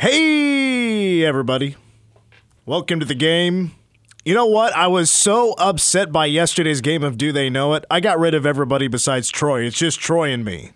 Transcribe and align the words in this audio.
Hey, 0.00 1.26
everybody. 1.26 1.76
Welcome 2.64 3.00
to 3.00 3.04
the 3.04 3.14
game. 3.14 3.72
You 4.24 4.32
know 4.32 4.46
what? 4.46 4.74
I 4.74 4.86
was 4.86 5.10
so 5.10 5.52
upset 5.58 6.10
by 6.10 6.24
yesterday's 6.24 6.80
game 6.80 7.02
of 7.02 7.18
Do 7.18 7.32
They 7.32 7.50
Know 7.50 7.74
It. 7.74 7.84
I 7.90 8.00
got 8.00 8.18
rid 8.18 8.32
of 8.32 8.46
everybody 8.46 8.88
besides 8.88 9.28
Troy. 9.28 9.60
It's 9.64 9.76
just 9.76 10.00
Troy 10.00 10.30
and 10.30 10.42
me. 10.42 10.70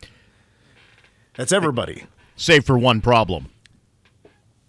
That's 1.39 1.53
everybody. 1.53 2.05
Save 2.37 2.67
for 2.67 2.77
one 2.77 3.01
problem 3.01 3.47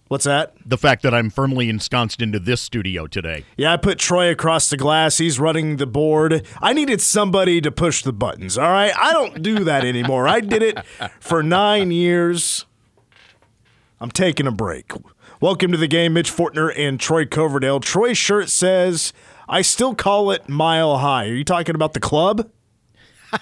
What's 0.08 0.24
that? 0.24 0.54
the 0.66 0.78
fact 0.78 1.04
that 1.04 1.14
I'm 1.14 1.30
firmly 1.32 1.68
ensconced 1.68 2.22
into 2.22 2.40
this 2.40 2.62
studio 2.62 3.08
today. 3.08 3.44
Yeah, 3.58 3.74
I 3.74 3.78
put 3.78 4.00
Troy 4.00 4.32
across 4.32 4.70
the 4.70 4.78
glass. 4.78 5.18
He's 5.18 5.38
running 5.38 5.76
the 5.76 5.86
board. 5.86 6.48
I 6.62 6.72
needed 6.72 7.02
somebody 7.02 7.60
to 7.60 7.74
push 7.74 8.04
the 8.04 8.14
buttons, 8.14 8.58
all 8.58 8.72
right? 8.72 8.94
I 8.98 9.12
don't 9.12 9.42
do 9.42 9.66
that 9.66 9.84
anymore. 9.84 10.30
I 10.30 10.40
did 10.40 10.64
it 10.64 10.80
for 11.20 11.44
nine 11.44 11.92
years. 11.92 12.66
I'm 14.00 14.12
taking 14.12 14.46
a 14.48 14.52
break. 14.52 14.92
Welcome 15.40 15.72
to 15.72 15.78
the 15.78 15.88
game, 15.88 16.14
Mitch 16.14 16.32
Fortner 16.32 16.74
and 16.78 17.00
Troy 17.00 17.26
Coverdale. 17.26 17.80
Troy's 17.80 18.18
shirt 18.18 18.50
says, 18.50 19.14
I 19.48 19.62
still 19.62 19.96
call 19.96 20.32
it 20.32 20.50
Mile 20.50 20.98
High. 20.98 21.26
Are 21.28 21.34
you 21.34 21.44
talking 21.44 21.76
about 21.76 21.94
the 21.94 22.00
club? 22.00 22.50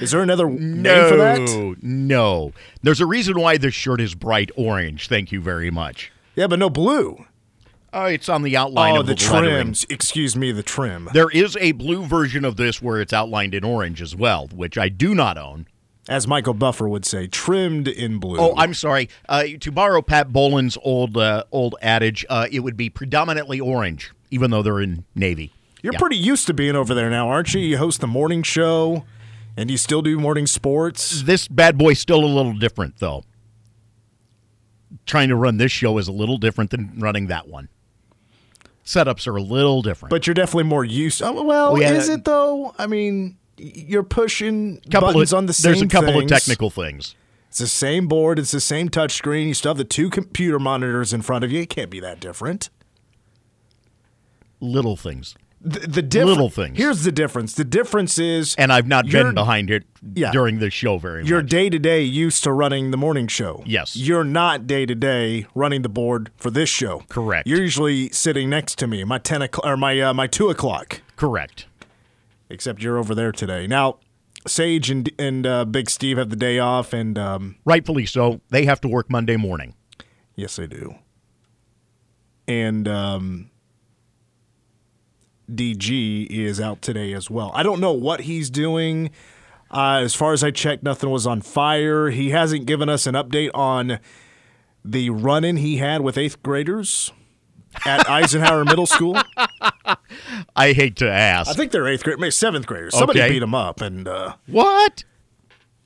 Is 0.00 0.12
there 0.12 0.22
another 0.22 0.48
name 0.48 1.08
for 1.08 1.16
that? 1.16 1.76
no. 1.82 2.52
There's 2.82 3.00
a 3.00 3.06
reason 3.06 3.40
why 3.40 3.56
this 3.58 3.74
shirt 3.74 4.00
is 4.00 4.14
bright 4.14 4.50
orange. 4.56 5.08
Thank 5.08 5.32
you 5.32 5.40
very 5.40 5.70
much. 5.72 6.12
Yeah, 6.36 6.46
but 6.46 6.60
no 6.60 6.70
blue. 6.70 7.24
Oh, 7.92 8.04
it's 8.04 8.28
on 8.28 8.42
the 8.42 8.56
outline 8.56 8.96
Oh, 8.96 9.00
of 9.00 9.06
the 9.06 9.14
the, 9.14 9.32
lettering. 9.32 9.74
Excuse 9.90 10.36
me, 10.36 10.52
the 10.52 10.62
trim. 10.62 11.08
There 11.14 11.30
is 11.30 11.56
a 11.56 11.72
blue 11.72 12.04
version 12.06 12.44
of 12.44 12.56
this 12.56 12.80
where 12.80 13.00
it's 13.00 13.12
outlined 13.12 13.54
in 13.54 13.64
orange 13.64 14.00
as 14.00 14.14
well, 14.14 14.46
which 14.54 14.78
I 14.78 14.88
do 14.88 15.14
not 15.16 15.36
own. 15.36 15.66
As 16.08 16.26
Michael 16.26 16.54
Buffer 16.54 16.88
would 16.88 17.04
say, 17.04 17.26
trimmed 17.26 17.86
in 17.86 18.18
blue. 18.18 18.38
Oh, 18.40 18.54
I'm 18.56 18.72
sorry. 18.72 19.10
Uh, 19.28 19.44
to 19.60 19.70
borrow 19.70 20.00
Pat 20.00 20.32
Boland's 20.32 20.78
old 20.82 21.16
uh, 21.16 21.44
old 21.52 21.74
adage, 21.82 22.24
uh, 22.30 22.46
it 22.50 22.60
would 22.60 22.76
be 22.76 22.88
predominantly 22.88 23.60
orange, 23.60 24.12
even 24.30 24.50
though 24.50 24.62
they're 24.62 24.80
in 24.80 25.04
navy. 25.14 25.52
You're 25.82 25.92
Yeah. 25.92 25.98
pretty 25.98 26.16
used 26.16 26.46
to 26.48 26.54
being 26.54 26.74
over 26.76 26.94
there 26.94 27.10
now, 27.10 27.28
aren't 27.28 27.54
you? 27.54 27.60
You 27.60 27.78
host 27.78 28.00
the 28.00 28.06
morning 28.06 28.42
show, 28.42 29.04
and 29.56 29.70
you 29.70 29.76
still 29.76 30.02
do 30.02 30.18
morning 30.18 30.46
sports. 30.46 31.22
This 31.22 31.46
bad 31.46 31.78
boy's 31.78 31.98
still 32.00 32.24
a 32.24 32.26
little 32.26 32.54
different, 32.54 32.98
though. 32.98 33.22
Trying 35.06 35.28
to 35.28 35.36
run 35.36 35.58
this 35.58 35.72
show 35.72 35.98
is 35.98 36.08
a 36.08 36.12
little 36.12 36.38
different 36.38 36.70
than 36.70 36.94
running 36.98 37.26
that 37.28 37.46
one. 37.48 37.68
Setups 38.84 39.26
are 39.26 39.36
a 39.36 39.42
little 39.42 39.82
different. 39.82 40.10
But 40.10 40.26
you're 40.26 40.34
definitely 40.34 40.64
more 40.64 40.84
used. 40.84 41.22
Oh, 41.22 41.42
well, 41.44 41.72
Oh, 41.72 41.76
yeah. 41.76 41.92
is 41.92 42.08
it 42.08 42.24
though? 42.24 42.74
I 42.78 42.86
mean, 42.86 43.36
you're 43.58 44.02
pushing 44.02 44.80
couple 44.90 45.08
buttons 45.12 45.32
of, 45.32 45.36
on 45.38 45.46
the 45.46 45.52
same. 45.52 45.72
there's 45.72 45.82
a 45.82 45.86
couple 45.88 46.12
things. 46.12 46.30
of 46.32 46.38
technical 46.38 46.70
things. 46.70 47.14
It's 47.48 47.58
the 47.58 47.66
same 47.66 48.06
board. 48.08 48.38
It's 48.38 48.50
the 48.50 48.60
same 48.60 48.88
touchscreen. 48.90 49.46
You 49.48 49.54
still 49.54 49.70
have 49.70 49.78
the 49.78 49.84
two 49.84 50.10
computer 50.10 50.58
monitors 50.58 51.12
in 51.12 51.22
front 51.22 51.44
of 51.44 51.50
you. 51.52 51.62
It 51.62 51.70
can't 51.70 51.90
be 51.90 52.00
that 52.00 52.20
different. 52.20 52.68
Little 54.60 54.96
things. 54.96 55.34
The, 55.60 55.80
the 55.80 56.02
diff- 56.02 56.24
Little 56.24 56.50
things. 56.50 56.76
Here's 56.78 57.02
the 57.02 57.10
difference. 57.10 57.54
The 57.54 57.64
difference 57.64 58.18
is, 58.18 58.54
And 58.56 58.72
I've 58.72 58.86
not 58.86 59.08
been 59.08 59.34
behind 59.34 59.70
it 59.70 59.84
Yeah. 60.14 60.30
during 60.30 60.58
the 60.60 60.70
show 60.70 60.98
very 60.98 61.22
much. 61.22 61.30
You're 61.30 61.42
day 61.42 61.68
to 61.68 61.78
day 61.80 62.02
used 62.02 62.44
to 62.44 62.52
running 62.52 62.92
the 62.92 62.96
morning 62.96 63.26
show. 63.26 63.62
Yes. 63.66 63.96
You're 63.96 64.22
not 64.24 64.66
day 64.68 64.86
to 64.86 64.94
day 64.94 65.46
running 65.56 65.82
the 65.82 65.88
board 65.88 66.30
for 66.36 66.50
this 66.50 66.68
show. 66.68 67.02
Correct. 67.08 67.48
You're 67.48 67.60
usually 67.60 68.08
sitting 68.10 68.48
next 68.50 68.78
to 68.78 68.86
me, 68.86 69.02
my 69.04 69.18
ten 69.18 69.42
o'clock 69.42 69.66
or 69.66 69.76
my 69.76 70.00
uh, 70.00 70.14
my 70.14 70.28
two 70.28 70.48
o'clock. 70.48 71.00
Correct. 71.16 71.66
Except 72.50 72.82
you're 72.82 72.98
over 72.98 73.14
there 73.14 73.32
today. 73.32 73.66
Now, 73.66 73.98
Sage 74.46 74.90
and 74.90 75.10
and 75.18 75.46
uh, 75.46 75.64
Big 75.64 75.90
Steve 75.90 76.16
have 76.16 76.30
the 76.30 76.36
day 76.36 76.58
off, 76.58 76.92
and 76.92 77.18
um, 77.18 77.56
Rightfully 77.64 78.06
so. 78.06 78.40
They 78.50 78.64
have 78.64 78.80
to 78.82 78.88
work 78.88 79.10
Monday 79.10 79.36
morning. 79.36 79.74
yes, 80.34 80.56
they 80.56 80.66
do. 80.66 80.94
And 82.46 82.88
um, 82.88 83.50
DG 85.50 86.26
is 86.30 86.60
out 86.60 86.80
today 86.80 87.12
as 87.12 87.30
well. 87.30 87.50
I 87.54 87.62
don't 87.62 87.80
know 87.80 87.92
what 87.92 88.22
he's 88.22 88.48
doing. 88.48 89.10
Uh, 89.70 90.00
as 90.02 90.14
far 90.14 90.32
as 90.32 90.42
I 90.42 90.50
checked, 90.50 90.82
nothing 90.82 91.10
was 91.10 91.26
on 91.26 91.42
fire. 91.42 92.08
He 92.08 92.30
hasn't 92.30 92.64
given 92.64 92.88
us 92.88 93.06
an 93.06 93.14
update 93.14 93.50
on 93.52 93.98
the 94.82 95.10
run 95.10 95.44
in 95.44 95.58
he 95.58 95.76
had 95.76 96.00
with 96.00 96.16
eighth 96.16 96.42
graders 96.42 97.12
at 97.86 98.08
Eisenhower 98.08 98.64
Middle 98.64 98.86
School. 98.86 99.16
I 100.56 100.72
hate 100.72 100.96
to 100.96 101.10
ask. 101.10 101.50
I 101.50 101.54
think 101.54 101.72
they're 101.72 101.86
eighth 101.88 102.04
grade, 102.04 102.18
maybe 102.18 102.30
seventh 102.30 102.66
graders. 102.66 102.96
Somebody 102.96 103.20
Okay. 103.20 103.30
beat 103.34 103.38
them 103.40 103.54
up, 103.54 103.80
and 103.80 104.06
uh, 104.08 104.34
what? 104.46 105.04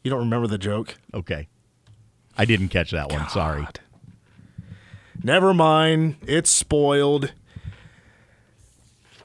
you 0.04 0.10
don't 0.10 0.20
remember 0.20 0.46
the 0.48 0.58
joke? 0.58 0.96
Okay. 1.14 1.48
I 2.36 2.44
didn't 2.44 2.68
catch 2.70 2.90
that 2.92 3.12
one. 3.12 3.28
Sorry. 3.28 3.66
Never 5.22 5.54
mind. 5.54 6.16
It's 6.26 6.50
spoiled. 6.50 7.32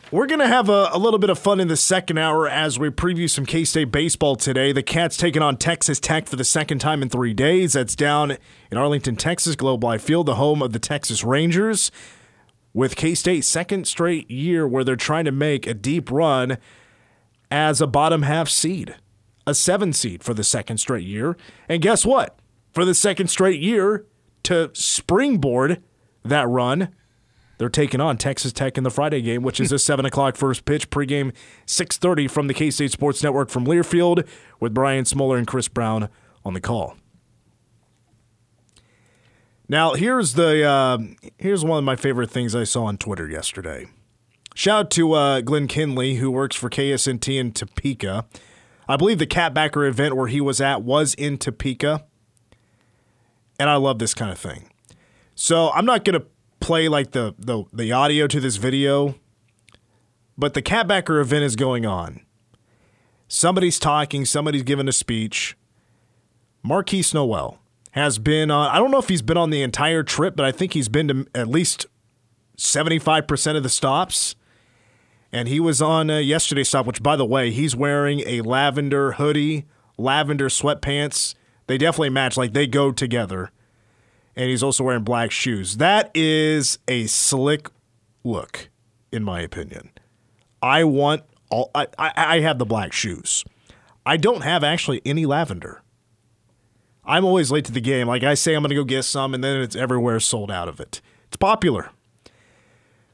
We're 0.09 0.27
going 0.27 0.39
to 0.39 0.47
have 0.47 0.69
a, 0.69 0.89
a 0.93 0.97
little 0.97 1.19
bit 1.19 1.29
of 1.29 1.37
fun 1.37 1.59
in 1.59 1.67
the 1.67 1.75
second 1.75 2.17
hour 2.17 2.47
as 2.47 2.79
we 2.79 2.89
preview 2.89 3.29
some 3.29 3.45
K 3.45 3.65
State 3.65 3.91
baseball 3.91 4.35
today. 4.37 4.71
The 4.71 4.83
Cats 4.83 5.17
taking 5.17 5.41
on 5.41 5.57
Texas 5.57 5.99
Tech 5.99 6.27
for 6.27 6.37
the 6.37 6.45
second 6.45 6.79
time 6.79 7.01
in 7.01 7.09
three 7.09 7.33
days. 7.33 7.73
That's 7.73 7.93
down 7.95 8.37
in 8.71 8.77
Arlington, 8.77 9.17
Texas, 9.17 9.55
Globe 9.57 9.83
Life 9.83 10.01
Field, 10.03 10.27
the 10.27 10.35
home 10.35 10.61
of 10.61 10.71
the 10.71 10.79
Texas 10.79 11.25
Rangers. 11.25 11.91
With 12.77 12.95
K 12.95 13.15
State, 13.15 13.43
second 13.43 13.87
straight 13.87 14.29
year 14.29 14.67
where 14.67 14.83
they're 14.83 14.95
trying 14.95 15.25
to 15.25 15.31
make 15.31 15.65
a 15.65 15.73
deep 15.73 16.11
run 16.11 16.59
as 17.49 17.81
a 17.81 17.87
bottom 17.87 18.21
half 18.21 18.49
seed, 18.49 18.93
a 19.47 19.55
seven 19.55 19.93
seed 19.93 20.23
for 20.23 20.35
the 20.35 20.43
second 20.43 20.77
straight 20.77 21.03
year. 21.07 21.35
And 21.67 21.81
guess 21.81 22.05
what? 22.05 22.37
For 22.73 22.85
the 22.85 22.93
second 22.93 23.29
straight 23.29 23.59
year, 23.59 24.05
to 24.43 24.69
springboard 24.73 25.81
that 26.23 26.47
run, 26.47 26.89
they're 27.57 27.67
taking 27.67 27.99
on 27.99 28.15
Texas 28.15 28.53
Tech 28.53 28.77
in 28.77 28.83
the 28.83 28.91
Friday 28.91 29.23
game, 29.23 29.41
which 29.41 29.59
is 29.59 29.71
a 29.71 29.79
seven 29.89 30.05
o'clock 30.05 30.35
first 30.35 30.63
pitch 30.63 30.91
pregame, 30.91 31.33
six 31.65 31.97
thirty 31.97 32.27
from 32.27 32.45
the 32.45 32.53
K 32.53 32.69
State 32.69 32.91
Sports 32.91 33.23
Network 33.23 33.49
from 33.49 33.65
Learfield, 33.65 34.23
with 34.59 34.75
Brian 34.75 35.05
Smoller 35.05 35.37
and 35.37 35.47
Chris 35.47 35.67
Brown 35.67 36.09
on 36.45 36.53
the 36.53 36.61
call. 36.61 36.95
Now 39.69 39.93
here's 39.93 40.33
the 40.33 40.63
uh, 40.63 40.97
here's 41.37 41.63
one 41.63 41.77
of 41.77 41.83
my 41.83 41.95
favorite 41.95 42.31
things 42.31 42.55
I 42.55 42.63
saw 42.63 42.85
on 42.85 42.97
Twitter 42.97 43.27
yesterday. 43.27 43.87
Shout 44.55 44.79
out 44.79 44.91
to 44.91 45.13
uh, 45.13 45.41
Glenn 45.41 45.67
Kinley 45.67 46.15
who 46.15 46.31
works 46.31 46.55
for 46.55 46.69
KSNT 46.69 47.37
in 47.37 47.51
Topeka. 47.51 48.25
I 48.87 48.95
believe 48.95 49.19
the 49.19 49.27
Catbacker 49.27 49.87
event 49.87 50.15
where 50.15 50.27
he 50.27 50.39
was 50.39 50.61
at 50.61 50.81
was 50.81 51.13
in 51.15 51.37
Topeka, 51.37 52.05
and 53.59 53.69
I 53.69 53.75
love 53.75 53.99
this 53.99 54.13
kind 54.13 54.31
of 54.31 54.39
thing. 54.39 54.69
So 55.35 55.69
I'm 55.71 55.85
not 55.85 56.05
gonna 56.05 56.23
play 56.61 56.87
like 56.87 57.11
the 57.11 57.35
the, 57.37 57.65
the 57.73 57.91
audio 57.91 58.27
to 58.27 58.39
this 58.39 58.55
video, 58.55 59.15
but 60.37 60.53
the 60.53 60.61
Catbacker 60.61 61.19
event 61.19 61.43
is 61.43 61.57
going 61.57 61.85
on. 61.85 62.21
Somebody's 63.27 63.77
talking, 63.77 64.23
somebody's 64.23 64.63
giving 64.63 64.87
a 64.87 64.93
speech. 64.93 65.57
Markquis 66.65 67.13
Nowell 67.13 67.59
has 67.97 68.19
been 68.19 68.51
on, 68.51 68.69
I 68.69 68.77
don't 68.79 68.91
know 68.91 68.99
if 68.99 69.09
he's 69.09 69.21
been 69.21 69.37
on 69.37 69.49
the 69.49 69.61
entire 69.61 70.03
trip, 70.03 70.35
but 70.35 70.45
I 70.45 70.51
think 70.51 70.73
he's 70.73 70.89
been 70.89 71.07
to 71.07 71.27
at 71.35 71.47
least 71.47 71.85
75% 72.57 73.57
of 73.57 73.63
the 73.63 73.69
stops. 73.69 74.35
And 75.31 75.47
he 75.47 75.59
was 75.59 75.81
on 75.81 76.09
uh, 76.09 76.19
yesterday's 76.19 76.69
stop, 76.69 76.85
which, 76.85 77.03
by 77.03 77.15
the 77.15 77.25
way, 77.25 77.51
he's 77.51 77.75
wearing 77.75 78.21
a 78.25 78.41
lavender 78.41 79.13
hoodie, 79.13 79.65
lavender 79.97 80.47
sweatpants. 80.47 81.35
They 81.67 81.77
definitely 81.77 82.09
match, 82.11 82.37
like 82.37 82.53
they 82.53 82.65
go 82.65 82.91
together. 82.91 83.51
And 84.35 84.49
he's 84.49 84.63
also 84.63 84.83
wearing 84.83 85.03
black 85.03 85.31
shoes. 85.31 85.77
That 85.77 86.11
is 86.13 86.79
a 86.87 87.07
slick 87.07 87.69
look, 88.23 88.69
in 89.11 89.23
my 89.23 89.41
opinion. 89.41 89.89
I 90.61 90.83
want 90.85 91.23
all, 91.49 91.71
I, 91.75 91.87
I, 91.97 92.11
I 92.15 92.39
have 92.41 92.59
the 92.59 92.65
black 92.65 92.93
shoes. 92.93 93.43
I 94.05 94.17
don't 94.17 94.41
have 94.41 94.63
actually 94.63 95.01
any 95.05 95.25
lavender. 95.25 95.81
I'm 97.07 97.23
always 97.23 97.51
late 97.51 97.65
to 97.65 97.71
the 97.71 97.81
game. 97.81 98.07
Like 98.07 98.23
I 98.23 98.33
say, 98.33 98.53
I'm 98.53 98.61
going 98.61 98.69
to 98.69 98.75
go 98.75 98.83
get 98.83 99.03
some, 99.03 99.33
and 99.33 99.43
then 99.43 99.61
it's 99.61 99.75
everywhere 99.75 100.19
sold 100.19 100.51
out 100.51 100.67
of 100.67 100.79
it. 100.79 101.01
It's 101.27 101.37
popular. 101.37 101.89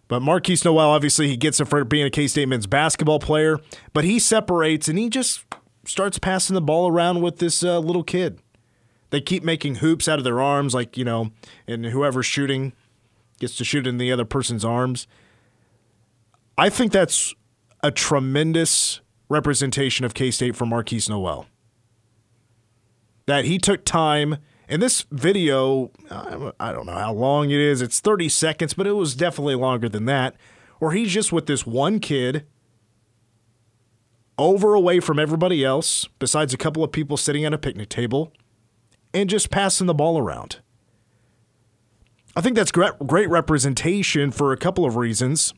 But 0.07 0.21
Markquis 0.21 0.65
Nowell, 0.65 0.89
obviously, 0.89 1.27
he 1.27 1.37
gets 1.37 1.59
it 1.59 1.65
for 1.65 1.83
being 1.85 2.05
a 2.05 2.09
K 2.09 2.27
State 2.27 2.47
men's 2.47 2.67
basketball 2.67 3.19
player, 3.19 3.59
but 3.93 4.03
he 4.03 4.19
separates 4.19 4.87
and 4.87 4.97
he 4.97 5.09
just 5.09 5.45
starts 5.85 6.19
passing 6.19 6.55
the 6.55 6.61
ball 6.61 6.89
around 6.89 7.21
with 7.21 7.37
this 7.37 7.63
uh, 7.63 7.79
little 7.79 8.03
kid. 8.03 8.39
They 9.11 9.21
keep 9.21 9.43
making 9.43 9.75
hoops 9.75 10.07
out 10.07 10.17
of 10.17 10.23
their 10.23 10.41
arms, 10.41 10.73
like, 10.73 10.97
you 10.97 11.05
know, 11.05 11.31
and 11.67 11.85
whoever's 11.85 12.25
shooting 12.25 12.73
gets 13.39 13.55
to 13.57 13.63
shoot 13.63 13.85
in 13.85 13.97
the 13.97 14.11
other 14.11 14.25
person's 14.25 14.65
arms. 14.65 15.07
I 16.57 16.69
think 16.69 16.91
that's 16.91 17.33
a 17.81 17.91
tremendous 17.91 19.01
representation 19.29 20.05
of 20.05 20.13
K 20.13 20.31
State 20.31 20.55
for 20.55 20.65
Markquis 20.65 21.09
Nowell 21.09 21.45
that 23.25 23.45
he 23.45 23.57
took 23.57 23.85
time. 23.85 24.37
And 24.67 24.81
this 24.81 25.05
video, 25.11 25.91
I 26.59 26.71
don't 26.71 26.85
know 26.85 26.93
how 26.93 27.13
long 27.13 27.49
it 27.49 27.59
is. 27.59 27.81
It's 27.81 27.99
30 27.99 28.29
seconds, 28.29 28.73
but 28.73 28.87
it 28.87 28.93
was 28.93 29.15
definitely 29.15 29.55
longer 29.55 29.89
than 29.89 30.05
that. 30.05 30.35
Where 30.79 30.91
he's 30.91 31.11
just 31.11 31.31
with 31.31 31.45
this 31.45 31.65
one 31.65 31.99
kid 31.99 32.45
over 34.37 34.73
away 34.73 34.99
from 34.99 35.19
everybody 35.19 35.63
else, 35.63 36.07
besides 36.17 36.53
a 36.53 36.57
couple 36.57 36.83
of 36.83 36.91
people 36.91 37.17
sitting 37.17 37.45
at 37.45 37.53
a 37.53 37.57
picnic 37.57 37.89
table, 37.89 38.33
and 39.13 39.29
just 39.29 39.51
passing 39.51 39.85
the 39.85 39.93
ball 39.93 40.17
around. 40.17 40.59
I 42.35 42.41
think 42.41 42.55
that's 42.55 42.71
great 42.71 43.29
representation 43.29 44.31
for 44.31 44.51
a 44.51 44.57
couple 44.57 44.85
of 44.85 44.95
reasons. 44.95 45.53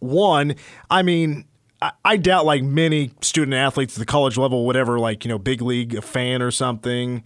One, 0.00 0.56
I 0.90 1.02
mean, 1.02 1.44
I, 1.80 1.92
I 2.04 2.16
doubt 2.16 2.44
like 2.44 2.62
many 2.62 3.12
student 3.20 3.54
athletes 3.54 3.96
at 3.96 4.00
the 4.00 4.06
college 4.06 4.36
level, 4.36 4.66
whatever, 4.66 4.98
like, 4.98 5.24
you 5.24 5.28
know, 5.28 5.38
big 5.38 5.62
league, 5.62 6.02
fan 6.02 6.42
or 6.42 6.50
something, 6.50 7.22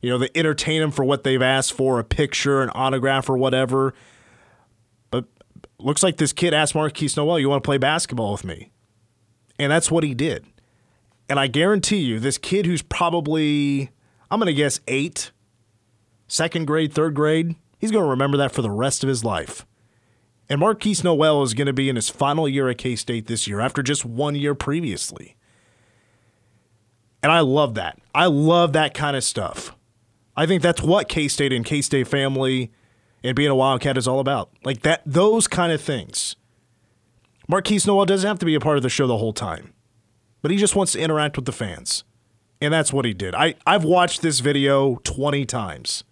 you 0.00 0.10
know, 0.10 0.18
they 0.18 0.30
entertain 0.34 0.80
them 0.80 0.90
for 0.90 1.04
what 1.04 1.24
they've 1.24 1.42
asked 1.42 1.72
for, 1.72 1.98
a 1.98 2.04
picture, 2.04 2.62
an 2.62 2.70
autograph, 2.74 3.28
or 3.28 3.36
whatever. 3.36 3.94
But 5.10 5.24
looks 5.78 6.02
like 6.02 6.18
this 6.18 6.32
kid 6.32 6.54
asked 6.54 6.74
Markquis 6.74 7.16
Nowell, 7.16 7.38
you 7.38 7.48
want 7.48 7.62
to 7.62 7.66
play 7.66 7.78
basketball 7.78 8.32
with 8.32 8.44
me? 8.44 8.70
And 9.58 9.72
that's 9.72 9.90
what 9.90 10.04
he 10.04 10.14
did. 10.14 10.46
And 11.28 11.38
I 11.38 11.48
guarantee 11.48 11.98
you, 11.98 12.20
this 12.20 12.38
kid 12.38 12.64
who's 12.64 12.82
probably, 12.82 13.90
I'm 14.30 14.38
going 14.38 14.46
to 14.46 14.54
guess 14.54 14.80
eight, 14.86 15.32
second 16.28 16.66
grade, 16.66 16.92
third 16.92 17.14
grade, 17.14 17.56
he's 17.78 17.90
going 17.90 18.04
to 18.04 18.10
remember 18.10 18.36
that 18.38 18.52
for 18.52 18.62
the 18.62 18.70
rest 18.70 19.02
of 19.02 19.08
his 19.08 19.24
life. 19.24 19.66
And 20.48 20.60
Markquis 20.60 21.04
Nowell 21.04 21.42
is 21.42 21.54
going 21.54 21.66
to 21.66 21.72
be 21.72 21.88
in 21.88 21.96
his 21.96 22.08
final 22.08 22.48
year 22.48 22.68
at 22.68 22.78
K 22.78 22.96
State 22.96 23.26
this 23.26 23.46
year 23.46 23.60
after 23.60 23.82
just 23.82 24.04
one 24.04 24.34
year 24.34 24.54
previously. 24.54 25.36
And 27.22 27.30
I 27.30 27.40
love 27.40 27.74
that. 27.74 27.98
I 28.14 28.26
love 28.26 28.72
that 28.72 28.94
kind 28.94 29.16
of 29.16 29.24
stuff. 29.24 29.74
I 30.36 30.46
think 30.46 30.62
that's 30.62 30.82
what 30.82 31.08
K 31.08 31.28
State 31.28 31.52
and 31.52 31.64
K 31.64 31.82
State 31.82 32.08
family 32.08 32.70
and 33.22 33.34
being 33.34 33.50
a 33.50 33.54
Wildcat 33.54 33.98
is 33.98 34.08
all 34.08 34.20
about. 34.20 34.50
Like 34.64 34.82
that, 34.82 35.02
those 35.04 35.48
kind 35.48 35.72
of 35.72 35.80
things. 35.80 36.36
Markquis 37.50 37.86
Nowell 37.86 38.06
doesn't 38.06 38.28
have 38.28 38.38
to 38.38 38.46
be 38.46 38.54
a 38.54 38.60
part 38.60 38.76
of 38.76 38.82
the 38.82 38.88
show 38.88 39.06
the 39.06 39.18
whole 39.18 39.32
time, 39.32 39.72
but 40.42 40.50
he 40.50 40.56
just 40.56 40.76
wants 40.76 40.92
to 40.92 41.00
interact 41.00 41.36
with 41.36 41.46
the 41.46 41.52
fans. 41.52 42.04
And 42.60 42.72
that's 42.74 42.92
what 42.92 43.04
he 43.04 43.14
did. 43.14 43.34
I, 43.34 43.54
I've 43.66 43.84
watched 43.84 44.22
this 44.22 44.40
video 44.40 44.96
20 45.04 45.44
times. 45.46 46.04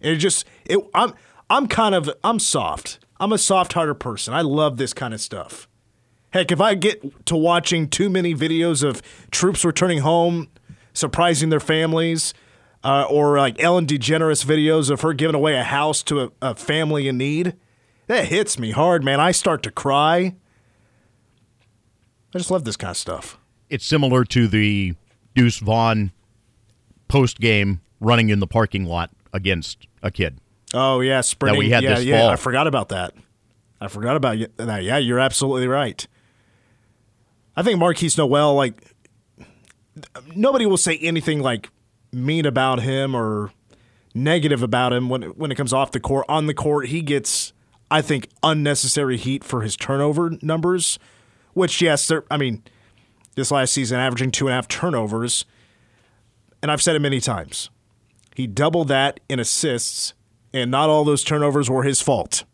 And 0.00 0.12
it 0.12 0.16
just 0.18 0.44
it 0.64 0.78
I'm 0.94 1.14
I'm 1.48 1.66
kind 1.66 1.94
of 1.94 2.10
I'm 2.22 2.38
soft. 2.38 2.98
I'm 3.24 3.32
a 3.32 3.38
soft-hearted 3.38 4.00
person. 4.00 4.34
I 4.34 4.42
love 4.42 4.76
this 4.76 4.92
kind 4.92 5.14
of 5.14 5.20
stuff. 5.20 5.66
Heck, 6.28 6.52
if 6.52 6.60
I 6.60 6.74
get 6.74 7.24
to 7.24 7.34
watching 7.34 7.88
too 7.88 8.10
many 8.10 8.34
videos 8.34 8.86
of 8.86 9.00
troops 9.30 9.64
returning 9.64 10.00
home, 10.00 10.48
surprising 10.92 11.48
their 11.48 11.58
families, 11.58 12.34
uh, 12.84 13.06
or 13.08 13.38
like 13.38 13.58
Ellen 13.62 13.86
DeGeneres 13.86 14.44
videos 14.44 14.90
of 14.90 15.00
her 15.00 15.14
giving 15.14 15.34
away 15.34 15.56
a 15.56 15.64
house 15.64 16.02
to 16.02 16.24
a, 16.24 16.32
a 16.42 16.54
family 16.54 17.08
in 17.08 17.16
need, 17.16 17.56
that 18.08 18.28
hits 18.28 18.58
me 18.58 18.72
hard, 18.72 19.02
man. 19.02 19.20
I 19.20 19.30
start 19.30 19.62
to 19.62 19.70
cry. 19.70 20.34
I 22.34 22.38
just 22.38 22.50
love 22.50 22.64
this 22.64 22.76
kind 22.76 22.90
of 22.90 22.98
stuff. 22.98 23.38
It's 23.70 23.86
similar 23.86 24.26
to 24.26 24.48
the 24.48 24.96
Deuce 25.34 25.60
Vaughn 25.60 26.12
post 27.08 27.40
game 27.40 27.80
running 28.00 28.28
in 28.28 28.40
the 28.40 28.46
parking 28.46 28.84
lot 28.84 29.12
against 29.32 29.88
a 30.02 30.10
kid. 30.10 30.40
Oh 30.74 31.00
yeah, 31.00 31.20
sprinting. 31.20 31.60
That 31.60 31.64
we 31.66 31.70
had 31.70 31.82
yeah, 31.84 31.94
this 31.94 32.04
yeah. 32.04 32.20
fall. 32.20 32.30
I 32.30 32.36
forgot 32.36 32.66
about 32.66 32.90
that. 32.90 33.14
I 33.80 33.88
forgot 33.88 34.16
about 34.16 34.38
that. 34.56 34.82
Yeah, 34.82 34.98
you're 34.98 35.20
absolutely 35.20 35.68
right. 35.68 36.06
I 37.56 37.62
think 37.62 37.80
Markquis 37.80 38.18
Nowell, 38.18 38.54
like 38.54 38.94
nobody 40.34 40.66
will 40.66 40.76
say 40.76 40.98
anything 40.98 41.40
like 41.40 41.70
mean 42.12 42.46
about 42.46 42.80
him 42.80 43.14
or 43.14 43.52
negative 44.14 44.62
about 44.62 44.92
him 44.92 45.08
when 45.08 45.22
when 45.22 45.52
it 45.52 45.54
comes 45.54 45.72
off 45.72 45.92
the 45.92 46.00
court. 46.00 46.26
On 46.28 46.46
the 46.46 46.54
court, 46.54 46.88
he 46.88 47.00
gets, 47.00 47.52
I 47.90 48.02
think, 48.02 48.28
unnecessary 48.42 49.16
heat 49.16 49.44
for 49.44 49.62
his 49.62 49.76
turnover 49.76 50.32
numbers. 50.42 50.98
Which 51.52 51.80
yes, 51.80 52.10
I 52.30 52.36
mean, 52.36 52.64
this 53.36 53.52
last 53.52 53.72
season 53.72 54.00
averaging 54.00 54.32
two 54.32 54.48
and 54.48 54.52
a 54.52 54.56
half 54.56 54.66
turnovers, 54.66 55.44
and 56.60 56.72
I've 56.72 56.82
said 56.82 56.96
it 56.96 57.00
many 57.00 57.20
times. 57.20 57.70
He 58.34 58.48
doubled 58.48 58.88
that 58.88 59.20
in 59.28 59.38
assists, 59.38 60.14
and 60.54 60.70
not 60.70 60.88
all 60.88 61.04
those 61.04 61.24
turnovers 61.24 61.68
were 61.68 61.82
his 61.82 62.00
fault. 62.00 62.44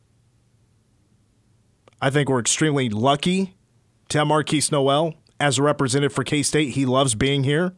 I 2.00 2.08
think 2.08 2.31
we're 2.31 2.41
extremely 2.41 2.88
lucky 2.88 3.55
to 4.08 4.19
have 4.19 4.26
Markquis 4.26 4.73
Nowell 4.73 5.14
as 5.38 5.58
a 5.58 5.62
representative 5.62 6.12
for 6.12 6.25
K 6.25 6.43
State. 6.43 6.70
He 6.70 6.87
loves 6.87 7.14
being 7.14 7.44
here. 7.44 7.75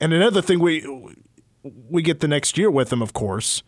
And 0.00 0.12
another 0.12 0.40
thing 0.40 0.60
we 0.60 0.86
we 1.62 2.02
get 2.02 2.20
the 2.20 2.28
next 2.28 2.56
year 2.56 2.70
with 2.70 2.92
him, 2.92 3.02
of 3.02 3.12
course. 3.12 3.64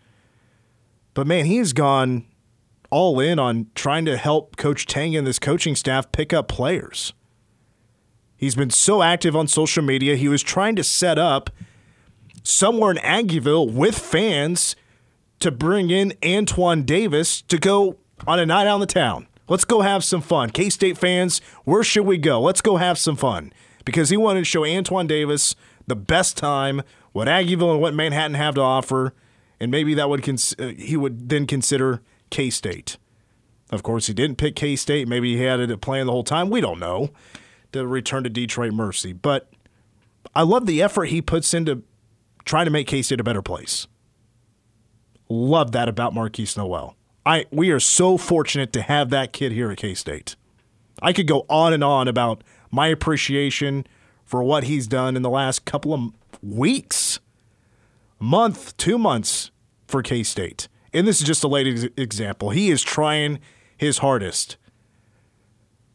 But 1.15 1.27
man, 1.27 1.47
he's 1.47 1.73
gone 1.73 2.27
all 2.91 3.19
in 3.19 3.41
on 3.41 3.67
trying 3.75 4.05
to 4.05 4.17
help 4.17 4.57
Coach 4.57 4.87
Tang 4.87 5.17
and 5.17 5.27
this 5.27 5.41
coaching 5.41 5.75
staff 5.75 6.13
pick 6.13 6.33
up 6.33 6.47
players. 6.47 7.13
He's 8.37 8.55
been 8.55 8.71
so 8.71 9.03
active 9.03 9.35
on 9.35 9.49
social 9.49 9.83
media. 9.83 10.15
He 10.15 10.29
was 10.29 10.43
trying 10.43 10.77
to 10.77 10.85
set 10.85 11.19
up 11.19 11.51
somewhere 12.45 12.93
in 12.93 12.99
Aggieville 12.99 13.73
with 13.73 13.99
fans 13.99 14.77
to 15.41 15.51
bring 15.51 15.91
in 15.91 16.15
Antoine 16.25 16.83
Davis 16.83 17.43
to 17.43 17.59
go 17.59 17.97
on 18.27 18.39
a 18.39 18.47
night 18.47 18.67
out 18.67 18.77
in 18.77 18.81
the 18.81 18.87
town. 18.87 19.27
Let's 19.49 19.65
go 19.65 19.83
have 19.83 20.03
some 20.03 20.23
fun. 20.23 20.51
K 20.51 20.71
State 20.71 20.99
fans, 20.99 21.41
where 21.65 21.85
should 21.85 22.07
we 22.07 22.19
go? 22.19 22.41
Let's 22.41 22.61
go 22.61 22.77
have 22.77 22.99
some 22.99 23.17
fun. 23.17 23.53
Because 23.85 24.11
he 24.11 24.17
wanted 24.17 24.41
to 24.41 24.45
show 24.45 24.65
Antoine 24.65 25.07
Davis 25.07 25.55
the 25.87 25.95
best 25.95 26.37
time, 26.37 26.83
what 27.13 27.29
Aggieville 27.29 27.73
and 27.73 27.81
what 27.81 27.95
Manhattan 27.95 28.35
have 28.35 28.57
to 28.57 28.61
offer, 28.61 29.15
and 29.61 29.71
maybe 29.71 29.95
that 29.95 30.09
would 30.09 30.23
cons- 30.23 30.57
uh, 30.59 30.73
he 30.77 30.97
would 30.97 31.29
then 31.29 31.47
consider 31.47 32.03
K 32.31 32.51
State. 32.51 32.97
Of 33.71 33.83
course, 33.83 34.07
he 34.07 34.15
didn't 34.15 34.37
pick 34.37 34.57
K 34.57 34.75
State. 34.77 35.07
Maybe 35.07 35.37
he 35.37 35.43
had 35.43 35.61
it 35.61 35.81
planned 35.81 36.09
the 36.09 36.13
whole 36.13 36.25
time. 36.25 36.51
We 36.51 36.61
don't 36.61 36.81
know 36.81 37.11
to 37.73 37.87
return 37.87 38.25
to 38.25 38.31
Detroit 38.31 38.73
Mercy. 38.73 39.13
But 39.13 39.51
I 40.35 40.43
love 40.43 40.67
the 40.67 40.83
effort 40.83 41.05
he 41.07 41.23
puts 41.23 41.55
into 41.55 41.83
trying 42.45 42.65
to 42.65 42.71
make 42.71 42.87
K 42.87 43.03
State 43.03 43.21
a 43.21 43.25
better 43.25 43.43
place. 43.43 43.87
Love 45.29 45.73
that 45.73 45.89
about 45.89 46.15
Markquis 46.15 46.57
Nowell. 46.57 46.97
I 47.25 47.47
we 47.51 47.71
are 47.71 47.81
so 47.81 48.17
fortunate 48.17 48.73
to 48.75 48.83
have 48.83 49.11
that 49.11 49.33
kid 49.33 49.53
here 49.53 49.71
at 49.71 49.79
K 49.79 49.95
State. 49.95 50.37
I 51.03 51.13
could 51.13 51.27
go 51.27 51.45
on 51.49 51.73
and 51.73 51.85
on 51.85 52.09
about 52.09 52.43
my 52.71 52.87
appreciation 52.89 53.87
for 54.25 54.43
what 54.43 54.65
he's 54.65 54.87
done 54.87 55.17
in 55.17 55.23
the 55.23 55.31
last 55.31 55.65
couple 55.65 55.93
of 55.93 56.13
weeks, 56.43 57.21
month, 58.19 58.77
two 58.77 58.99
months 58.99 59.51
for 59.87 60.03
K 60.03 60.23
State. 60.23 60.69
And 60.93 61.07
this 61.07 61.21
is 61.21 61.27
just 61.27 61.45
a 61.45 61.49
late 61.49 61.67
ex- 61.67 61.93
example. 61.97 62.51
He 62.51 62.71
is 62.71 62.83
trying 62.83 63.41
his 63.77 63.99
hardest 63.99 64.57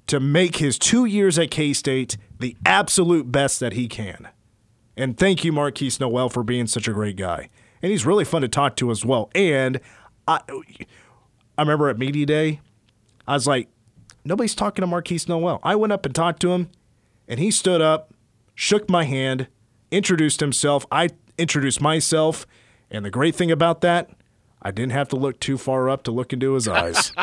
to 0.07 0.19
make 0.19 0.57
his 0.57 0.77
two 0.77 1.05
years 1.05 1.39
at 1.39 1.51
K 1.51 1.73
State 1.73 2.17
the 2.39 2.57
absolute 2.65 3.31
best 3.31 3.59
that 3.61 3.73
he 3.73 3.87
can. 3.87 4.27
And 4.97 5.17
thank 5.17 5.45
you, 5.45 5.53
Markquis 5.53 5.99
Nowell, 5.99 6.29
for 6.29 6.43
being 6.43 6.67
such 6.67 6.87
a 6.87 6.93
great 6.93 7.15
guy. 7.15 7.49
And 7.81 7.91
he's 7.91 8.05
really 8.05 8.25
fun 8.25 8.41
to 8.41 8.47
talk 8.47 8.75
to 8.77 8.91
as 8.91 9.03
well. 9.03 9.29
And 9.33 9.79
I, 10.27 10.41
I 11.57 11.61
remember 11.61 11.89
at 11.89 11.97
Media 11.97 12.25
Day, 12.25 12.61
I 13.27 13.33
was 13.33 13.47
like, 13.47 13.69
nobody's 14.23 14.55
talking 14.55 14.83
to 14.83 14.87
Markquis 14.87 15.27
Nowell. 15.27 15.59
I 15.63 15.75
went 15.75 15.93
up 15.93 16.05
and 16.05 16.13
talked 16.13 16.41
to 16.41 16.51
him, 16.51 16.69
and 17.27 17.39
he 17.39 17.51
stood 17.51 17.81
up, 17.81 18.13
shook 18.55 18.89
my 18.89 19.03
hand, 19.05 19.47
introduced 19.89 20.39
himself. 20.39 20.85
I 20.91 21.09
introduced 21.37 21.81
myself. 21.81 22.45
And 22.89 23.05
the 23.05 23.09
great 23.09 23.35
thing 23.35 23.51
about 23.51 23.81
that, 23.81 24.09
I 24.61 24.71
didn't 24.71 24.91
have 24.91 25.07
to 25.09 25.15
look 25.15 25.39
too 25.39 25.57
far 25.57 25.89
up 25.89 26.03
to 26.03 26.11
look 26.11 26.33
into 26.33 26.53
his 26.53 26.67
eyes. 26.67 27.13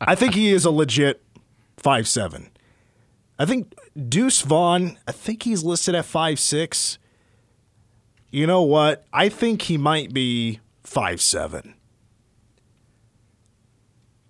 I 0.00 0.14
think 0.14 0.34
he 0.34 0.52
is 0.52 0.64
a 0.64 0.70
legit 0.70 1.22
five 1.76 2.06
seven. 2.06 2.50
I 3.38 3.44
think 3.46 3.74
Deuce 4.08 4.42
Vaughn, 4.42 4.98
I 5.06 5.12
think 5.12 5.44
he's 5.44 5.62
listed 5.62 5.94
at 5.94 6.04
five 6.04 6.38
six. 6.38 6.98
You 8.30 8.46
know 8.46 8.62
what? 8.62 9.04
I 9.12 9.28
think 9.28 9.62
he 9.62 9.78
might 9.78 10.12
be 10.12 10.60
five 10.82 11.20
seven. 11.20 11.74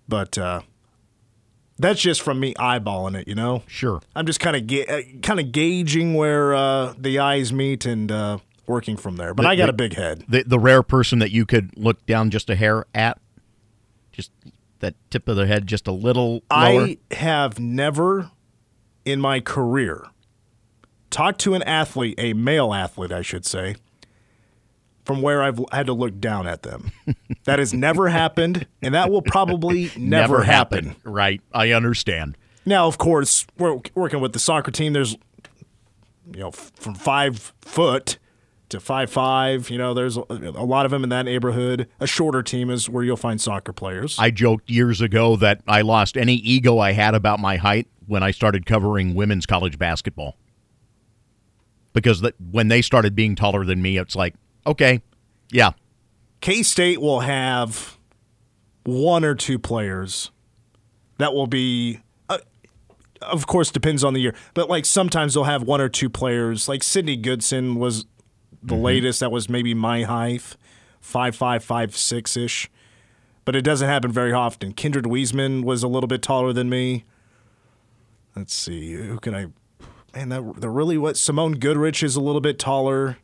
But 0.07 0.37
uh, 0.37 0.61
that's 1.77 2.01
just 2.01 2.21
from 2.21 2.39
me 2.39 2.53
eyeballing 2.55 3.19
it, 3.19 3.27
you 3.27 3.35
know. 3.35 3.63
Sure. 3.67 4.01
I'm 4.15 4.25
just 4.25 4.39
kind 4.39 4.55
of 4.55 4.65
ga- 4.67 5.19
kind 5.21 5.39
of 5.39 5.51
gauging 5.51 6.15
where 6.15 6.53
uh, 6.55 6.93
the 6.97 7.19
eyes 7.19 7.53
meet 7.53 7.85
and 7.85 8.11
uh, 8.11 8.37
working 8.65 8.97
from 8.97 9.17
there. 9.17 9.33
But 9.33 9.43
The- 9.43 9.49
I 9.49 9.55
got 9.55 9.65
the- 9.67 9.71
a 9.71 9.73
big 9.73 9.93
head. 9.95 10.25
The 10.27 10.43
the 10.43 10.59
rare 10.59 10.81
person 10.83 11.19
that 11.19 11.31
you 11.31 11.45
could 11.45 11.77
look 11.77 12.05
down 12.05 12.31
just 12.31 12.49
a 12.49 12.55
hair 12.55 12.85
at, 12.95 13.19
just 14.11 14.31
that 14.79 14.95
tip 15.11 15.27
of 15.27 15.35
the 15.35 15.45
head 15.45 15.67
just 15.67 15.87
a 15.87 15.91
little 15.91 16.33
lower. 16.35 16.41
I 16.49 16.97
have 17.11 17.59
never 17.59 18.31
in 19.05 19.19
my 19.21 19.39
career 19.41 20.05
talked 21.11 21.39
to 21.41 21.53
an 21.53 21.61
athlete, 21.63 22.15
a 22.17 22.33
male 22.33 22.73
athlete, 22.73 23.11
I 23.11 23.21
should 23.21 23.45
say, 23.45 23.75
from 25.09 25.23
where 25.23 25.41
I've 25.41 25.59
had 25.71 25.87
to 25.87 25.93
look 25.93 26.19
down 26.19 26.45
at 26.45 26.61
them. 26.61 26.91
that 27.45 27.57
has 27.57 27.73
never 27.73 28.09
happened, 28.09 28.67
and 28.83 28.93
that 28.93 29.09
will 29.09 29.23
probably 29.23 29.89
never, 29.97 30.43
happen. 30.43 30.95
Right. 31.03 31.41
I 31.51 31.71
understand. 31.71 32.37
Now, 32.63 32.85
of 32.85 32.99
course, 32.99 33.47
we're 33.57 33.79
working 33.95 34.19
with 34.19 34.33
the 34.33 34.39
soccer 34.39 34.69
team. 34.69 34.93
There's, 34.93 35.13
you 36.31 36.41
know, 36.41 36.51
from 36.51 36.93
five 36.93 37.53
foot 37.59 38.19
to 38.69 38.79
five 38.79 39.09
five. 39.09 39.71
You 39.71 39.79
know, 39.79 39.95
there's 39.95 40.15
a, 40.15 40.25
a 40.29 40.63
lot 40.63 40.85
of 40.85 40.91
them 40.91 41.03
in 41.03 41.09
that 41.09 41.23
neighborhood. 41.23 41.87
A 41.99 42.05
shorter 42.05 42.43
team 42.43 42.69
is 42.69 42.87
where 42.87 43.03
you'll 43.03 43.17
find 43.17 43.41
soccer 43.41 43.73
players. 43.73 44.15
I 44.19 44.29
joked 44.29 44.69
years 44.69 45.01
ago 45.01 45.35
that 45.37 45.61
I 45.67 45.81
lost 45.81 46.17
any 46.17 46.35
ego 46.35 46.77
I 46.77 46.91
had 46.91 47.15
about 47.15 47.39
my 47.39 47.57
height 47.57 47.87
when 48.05 48.21
I 48.21 48.29
started 48.29 48.67
covering 48.67 49.15
women's 49.15 49.47
college 49.47 49.79
basketball. 49.79 50.37
Because 51.93 52.21
that 52.21 52.35
when 52.39 52.67
they 52.67 52.83
started 52.83 53.15
being 53.15 53.35
taller 53.35 53.65
than 53.65 53.81
me, 53.81 53.97
it's 53.97 54.15
like, 54.15 54.35
okay, 54.65 55.01
yeah, 55.51 55.71
K 56.41 56.63
State 56.63 57.01
will 57.01 57.21
have 57.21 57.97
one 58.83 59.23
or 59.23 59.35
two 59.35 59.59
players 59.59 60.31
that 61.17 61.33
will 61.33 61.47
be, 61.47 61.99
uh, 62.29 62.37
of 63.21 63.45
course, 63.45 63.71
depends 63.71 64.03
on 64.03 64.13
the 64.13 64.21
year, 64.21 64.33
but 64.53 64.69
like 64.69 64.85
sometimes 64.85 65.33
they'll 65.33 65.43
have 65.43 65.63
one 65.63 65.81
or 65.81 65.89
two 65.89 66.09
players. 66.09 66.69
Like 66.69 66.81
Sydney 66.81 67.17
Goodson 67.17 67.75
was 67.75 68.05
the 68.63 68.75
latest, 68.75 69.19
that 69.19 69.31
was 69.31 69.49
maybe 69.49 69.73
my 69.73 70.03
height, 70.03 70.55
five 71.01 71.35
five 71.35 71.63
five 71.63 71.95
six 71.95 72.35
ish, 72.37 72.69
but 73.45 73.55
it 73.55 73.61
doesn't 73.61 73.87
happen 73.87 74.11
very 74.11 74.33
often. 74.33 74.73
Kindred 74.73 75.05
Wesemann 75.05 75.63
was 75.63 75.83
a 75.83 75.87
little 75.87 76.07
bit 76.07 76.21
taller 76.21 76.53
than 76.53 76.69
me. 76.69 77.05
Let's 78.35 78.55
see, 78.55 78.93
who 78.93 79.19
can 79.19 79.35
I? 79.35 79.47
Man, 80.15 80.29
that 80.29 80.61
the 80.61 80.69
really 80.69 80.97
what 80.97 81.17
Simone 81.17 81.53
Goodrich 81.53 82.01
is 82.01 82.15
a 82.15 82.21
little 82.21 82.41
bit 82.41 82.57
taller. 82.57 83.17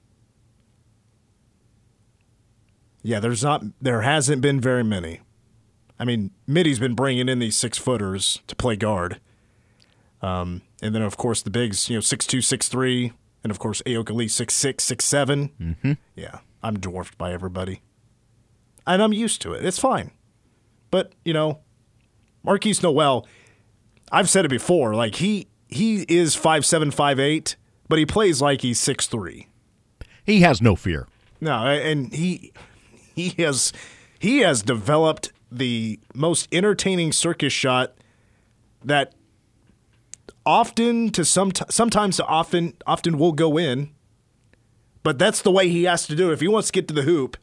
Yeah, 3.06 3.20
there's 3.20 3.44
not 3.44 3.62
there 3.80 4.02
hasn't 4.02 4.42
been 4.42 4.60
very 4.60 4.84
many. 4.84 5.22
I 6.00 6.06
mean, 6.06 6.32
Mittie's 6.48 6.80
been 6.80 6.96
bringing 6.96 7.30
in 7.30 7.38
these 7.38 7.56
six 7.56 7.78
footers 7.78 8.42
to 8.48 8.56
play 8.56 8.76
guard, 8.76 9.22
um, 10.24 10.64
and 10.82 10.96
then 10.96 11.04
of 11.04 11.16
course 11.16 11.44
the 11.44 11.52
bigs, 11.52 11.88
you 11.88 11.98
know, 11.98 12.02
six 12.02 12.26
two, 12.26 12.42
six 12.42 12.68
three, 12.68 13.14
and 13.44 13.52
of 13.52 13.60
course 13.60 13.84
Ayoka 13.86 14.10
Lee 14.10 14.28
six 14.28 14.56
six, 14.56 14.84
six 14.84 15.06
seven. 15.06 15.52
Mm-hmm. 15.62 15.92
Yeah, 16.16 16.40
I'm 16.64 16.80
dwarfed 16.80 17.16
by 17.16 17.32
everybody, 17.32 17.82
and 18.88 19.04
I'm 19.04 19.14
used 19.14 19.40
to 19.44 19.54
it. 19.54 19.64
It's 19.64 19.78
fine, 19.78 20.10
but 20.90 21.14
you 21.24 21.32
know, 21.32 21.60
Markquis 22.44 22.82
Nowell, 22.82 23.28
I've 24.12 24.32
said 24.32 24.46
it 24.46 24.50
before. 24.50 24.96
Like 24.96 25.18
he 25.18 25.48
he 25.68 26.08
is 26.10 26.34
five 26.34 26.66
seven, 26.66 26.90
five 26.90 27.20
eight, 27.20 27.56
but 27.88 28.00
he 28.00 28.06
plays 28.08 28.42
like 28.42 28.62
he's 28.62 28.80
six 28.80 29.06
three. 29.06 29.48
He 30.24 30.42
has 30.42 30.60
no 30.60 30.76
fear. 30.76 31.08
No, 31.40 31.68
and 31.68 32.12
he 32.12 32.52
he 33.36 33.42
has 33.42 33.72
he 34.20 34.40
has 34.40 34.62
developed 34.62 35.32
the 35.52 36.00
most 36.14 36.48
entertaining 36.52 37.12
circus 37.12 37.54
shot 37.54 37.96
that 38.84 39.14
often 40.46 41.10
to 41.12 41.26
some 41.26 41.52
sometimes 41.70 42.18
to 42.18 42.26
often 42.26 42.74
often 42.86 43.18
will 43.18 43.32
go 43.32 43.58
in. 43.58 43.92
But 45.04 45.20
that's 45.20 45.42
the 45.42 45.52
way 45.52 45.70
he 45.70 45.84
has 45.84 46.08
to 46.08 46.16
do 46.16 46.32
it. 46.32 46.34
If 46.34 46.42
he 46.42 46.48
wants 46.48 46.70
to 46.70 46.74
get 46.74 46.88
to 46.88 46.94
the 46.94 47.04
hoop, 47.04 47.38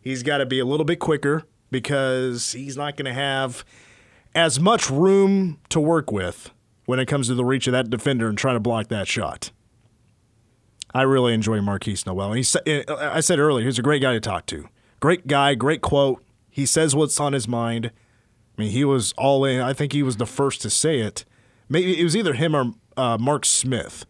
he's 0.00 0.22
got 0.22 0.38
to 0.38 0.46
be 0.46 0.58
a 0.58 0.64
little 0.64 0.86
bit 0.86 0.98
quicker 0.98 1.44
because 1.70 2.52
he's 2.52 2.76
not 2.76 2.96
going 2.96 3.04
to 3.04 3.12
have 3.12 3.64
as 4.34 4.58
much 4.58 4.88
room 4.88 5.60
to 5.68 5.80
work 5.80 6.10
with 6.10 6.50
when 6.86 6.98
it 6.98 7.06
comes 7.06 7.28
to 7.28 7.34
the 7.34 7.44
reach 7.44 7.66
of 7.66 7.72
that 7.72 7.90
defender 7.90 8.26
and 8.28 8.38
trying 8.38 8.56
to 8.56 8.60
block 8.60 8.88
that 8.88 9.06
shot. 9.06 9.50
I 10.94 11.02
really 11.02 11.34
enjoy 11.34 11.58
Markquis 11.58 12.06
Nowell. 12.06 12.32
And 12.32 12.44
he, 12.44 12.60
eh, 12.66 12.84
I 12.88 13.20
said 13.20 13.38
earlier, 13.38 13.66
he's 13.66 13.78
a 13.78 13.82
great 13.82 14.00
guy 14.00 14.12
to 14.12 14.20
talk 14.20 14.46
to. 14.46 14.68
Great 15.04 15.26
guy, 15.26 15.54
great 15.54 15.82
quote. 15.82 16.24
He 16.48 16.64
says 16.64 16.96
what's 16.96 17.20
on 17.20 17.34
his 17.34 17.46
mind. 17.46 17.90
I 18.56 18.62
mean, 18.62 18.70
he 18.70 18.86
was 18.86 19.12
all 19.18 19.44
in. 19.44 19.60
I 19.60 19.74
think 19.74 19.92
he 19.92 20.02
was 20.02 20.16
the 20.16 20.24
first 20.24 20.62
to 20.62 20.70
say 20.70 21.00
it. 21.00 21.26
Maybe 21.68 22.00
it 22.00 22.02
was 22.02 22.16
either 22.16 22.32
him 22.32 22.56
or 22.56 22.72
uh, 22.96 23.18
Mark 23.18 23.44
Smith. 23.44 24.06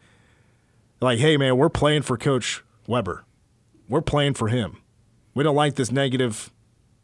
Like, 1.00 1.18
hey, 1.18 1.36
man, 1.36 1.56
we're 1.56 1.68
playing 1.68 2.02
for 2.02 2.16
Coach 2.16 2.62
Weber. 2.86 3.24
We're 3.88 4.02
playing 4.02 4.34
for 4.34 4.46
him. 4.46 4.82
We 5.34 5.42
don't 5.42 5.56
like 5.56 5.74
this 5.74 5.90
negative, 5.90 6.52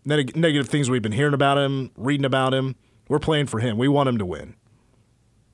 neg- 0.04 0.36
negative 0.36 0.68
things 0.68 0.88
we've 0.88 1.02
been 1.02 1.10
hearing 1.10 1.34
about 1.34 1.58
him, 1.58 1.90
reading 1.96 2.24
about 2.24 2.54
him. 2.54 2.76
We're 3.08 3.18
playing 3.18 3.46
for 3.46 3.58
him. 3.58 3.76
We 3.76 3.88
want 3.88 4.08
him 4.08 4.18
to 4.18 4.24
win. 4.24 4.54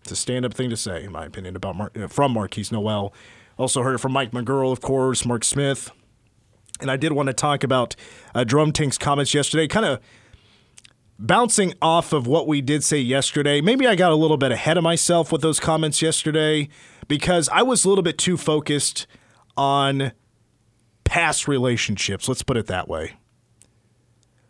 It's 0.03 0.13
a 0.13 0.17
stand-up 0.17 0.53
thing 0.53 0.69
to 0.69 0.77
say, 0.77 1.05
in 1.05 1.13
my 1.13 1.25
opinion, 1.25 1.57
about 1.57 1.77
Mar- 1.77 2.09
from 2.11 2.35
Markquis 2.35 2.71
Nowell. 2.71 3.15
Also 3.57 3.83
heard 3.83 3.95
it 3.95 4.01
from 4.01 4.13
Mike 4.13 4.33
McGuirl, 4.33 4.73
of 4.73 4.83
course, 4.83 5.25
Mark 5.25 5.43
Smith. 5.43 5.91
And 6.81 6.91
I 6.91 6.97
did 6.97 7.13
want 7.13 7.29
to 7.29 7.33
talk 7.33 7.65
about 7.65 7.97
uh, 8.35 8.45
Jerome 8.45 8.73
Tang's 8.73 8.99
comments 8.99 9.33
yesterday, 9.33 9.67
kind 9.67 9.87
of 9.87 10.01
bouncing 11.19 11.75
off 11.81 12.13
of 12.13 12.27
what 12.27 12.47
we 12.47 12.61
did 12.61 12.85
say 12.85 12.99
yesterday. 12.99 13.61
Maybe 13.61 13.87
I 13.87 13.95
got 13.95 14.13
a 14.13 14.17
little 14.17 14.37
bit 14.37 14.53
ahead 14.53 14.77
of 14.77 14.85
myself 14.85 15.33
with 15.33 15.41
those 15.41 15.59
comments 15.59 16.03
yesterday 16.03 16.69
because 17.09 17.49
I 17.49 17.63
was 17.63 17.85
a 17.85 17.89
little 17.89 18.05
bit 18.05 18.19
too 18.19 18.37
focused 18.37 19.07
on 19.57 20.13
past 21.05 21.49
relationships. 21.49 22.29
Let's 22.29 22.43
put 22.43 22.57
it 22.57 22.67
that 22.67 22.89
way. 22.89 23.15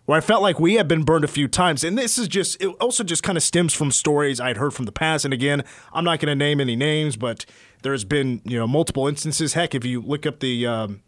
Where 0.06 0.18
I 0.18 0.20
felt 0.20 0.40
like 0.40 0.60
we 0.60 0.74
had 0.74 0.86
been 0.86 1.02
burned 1.02 1.24
a 1.24 1.28
few 1.28 1.48
times. 1.48 1.82
And 1.82 1.98
this 1.98 2.16
is 2.16 2.28
just, 2.28 2.62
it 2.62 2.68
also 2.80 3.02
just 3.02 3.24
kind 3.24 3.36
of 3.36 3.42
stems 3.42 3.74
from 3.74 3.90
stories 3.90 4.40
I'd 4.40 4.56
heard 4.56 4.72
from 4.72 4.84
the 4.84 4.92
past. 4.92 5.24
And 5.24 5.34
again, 5.34 5.64
I'm 5.92 6.04
not 6.04 6.20
going 6.20 6.28
to 6.28 6.36
name 6.36 6.60
any 6.60 6.76
names, 6.76 7.16
but 7.16 7.44
there's 7.82 8.04
been, 8.04 8.40
you 8.44 8.56
know, 8.56 8.68
multiple 8.68 9.08
instances. 9.08 9.54
Heck, 9.54 9.74
if 9.74 9.84
you 9.84 10.00
look 10.00 10.24
up 10.24 10.38
the, 10.38 10.64
um, 10.64 11.02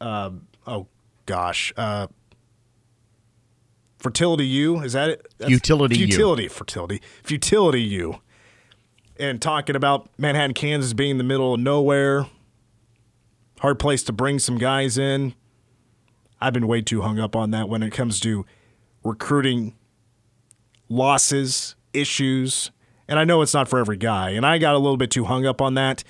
uh, 0.00 0.30
oh 0.66 0.86
gosh, 1.26 1.72
uh, 1.76 2.06
fertility 3.98 4.46
U 4.46 4.80
is 4.80 4.92
that 4.92 5.10
it? 5.10 5.26
That's 5.38 5.50
Futility 5.96 6.44
U. 6.44 6.48
Fertility 6.48 7.00
futility 7.22 7.82
U, 7.82 8.20
and 9.18 9.40
talking 9.40 9.76
about 9.76 10.08
Manhattan, 10.18 10.54
Kansas 10.54 10.92
being 10.92 11.18
the 11.18 11.24
middle 11.24 11.54
of 11.54 11.60
nowhere, 11.60 12.26
hard 13.60 13.78
place 13.78 14.02
to 14.04 14.12
bring 14.12 14.38
some 14.38 14.58
guys 14.58 14.98
in. 14.98 15.34
I've 16.40 16.52
been 16.52 16.66
way 16.68 16.82
too 16.82 17.02
hung 17.02 17.18
up 17.18 17.34
on 17.34 17.50
that 17.52 17.68
when 17.68 17.82
it 17.82 17.92
comes 17.92 18.20
to 18.20 18.44
recruiting 19.02 19.74
losses, 20.88 21.76
issues, 21.92 22.70
and 23.08 23.18
I 23.18 23.24
know 23.24 23.40
it's 23.42 23.54
not 23.54 23.68
for 23.68 23.78
every 23.78 23.96
guy, 23.96 24.30
and 24.30 24.44
I 24.44 24.58
got 24.58 24.74
a 24.74 24.78
little 24.78 24.98
bit 24.98 25.10
too 25.10 25.24
hung 25.24 25.46
up 25.46 25.62
on 25.62 25.74
that. 25.74 26.04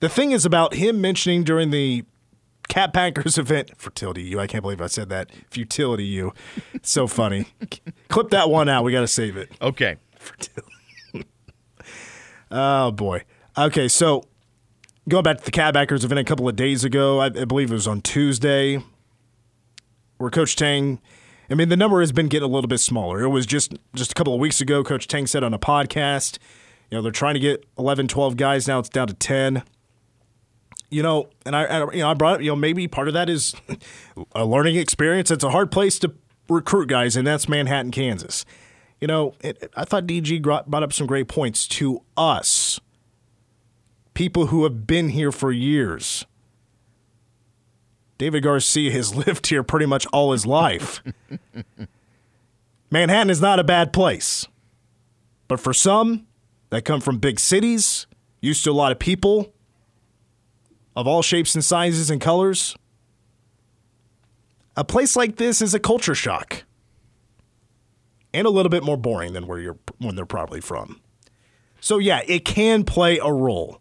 The 0.00 0.08
thing 0.08 0.32
is 0.32 0.44
about 0.44 0.74
him 0.74 1.00
mentioning 1.00 1.44
during 1.44 1.70
the 1.70 2.04
Catbackers 2.72 3.36
event. 3.38 3.70
Fertility 3.76 4.22
U. 4.22 4.40
I 4.40 4.46
can't 4.46 4.62
believe 4.62 4.80
I 4.80 4.86
said 4.86 5.10
that. 5.10 5.30
Futility 5.50 6.04
U. 6.04 6.32
So 6.80 7.06
funny. 7.06 7.46
Clip 8.08 8.30
that 8.30 8.48
one 8.48 8.70
out. 8.70 8.82
We 8.82 8.92
got 8.92 9.02
to 9.02 9.06
save 9.06 9.36
it. 9.36 9.52
Okay. 9.60 9.96
oh, 12.50 12.90
boy. 12.90 13.24
Okay, 13.58 13.88
so 13.88 14.24
going 15.06 15.22
back 15.22 15.36
to 15.36 15.44
the 15.44 15.50
Catbackers 15.50 16.02
event 16.02 16.20
a 16.20 16.24
couple 16.24 16.48
of 16.48 16.56
days 16.56 16.82
ago, 16.82 17.20
I, 17.20 17.26
I 17.26 17.44
believe 17.44 17.70
it 17.70 17.74
was 17.74 17.86
on 17.86 18.00
Tuesday, 18.00 18.82
where 20.16 20.30
Coach 20.30 20.56
Tang. 20.56 20.98
I 21.50 21.54
mean, 21.54 21.68
the 21.68 21.76
number 21.76 22.00
has 22.00 22.12
been 22.12 22.28
getting 22.28 22.48
a 22.48 22.52
little 22.52 22.68
bit 22.68 22.78
smaller. 22.78 23.20
It 23.20 23.28
was 23.28 23.44
just 23.44 23.74
just 23.94 24.12
a 24.12 24.14
couple 24.14 24.32
of 24.32 24.40
weeks 24.40 24.62
ago. 24.62 24.82
Coach 24.82 25.06
Tang 25.08 25.26
said 25.26 25.44
on 25.44 25.52
a 25.52 25.58
podcast, 25.58 26.38
you 26.90 26.96
know, 26.96 27.02
they're 27.02 27.12
trying 27.12 27.34
to 27.34 27.40
get 27.40 27.66
11, 27.78 28.08
12 28.08 28.38
guys. 28.38 28.66
Now 28.66 28.78
it's 28.78 28.88
down 28.88 29.08
to 29.08 29.14
10 29.14 29.62
you 30.92 31.02
know, 31.02 31.30
and 31.46 31.56
I, 31.56 31.64
I, 31.64 31.92
you 31.92 32.00
know, 32.00 32.10
I 32.10 32.14
brought 32.14 32.34
up, 32.34 32.40
you 32.42 32.50
know, 32.50 32.56
maybe 32.56 32.86
part 32.86 33.08
of 33.08 33.14
that 33.14 33.30
is 33.30 33.54
a 34.34 34.44
learning 34.44 34.76
experience. 34.76 35.30
It's 35.30 35.42
a 35.42 35.50
hard 35.50 35.72
place 35.72 35.98
to 36.00 36.12
recruit 36.48 36.88
guys, 36.88 37.16
and 37.16 37.26
that's 37.26 37.48
Manhattan, 37.48 37.90
Kansas. 37.90 38.44
You 39.00 39.08
know, 39.08 39.34
it, 39.40 39.72
I 39.74 39.84
thought 39.84 40.06
DG 40.06 40.42
brought 40.42 40.82
up 40.82 40.92
some 40.92 41.06
great 41.06 41.28
points 41.28 41.66
to 41.68 42.02
us, 42.16 42.78
people 44.14 44.46
who 44.46 44.64
have 44.64 44.86
been 44.86 45.08
here 45.08 45.32
for 45.32 45.50
years. 45.50 46.26
David 48.18 48.42
Garcia 48.42 48.92
has 48.92 49.14
lived 49.26 49.46
here 49.46 49.62
pretty 49.62 49.86
much 49.86 50.06
all 50.12 50.32
his 50.32 50.46
life. 50.46 51.02
Manhattan 52.90 53.30
is 53.30 53.40
not 53.40 53.58
a 53.58 53.64
bad 53.64 53.92
place. 53.92 54.46
But 55.48 55.58
for 55.58 55.72
some 55.72 56.26
that 56.70 56.84
come 56.84 57.00
from 57.00 57.18
big 57.18 57.40
cities, 57.40 58.06
used 58.40 58.62
to 58.64 58.70
a 58.70 58.72
lot 58.72 58.92
of 58.92 58.98
people, 58.98 59.52
of 60.94 61.06
all 61.06 61.22
shapes 61.22 61.54
and 61.54 61.64
sizes 61.64 62.10
and 62.10 62.20
colors. 62.20 62.76
A 64.76 64.84
place 64.84 65.16
like 65.16 65.36
this 65.36 65.60
is 65.60 65.74
a 65.74 65.80
culture 65.80 66.14
shock 66.14 66.64
and 68.32 68.46
a 68.46 68.50
little 68.50 68.70
bit 68.70 68.82
more 68.82 68.96
boring 68.96 69.32
than 69.32 69.46
where 69.46 69.58
you're 69.58 69.78
when 69.98 70.16
they're 70.16 70.26
probably 70.26 70.60
from. 70.60 71.00
So 71.80 71.98
yeah, 71.98 72.22
it 72.26 72.44
can 72.44 72.84
play 72.84 73.18
a 73.18 73.32
role. 73.32 73.80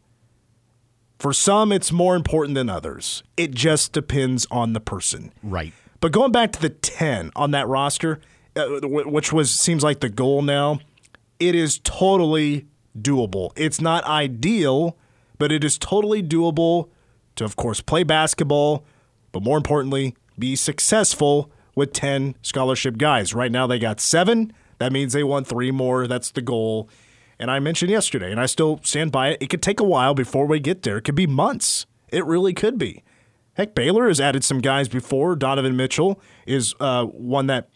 For 1.20 1.34
some 1.34 1.72
it's 1.72 1.92
more 1.92 2.16
important 2.16 2.56
than 2.56 2.70
others. 2.70 3.24
It 3.38 3.52
just 3.52 3.94
depends 3.94 4.48
on 4.50 4.74
the 4.74 4.80
person. 4.80 5.32
Right. 5.44 5.74
But 6.00 6.12
going 6.12 6.32
back 6.32 6.52
to 6.54 6.62
the 6.62 6.70
10 6.70 7.32
on 7.36 7.52
that 7.52 7.68
roster, 7.68 8.20
uh, 8.56 8.80
which 8.82 9.32
was 9.32 9.52
seems 9.52 9.84
like 9.84 10.00
the 10.00 10.10
goal 10.10 10.42
now, 10.42 10.80
it 11.40 11.56
is 11.56 11.80
totally 11.84 12.68
doable. 12.98 13.52
It's 13.56 13.80
not 13.80 14.04
ideal, 14.06 14.98
but 15.38 15.52
it 15.52 15.64
is 15.64 15.78
totally 15.78 16.22
doable 16.24 16.90
to, 17.36 17.44
of 17.44 17.56
course, 17.56 17.82
play 17.82 18.04
basketball, 18.04 18.86
but 19.32 19.44
more 19.44 19.58
importantly, 19.58 20.16
be 20.38 20.56
successful 20.56 21.52
with 21.76 21.94
10 21.94 22.36
scholarship 22.42 22.98
guys. 22.98 23.34
Right 23.34 23.52
now, 23.52 23.68
they 23.68 23.80
got 23.80 24.00
seven. 24.00 24.54
That 24.80 24.92
means 24.92 25.14
they 25.14 25.24
want 25.24 25.48
three 25.48 25.72
more. 25.72 26.08
That's 26.08 26.32
the 26.32 26.42
goal. 26.42 26.90
And 27.40 27.50
I 27.50 27.60
mentioned 27.60 27.92
yesterday, 27.92 28.32
and 28.32 28.40
I 28.40 28.46
still 28.46 28.80
stand 28.84 29.12
by 29.12 29.30
it. 29.30 29.42
It 29.42 29.50
could 29.50 29.62
take 29.62 29.80
a 29.80 29.84
while 29.86 30.14
before 30.14 30.46
we 30.46 30.60
get 30.60 30.84
there. 30.84 30.98
It 30.98 31.02
could 31.02 31.16
be 31.16 31.28
months. 31.28 31.86
It 32.10 32.26
really 32.26 32.54
could 32.54 32.78
be. 32.78 33.04
Heck, 33.56 33.76
Baylor 33.76 34.08
has 34.08 34.22
added 34.22 34.44
some 34.44 34.60
guys 34.60 34.88
before. 34.88 35.36
Donovan 35.36 35.76
Mitchell 35.76 36.22
is 36.46 36.76
uh, 36.80 37.06
one 37.06 37.48
that 37.48 37.70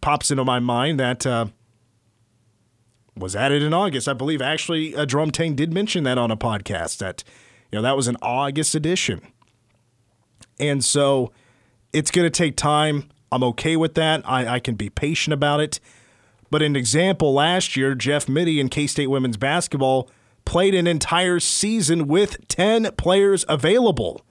pops 0.00 0.30
into 0.30 0.44
my 0.44 0.58
mind 0.58 1.00
that 1.00 1.26
uh, 1.26 1.46
was 3.16 3.36
added 3.36 3.62
in 3.62 3.74
August. 3.74 4.08
I 4.08 4.12
believe 4.12 4.40
actually 4.40 4.94
uh, 4.94 5.04
Jerome 5.04 5.30
Tang 5.30 5.54
did 5.54 5.72
mention 5.72 6.04
that 6.04 6.18
on 6.18 6.30
a 6.30 6.36
podcast 6.36 6.98
that 6.98 7.24
you 7.70 7.78
know, 7.78 7.82
that 7.82 7.96
was 7.96 8.08
an 8.08 8.16
August 8.22 8.74
edition. 8.74 9.20
And 10.58 10.84
so 10.84 11.32
it's 11.92 12.10
going 12.10 12.26
to 12.26 12.30
take 12.30 12.56
time. 12.56 13.08
I'm 13.30 13.44
okay 13.44 13.76
with 13.76 13.94
that. 13.94 14.22
I, 14.24 14.54
I 14.54 14.60
can 14.60 14.74
be 14.74 14.90
patient 14.90 15.34
about 15.34 15.60
it. 15.60 15.80
But 16.50 16.62
an 16.62 16.76
example 16.76 17.34
last 17.34 17.76
year, 17.76 17.94
Jeff 17.94 18.28
Mittie 18.28 18.58
in 18.58 18.68
K 18.68 18.86
State 18.86 19.08
women's 19.08 19.36
basketball 19.36 20.10
played 20.44 20.74
an 20.74 20.86
entire 20.86 21.40
season 21.40 22.06
with 22.06 22.48
10 22.48 22.92
players 22.96 23.44
available. 23.48 24.24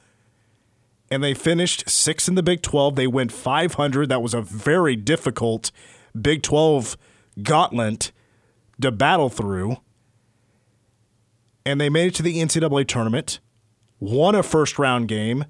And 1.12 1.24
they 1.24 1.36
finished 1.36 1.88
sixth 1.90 2.28
in 2.28 2.36
the 2.36 2.44
Big 2.44 2.64
12. 2.64 2.96
They 2.96 3.08
went 3.08 3.32
500. 3.32 4.10
That 4.10 4.22
was 4.22 4.34
a 4.34 4.42
very 4.42 4.96
difficult 4.96 5.72
Big 6.20 6.42
12 6.42 6.98
gauntlet 7.44 8.12
to 8.82 8.92
battle 8.92 9.30
through. 9.30 9.78
And 11.68 11.82
they 11.82 11.90
made 11.90 12.08
it 12.08 12.16
to 12.16 12.24
the 12.24 12.38
NCAA 12.38 12.88
tournament, 12.88 13.42
won 14.00 14.36
a 14.36 14.42
first 14.42 14.80
round 14.80 15.10
game. 15.10 15.44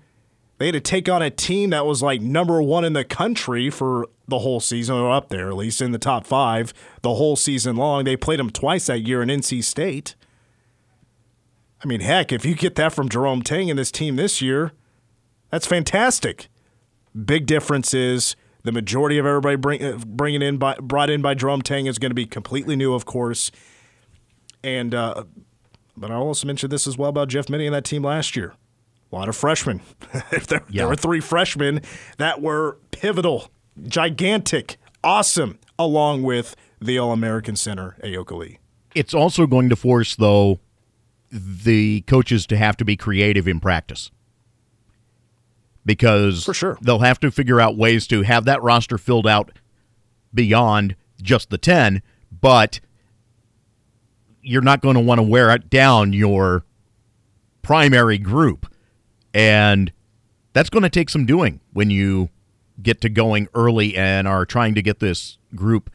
They 0.57 0.65
had 0.65 0.73
to 0.73 0.81
take 0.81 1.07
on 1.07 1.21
a 1.21 1.29
team 1.29 1.69
that 1.69 1.85
was 1.85 2.01
like 2.01 2.21
number 2.21 2.59
one 2.59 2.83
in 2.83 2.93
the 2.93 3.05
country 3.05 3.69
for 3.69 4.07
the 4.27 4.39
whole 4.39 4.59
season, 4.59 4.95
or 4.95 5.11
up 5.11 5.29
there 5.29 5.49
at 5.49 5.55
least 5.55 5.79
in 5.79 5.91
the 5.91 5.99
top 5.99 6.25
five 6.25 6.73
the 7.03 7.13
whole 7.13 7.35
season 7.35 7.75
long. 7.75 8.03
They 8.03 8.17
played 8.17 8.39
them 8.39 8.49
twice 8.49 8.87
that 8.87 9.01
year 9.01 9.21
in 9.21 9.29
NC 9.29 9.63
State. 9.63 10.15
I 11.83 11.87
mean, 11.87 11.99
heck, 11.99 12.31
if 12.31 12.43
you 12.43 12.55
get 12.55 12.73
that 12.77 12.93
from 12.93 13.09
Jerome 13.09 13.43
Tang 13.43 13.69
and 13.69 13.77
this 13.77 13.91
team 13.91 14.15
this 14.15 14.41
year, 14.41 14.71
that's 15.51 15.67
fantastic. 15.67 16.47
Big 17.25 17.45
difference 17.45 17.93
is 17.93 18.35
the 18.63 18.71
majority 18.71 19.19
of 19.19 19.27
everybody 19.27 19.55
bring, 19.55 19.83
uh, 19.83 19.99
bringing 20.03 20.41
in 20.41 20.57
by, 20.57 20.77
brought 20.81 21.11
in 21.11 21.21
by 21.21 21.35
Jerome 21.35 21.61
Tang 21.61 21.85
is 21.85 21.99
going 21.99 22.09
to 22.09 22.15
be 22.15 22.25
completely 22.25 22.75
new, 22.75 22.95
of 22.95 23.05
course. 23.05 23.51
And 24.63 24.95
uh, 24.95 25.25
but 25.97 26.11
I 26.11 26.15
also 26.15 26.47
mentioned 26.47 26.71
this 26.71 26.87
as 26.87 26.97
well 26.97 27.09
about 27.09 27.27
Jeff 27.27 27.49
Mittie 27.49 27.65
and 27.65 27.75
that 27.75 27.83
team 27.83 28.03
last 28.03 28.35
year. 28.35 28.53
A 29.11 29.15
lot 29.15 29.27
of 29.29 29.35
freshmen. 29.35 29.81
there, 30.47 30.61
Yeah. 30.69 30.81
there 30.81 30.87
were 30.87 30.95
three 30.95 31.19
freshmen 31.19 31.81
that 32.17 32.41
were 32.41 32.77
pivotal, 32.91 33.49
gigantic, 33.87 34.77
awesome, 35.03 35.59
along 35.79 36.23
with 36.23 36.55
the 36.79 36.97
All 36.99 37.11
American 37.11 37.55
center, 37.55 37.95
Ayoka 38.03 38.37
Lee. 38.37 38.59
It's 38.95 39.13
also 39.13 39.47
going 39.47 39.69
to 39.69 39.75
force, 39.75 40.15
though, 40.15 40.59
the 41.31 42.01
coaches 42.01 42.45
to 42.47 42.57
have 42.57 42.77
to 42.77 42.85
be 42.85 42.95
creative 42.95 43.47
in 43.47 43.59
practice. 43.59 44.11
Because 45.85 46.43
For 46.43 46.53
sure. 46.53 46.77
they'll 46.81 46.99
have 46.99 47.19
to 47.21 47.31
figure 47.31 47.61
out 47.61 47.77
ways 47.77 48.07
to 48.07 48.23
have 48.23 48.45
that 48.45 48.61
roster 48.61 48.97
filled 48.97 49.25
out 49.27 49.51
beyond 50.33 50.95
just 51.21 51.49
the 51.49 51.57
10, 51.57 52.01
but 52.41 52.79
you're 54.47 54.61
not 54.61 54.81
going 54.81 54.95
to 54.95 55.01
want 55.01 55.19
to 55.19 55.23
wear 55.23 55.49
it 55.51 55.69
down 55.69 56.13
your 56.13 56.63
primary 57.61 58.17
group. 58.17 58.71
And 59.33 59.91
that's 60.53 60.69
going 60.69 60.83
to 60.83 60.89
take 60.89 61.09
some 61.09 61.25
doing 61.25 61.59
when 61.73 61.89
you 61.89 62.29
get 62.81 63.01
to 63.01 63.09
going 63.09 63.47
early 63.53 63.95
and 63.95 64.27
are 64.27 64.45
trying 64.45 64.75
to 64.75 64.81
get 64.81 64.99
this 64.99 65.37
group 65.53 65.89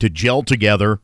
to 0.00 0.10
gel 0.10 0.42
together 0.42 1.00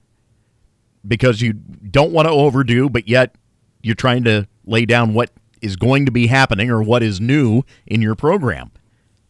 because 1.06 1.40
you 1.40 1.52
don't 1.52 2.12
want 2.12 2.26
to 2.26 2.32
overdo, 2.32 2.88
but 2.88 3.08
yet 3.08 3.36
you're 3.82 3.94
trying 3.94 4.24
to 4.24 4.48
lay 4.64 4.84
down 4.84 5.14
what 5.14 5.30
is 5.62 5.76
going 5.76 6.04
to 6.06 6.12
be 6.12 6.26
happening 6.26 6.70
or 6.70 6.82
what 6.82 7.02
is 7.02 7.20
new 7.20 7.62
in 7.86 8.02
your 8.02 8.14
program. 8.14 8.70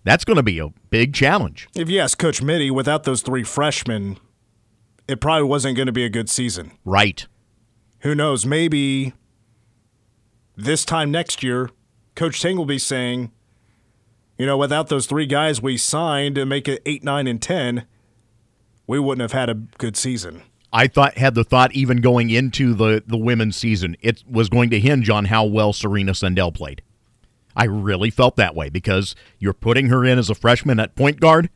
That's 0.05 0.25
going 0.25 0.37
to 0.37 0.43
be 0.43 0.59
a 0.59 0.69
big 0.91 1.13
challenge. 1.13 1.69
If 1.75 1.91
you 1.91 2.01
ask 2.01 2.19
Coach 2.19 2.41
Mittie, 2.41 2.71
without 2.71 3.05
those 3.05 3.21
three 3.21 3.45
freshmen, 3.45 4.19
it 5.07 5.21
probably 5.21 5.47
wasn't 5.47 5.77
going 5.77 5.87
to 5.87 5.93
be 5.93 6.05
a 6.05 6.09
good 6.09 6.31
season. 6.31 6.73
Right. 6.85 7.27
Who 8.01 8.15
knows? 8.15 8.47
Maybe 8.47 9.13
this 10.57 10.85
time 10.85 11.11
next 11.11 11.43
year, 11.43 11.71
Coach 12.15 12.41
Tang 12.41 12.57
will 12.57 12.67
be 12.67 12.79
saying, 12.79 13.31
you 14.37 14.47
know, 14.47 14.57
without 14.57 14.89
those 14.89 15.07
three 15.07 15.27
guys 15.27 15.61
we 15.61 15.77
signed 15.77 16.37
to 16.37 16.47
make 16.47 16.69
it 16.69 16.83
8, 16.87 17.03
9, 17.03 17.27
and 17.27 17.43
10, 17.43 17.87
we 18.87 18.99
wouldn't 18.99 19.23
have 19.23 19.33
had 19.33 19.51
a 19.51 19.55
good 19.55 19.97
season. 19.97 20.43
I 20.73 20.87
thought 20.87 21.17
had 21.17 21.35
the 21.35 21.45
thought 21.45 21.73
even 21.73 22.01
going 22.01 22.31
into 22.31 22.75
the 22.75 23.03
the 23.07 23.17
women's 23.17 23.57
season, 23.57 23.97
it 24.01 24.23
was 24.31 24.49
going 24.49 24.69
to 24.71 24.79
hinge 24.79 25.09
on 25.09 25.27
how 25.27 25.45
well 25.45 25.73
Serena 25.73 26.15
Sundell 26.15 26.53
played. 26.53 26.83
I 27.57 27.65
really 27.65 28.11
felt 28.11 28.37
that 28.37 28.55
way 28.55 28.69
because 28.69 29.17
you're 29.39 29.55
putting 29.55 29.87
her 29.87 30.05
in 30.05 30.19
as 30.19 30.29
a 30.29 30.35
freshman 30.35 30.79
at 30.79 30.95
point 30.95 31.21
guard 31.21 31.49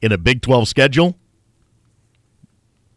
in 0.00 0.12
a 0.12 0.18
Big 0.18 0.40
12 0.40 0.68
schedule. 0.68 1.16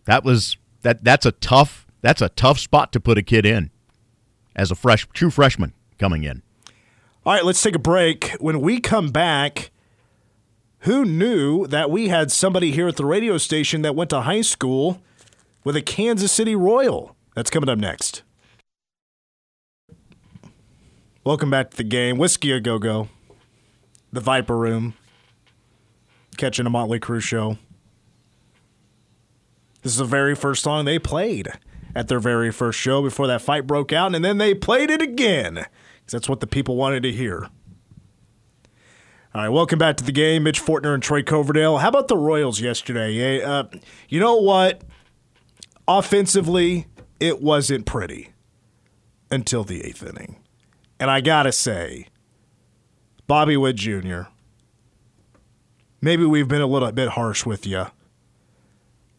That 0.05 0.23
was 0.23 0.57
that 0.83 1.03
that's 1.03 1.25
a 1.25 1.31
tough 1.31 1.84
that's 2.05 2.21
a 2.21 2.29
tough 2.29 2.59
spot 2.59 2.91
to 2.91 2.99
put 2.99 3.17
a 3.17 3.23
kid 3.23 3.45
in 3.45 3.71
as 4.55 4.69
a 4.69 4.75
fresh 4.75 5.07
true 5.13 5.31
freshman 5.31 5.73
coming 5.97 6.23
in. 6.23 6.43
All 7.25 7.33
right, 7.33 7.43
let's 7.43 7.61
take 7.61 7.75
a 7.75 7.79
break. 7.79 8.35
When 8.39 8.61
we 8.61 8.79
come 8.79 9.09
back, 9.09 9.71
who 10.79 11.03
knew 11.03 11.65
that 11.65 11.89
we 11.89 12.09
had 12.09 12.31
somebody 12.31 12.71
here 12.71 12.87
at 12.87 12.97
the 12.97 13.05
radio 13.05 13.39
station 13.39 13.81
that 13.81 13.95
went 13.95 14.11
to 14.11 14.21
high 14.21 14.41
school 14.41 15.01
with 15.63 15.75
a 15.75 15.81
Kansas 15.81 16.31
City 16.31 16.55
Royal? 16.55 17.15
That's 17.35 17.49
coming 17.49 17.69
up 17.69 17.79
next. 17.79 18.21
Welcome 21.23 21.49
back 21.49 21.71
to 21.71 21.77
the 21.77 21.83
game. 21.83 22.19
Whiskey 22.19 22.51
a 22.51 22.59
go 22.59 22.77
go. 22.77 23.09
The 24.13 24.21
Viper 24.21 24.55
Room. 24.55 24.93
Catching 26.37 26.67
a 26.67 26.69
Motley 26.69 26.99
Crue 26.99 27.19
show. 27.19 27.57
This 29.81 29.93
is 29.93 29.97
the 29.97 30.05
very 30.05 30.35
first 30.35 30.61
song 30.61 30.85
they 30.85 30.99
played 30.99 31.51
at 31.95 32.09
their 32.09 32.19
very 32.19 32.51
first 32.51 32.77
show 32.77 33.01
before 33.01 33.25
that 33.27 33.41
fight 33.41 33.65
broke 33.65 33.93
out, 33.93 34.13
and 34.13 34.23
then 34.23 34.37
they 34.37 34.53
played 34.53 34.91
it 34.91 35.01
again 35.01 35.53
because 35.53 36.11
that's 36.11 36.29
what 36.29 36.41
the 36.41 36.47
people 36.47 36.75
wanted 36.75 37.01
to 37.03 37.11
hear. 37.11 37.47
All 39.33 39.41
right, 39.41 39.49
welcome 39.49 39.79
back 39.79 39.97
to 39.97 40.03
the 40.03 40.11
game. 40.11 40.43
Mitch 40.43 40.61
Fortner 40.61 40.93
and 40.93 41.01
Troy 41.01 41.23
Coverdale. 41.23 41.77
How 41.77 41.89
about 41.89 42.07
the 42.07 42.17
Royals 42.17 42.61
yesterday? 42.61 43.41
Uh, 43.41 43.65
you 44.07 44.19
know 44.19 44.37
what? 44.37 44.83
Offensively, 45.87 46.87
it 47.19 47.41
wasn't 47.41 47.85
pretty 47.85 48.29
until 49.31 49.63
the 49.63 49.83
eighth 49.83 50.03
inning. 50.03 50.37
And 50.99 51.11
I 51.11 51.21
got 51.21 51.43
to 51.43 51.51
say, 51.51 52.07
Bobby 53.27 53.57
Witt 53.57 53.75
Jr., 53.75 54.21
maybe 56.01 56.25
we've 56.25 56.47
been 56.47 56.61
a 56.61 56.67
little 56.67 56.91
bit 56.91 57.09
harsh 57.09 57.45
with 57.45 57.67
you, 57.67 57.87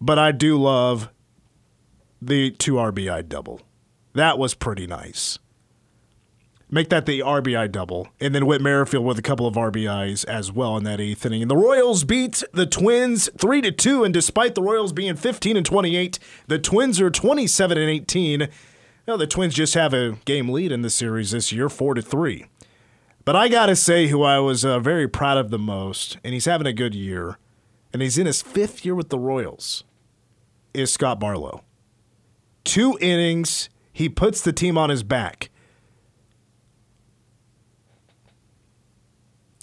but 0.01 0.19
I 0.19 0.33
do 0.33 0.57
love 0.57 1.11
the 2.21 2.51
two 2.51 2.75
RBI 2.75 3.29
double. 3.29 3.61
That 4.15 4.39
was 4.39 4.55
pretty 4.55 4.87
nice. 4.87 5.39
Make 6.69 6.89
that 6.89 7.07
the 7.07 7.21
RBI 7.21 7.71
double. 7.71 8.09
And 8.21 8.35
then 8.35 8.47
Whit 8.47 8.61
Merrifield 8.61 9.05
with 9.05 9.19
a 9.19 9.23
couple 9.23 9.47
of 9.47 9.55
RBIs 9.55 10.25
as 10.25 10.51
well 10.51 10.77
in 10.77 10.85
that 10.85 11.01
eighth 11.01 11.25
inning. 11.25 11.43
And 11.43 11.51
the 11.51 11.57
Royals 11.57 12.03
beat 12.03 12.43
the 12.53 12.67
Twins 12.67 13.31
3 13.39 13.61
to 13.63 13.71
2. 13.71 14.03
And 14.03 14.13
despite 14.13 14.57
the 14.57 14.63
Royals 14.63 14.93
being 14.93 15.15
15 15.15 15.57
and 15.57 15.65
28, 15.65 16.19
the 16.49 16.59
Twins 16.59 17.01
are 17.01 17.11
27 17.11 17.79
and 17.79 17.89
18. 17.89 18.49
Now, 19.07 19.17
the 19.17 19.29
Twins 19.29 19.55
just 19.55 19.75
have 19.75 19.95
a 19.95 20.19
game 20.25 20.49
lead 20.49 20.73
in 20.73 20.83
the 20.83 20.91
series 20.91 21.31
this 21.31 21.53
year, 21.53 21.69
4 21.69 21.95
to 21.95 22.03
3. 22.03 22.47
But 23.25 23.37
I 23.37 23.49
got 23.49 23.67
to 23.67 23.77
say, 23.77 24.09
who 24.09 24.23
I 24.23 24.41
was 24.41 24.65
uh, 24.65 24.81
very 24.81 25.09
proud 25.09 25.39
of 25.39 25.51
the 25.51 25.59
most, 25.59 26.17
and 26.25 26.33
he's 26.33 26.45
having 26.45 26.67
a 26.67 26.73
good 26.73 26.95
year, 26.95 27.39
and 27.93 28.01
he's 28.01 28.19
in 28.19 28.27
his 28.27 28.43
fifth 28.43 28.85
year 28.85 28.95
with 28.95 29.09
the 29.09 29.19
Royals, 29.19 29.85
is 30.75 30.93
Scott 30.93 31.21
Barlow. 31.21 31.63
Two 32.67 32.99
innings, 33.01 33.71
he 33.93 34.09
puts 34.09 34.41
the 34.43 34.53
team 34.53 34.77
on 34.77 34.91
his 34.91 35.05
back. 35.05 35.51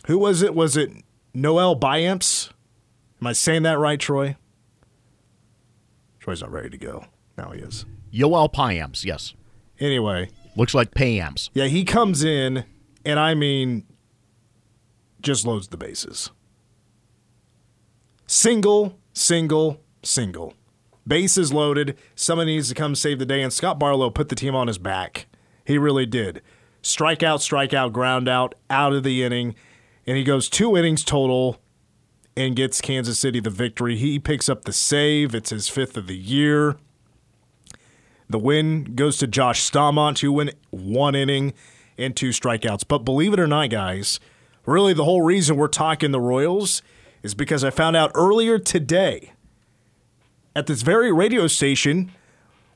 Who 0.07 0.17
was 0.17 0.41
it? 0.41 0.55
Was 0.55 0.77
it 0.77 0.89
Noel 1.33 1.77
Byamps? 1.79 2.49
Am 3.21 3.27
I 3.27 3.33
saying 3.33 3.63
that 3.63 3.77
right, 3.77 3.99
Troy? 3.99 4.37
Troy's 6.19 6.41
not 6.41 6.51
ready 6.51 6.69
to 6.69 6.77
go. 6.77 7.05
Now 7.37 7.51
he 7.51 7.59
is. 7.61 7.85
Yoel 8.13 8.51
Piams, 8.53 9.03
yes. 9.03 9.33
Anyway, 9.79 10.29
Looks 10.55 10.73
like 10.73 10.91
Payams. 10.91 11.49
yeah, 11.53 11.65
he 11.65 11.83
comes 11.83 12.23
in, 12.23 12.63
and 13.05 13.19
I 13.19 13.33
mean, 13.33 13.85
just 15.21 15.45
loads 15.45 15.67
the 15.67 15.77
bases. 15.77 16.29
Single, 18.27 18.97
single, 19.13 19.81
single. 20.03 20.53
Bases 21.05 21.51
loaded. 21.51 21.97
Someone 22.15 22.47
needs 22.47 22.69
to 22.69 22.75
come 22.75 22.95
save 22.95 23.19
the 23.19 23.25
day, 23.25 23.41
and 23.41 23.51
Scott 23.51 23.79
Barlow 23.79 24.09
put 24.09 24.29
the 24.29 24.35
team 24.35 24.55
on 24.55 24.67
his 24.67 24.77
back. 24.77 25.27
He 25.65 25.77
really 25.77 26.05
did. 26.05 26.41
Strikeout, 26.81 27.39
strikeout, 27.39 27.91
ground 27.91 28.27
out, 28.27 28.55
out 28.69 28.93
of 28.93 29.03
the 29.03 29.23
inning. 29.23 29.55
And 30.05 30.17
he 30.17 30.23
goes 30.23 30.49
two 30.49 30.75
innings 30.75 31.03
total 31.03 31.59
and 32.35 32.55
gets 32.55 32.81
Kansas 32.81 33.19
City 33.19 33.39
the 33.39 33.49
victory. 33.49 33.95
He 33.95 34.19
picks 34.19 34.49
up 34.49 34.65
the 34.65 34.73
save. 34.73 35.33
It's 35.35 35.51
his 35.51 35.69
fifth 35.69 35.97
of 35.97 36.07
the 36.07 36.17
year. 36.17 36.77
The 38.29 38.39
win 38.39 38.95
goes 38.95 39.17
to 39.17 39.27
Josh 39.27 39.69
Staumont, 39.69 40.19
who 40.19 40.31
went 40.31 40.55
one 40.71 41.15
inning 41.15 41.53
and 41.97 42.15
two 42.15 42.29
strikeouts. 42.29 42.85
But 42.87 42.99
believe 42.99 43.33
it 43.33 43.39
or 43.39 43.47
not, 43.47 43.69
guys, 43.69 44.19
really 44.65 44.93
the 44.93 45.05
whole 45.05 45.21
reason 45.21 45.55
we're 45.55 45.67
talking 45.67 46.11
the 46.11 46.19
Royals 46.19 46.81
is 47.21 47.35
because 47.35 47.63
I 47.63 47.69
found 47.69 47.95
out 47.95 48.11
earlier 48.15 48.57
today 48.57 49.33
at 50.55 50.67
this 50.67 50.81
very 50.81 51.11
radio 51.11 51.47
station, 51.47 52.11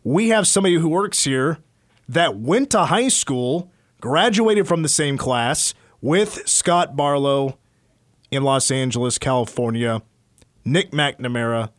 we 0.04 0.30
have 0.30 0.48
somebody 0.48 0.76
who 0.76 0.90
works 0.90 1.24
here 1.24 1.60
that 2.10 2.38
went 2.38 2.70
to 2.72 2.86
high 2.86 3.10
school, 3.10 3.72
graduated 4.02 4.68
from 4.68 4.82
the 4.82 4.90
same 4.90 5.18
class 5.18 5.74
with 6.02 6.48
Scott 6.48 6.96
Barlow 6.96 7.58
in 8.32 8.44
Los 8.44 8.72
Angeles, 8.72 9.18
California. 9.18 10.02
Nick 10.63 10.92
McNamara 10.92 11.72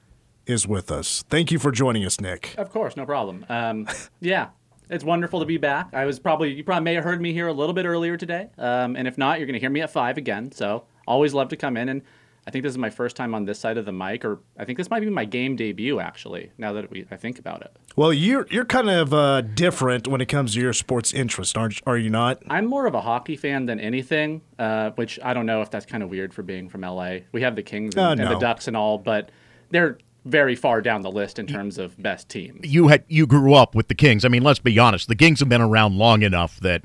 is 0.47 0.67
with 0.67 0.91
us. 0.91 1.25
Thank 1.29 1.53
you 1.53 1.59
for 1.59 1.71
joining 1.71 2.05
us, 2.05 2.21
Nick. 2.21 2.55
Of 2.57 2.71
course, 2.71 2.97
no 2.97 3.05
problem. 3.05 3.45
Um, 3.49 3.87
yeah, 4.21 4.49
it's 4.89 5.05
wonderful 5.05 5.41
to 5.41 5.47
be 5.47 5.59
back. 5.59 5.89
I 5.93 6.07
was 6.07 6.19
probably 6.19 6.53
you 6.55 6.65
probably 6.65 6.85
may 6.85 6.95
have 6.95 7.05
heard 7.05 7.21
me 7.21 7.33
here 7.33 7.49
a 7.49 7.53
little 7.53 7.75
bit 7.75 7.85
earlier 7.85 8.17
today, 8.17 8.49
um, 8.57 8.97
and 8.97 9.07
if 9.07 9.19
not, 9.19 9.39
you're 9.39 9.47
going 9.47 9.55
to 9.55 9.61
hear 9.61 9.71
me 9.71 9.83
at 9.83 9.91
five 9.91 10.17
again. 10.17 10.51
So 10.53 10.85
always 11.07 11.35
love 11.35 11.49
to 11.51 11.57
come 11.57 11.77
in, 11.77 11.89
and 11.89 12.03
I 12.49 12.51
think 12.51 12.63
this 12.63 12.71
is 12.71 12.79
my 12.79 12.89
first 12.89 13.15
time 13.15 13.35
on 13.35 13.45
this 13.45 13.61
side 13.61 13.77
of 13.77 13.85
the 13.85 13.93
mic, 13.93 14.25
or 14.25 14.39
I 14.59 14.65
think 14.65 14.79
this 14.79 14.89
might 14.89 15.01
be 15.01 15.11
my 15.11 15.27
game 15.27 15.55
debut 15.55 16.01
actually. 16.01 16.51
Now 16.57 16.73
that 16.73 16.91
we, 16.91 17.05
I 17.11 17.17
think 17.17 17.39
about 17.39 17.61
it, 17.61 17.77
Well, 17.95 18.11
you're 18.11 18.47
you're 18.51 18.65
kind 18.65 18.89
of 18.89 19.13
uh, 19.13 19.43
different 19.43 20.09
when 20.09 20.23
it 20.23 20.29
comes 20.31 20.55
to 20.55 20.61
your 20.61 20.73
sports 20.73 21.13
interest, 21.13 21.59
aren't 21.59 21.83
are 21.87 21.99
you 21.99 22.09
not? 22.09 22.43
I'm 22.49 22.65
more 22.65 22.87
of 22.87 22.95
a 22.95 23.03
hockey 23.03 23.37
fan 23.37 23.67
than 23.67 23.79
anything, 23.79 24.41
uh, 24.59 24.93
which 24.93 25.21
I 25.23 25.35
don't 25.35 25.45
know 25.45 25.61
if 25.61 25.71
that's 25.71 25.85
kind 25.85 26.03
of 26.03 26.09
weird 26.09 26.33
for 26.33 26.43
being 26.43 26.71
from 26.71 26.81
LA. 26.81 27.19
We 27.33 27.43
have 27.43 27.55
the 27.55 27.63
Kings 27.63 27.95
and, 27.95 28.19
Uh, 28.19 28.23
and 28.25 28.35
the. 28.35 28.39
Ducks 28.39 28.67
and 28.67 28.75
all, 28.75 28.97
but 28.97 29.29
they're 29.71 29.99
very 30.25 30.57
far 30.57 30.81
down 30.81 31.03
the 31.03 31.11
list 31.11 31.39
in 31.39 31.47
terms 31.47 31.77
of 31.77 32.03
best 32.03 32.31
teams. 32.31 32.61
You 32.67 32.89
had 32.89 33.05
you 33.09 33.27
grew 33.27 33.53
up 33.53 33.75
with 33.75 33.89
the 33.89 33.95
Kings. 33.95 34.25
I 34.25 34.29
mean, 34.29 34.43
let's 34.43 34.59
be 34.59 34.79
honest. 34.79 35.07
The 35.07 35.17
Kings 35.17 35.41
have 35.41 35.51
been 35.51 35.61
around 35.61 35.99
long 35.99 36.23
enough 36.23 36.59
that 36.61 36.83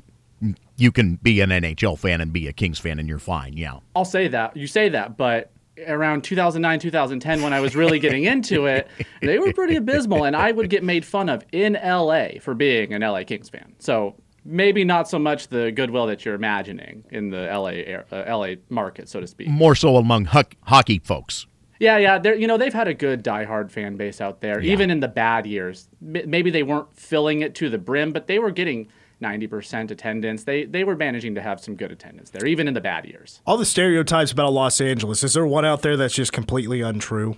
you 0.76 0.92
can 0.92 1.16
be 1.16 1.40
an 1.40 1.50
NHL 1.50 1.98
fan 1.98 2.20
and 2.20 2.32
be 2.32 2.48
a 2.48 2.52
Kings 2.52 2.78
fan, 2.78 2.98
and 2.98 3.08
you're 3.08 3.18
fine. 3.18 3.56
Yeah. 3.56 3.78
I'll 3.94 4.04
say 4.04 4.28
that. 4.28 4.56
You 4.56 4.66
say 4.66 4.88
that, 4.90 5.16
but 5.16 5.50
around 5.86 6.24
2009, 6.24 6.78
2010, 6.78 7.42
when 7.42 7.52
I 7.52 7.60
was 7.60 7.74
really 7.74 7.98
getting 7.98 8.24
into 8.24 8.66
it, 8.66 8.88
they 9.22 9.38
were 9.38 9.52
pretty 9.52 9.76
abysmal, 9.76 10.24
and 10.24 10.36
I 10.36 10.52
would 10.52 10.70
get 10.70 10.82
made 10.82 11.04
fun 11.04 11.28
of 11.28 11.44
in 11.52 11.74
LA 11.74 12.40
for 12.40 12.54
being 12.54 12.92
an 12.92 13.02
LA 13.02 13.24
Kings 13.24 13.48
fan. 13.48 13.74
So 13.78 14.16
maybe 14.44 14.84
not 14.84 15.08
so 15.08 15.18
much 15.18 15.48
the 15.48 15.72
goodwill 15.72 16.06
that 16.06 16.24
you're 16.24 16.34
imagining 16.34 17.04
in 17.10 17.30
the 17.30 17.46
LA 17.46 18.16
uh, 18.16 18.36
LA 18.36 18.54
market, 18.68 19.08
so 19.08 19.20
to 19.20 19.26
speak. 19.26 19.48
More 19.48 19.74
so 19.74 19.96
among 19.96 20.26
huck- 20.26 20.56
hockey 20.62 21.00
folks. 21.00 21.46
Yeah, 21.80 21.98
yeah. 21.98 22.18
They're, 22.18 22.36
you 22.36 22.46
know, 22.46 22.56
they've 22.56 22.72
had 22.72 22.88
a 22.88 22.94
good 22.94 23.24
diehard 23.24 23.70
fan 23.70 23.96
base 23.96 24.20
out 24.20 24.40
there, 24.40 24.60
even 24.60 24.90
in 24.90 25.00
the 25.00 25.08
bad 25.08 25.44
years. 25.44 25.88
Maybe 26.00 26.50
they 26.50 26.62
weren't 26.62 26.96
filling 26.96 27.40
it 27.40 27.54
to 27.56 27.68
the 27.68 27.78
brim, 27.78 28.12
but 28.12 28.26
they 28.26 28.38
were 28.38 28.52
getting 28.52 28.88
90% 29.22 29.90
attendance. 29.90 30.44
They 30.44 30.64
they 30.64 30.84
were 30.84 30.96
managing 30.96 31.34
to 31.34 31.42
have 31.42 31.60
some 31.60 31.76
good 31.76 31.92
attendance 31.92 32.30
there, 32.30 32.46
even 32.46 32.68
in 32.68 32.74
the 32.74 32.80
bad 32.80 33.06
years. 33.06 33.40
All 33.46 33.56
the 33.56 33.64
stereotypes 33.64 34.32
about 34.32 34.52
Los 34.52 34.80
Angeles. 34.80 35.22
Is 35.22 35.34
there 35.34 35.46
one 35.46 35.64
out 35.64 35.82
there 35.82 35.96
that's 35.96 36.14
just 36.14 36.32
completely 36.32 36.80
untrue? 36.80 37.36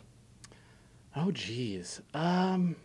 Oh, 1.14 1.30
geez. 1.30 2.02
Um, 2.12 2.76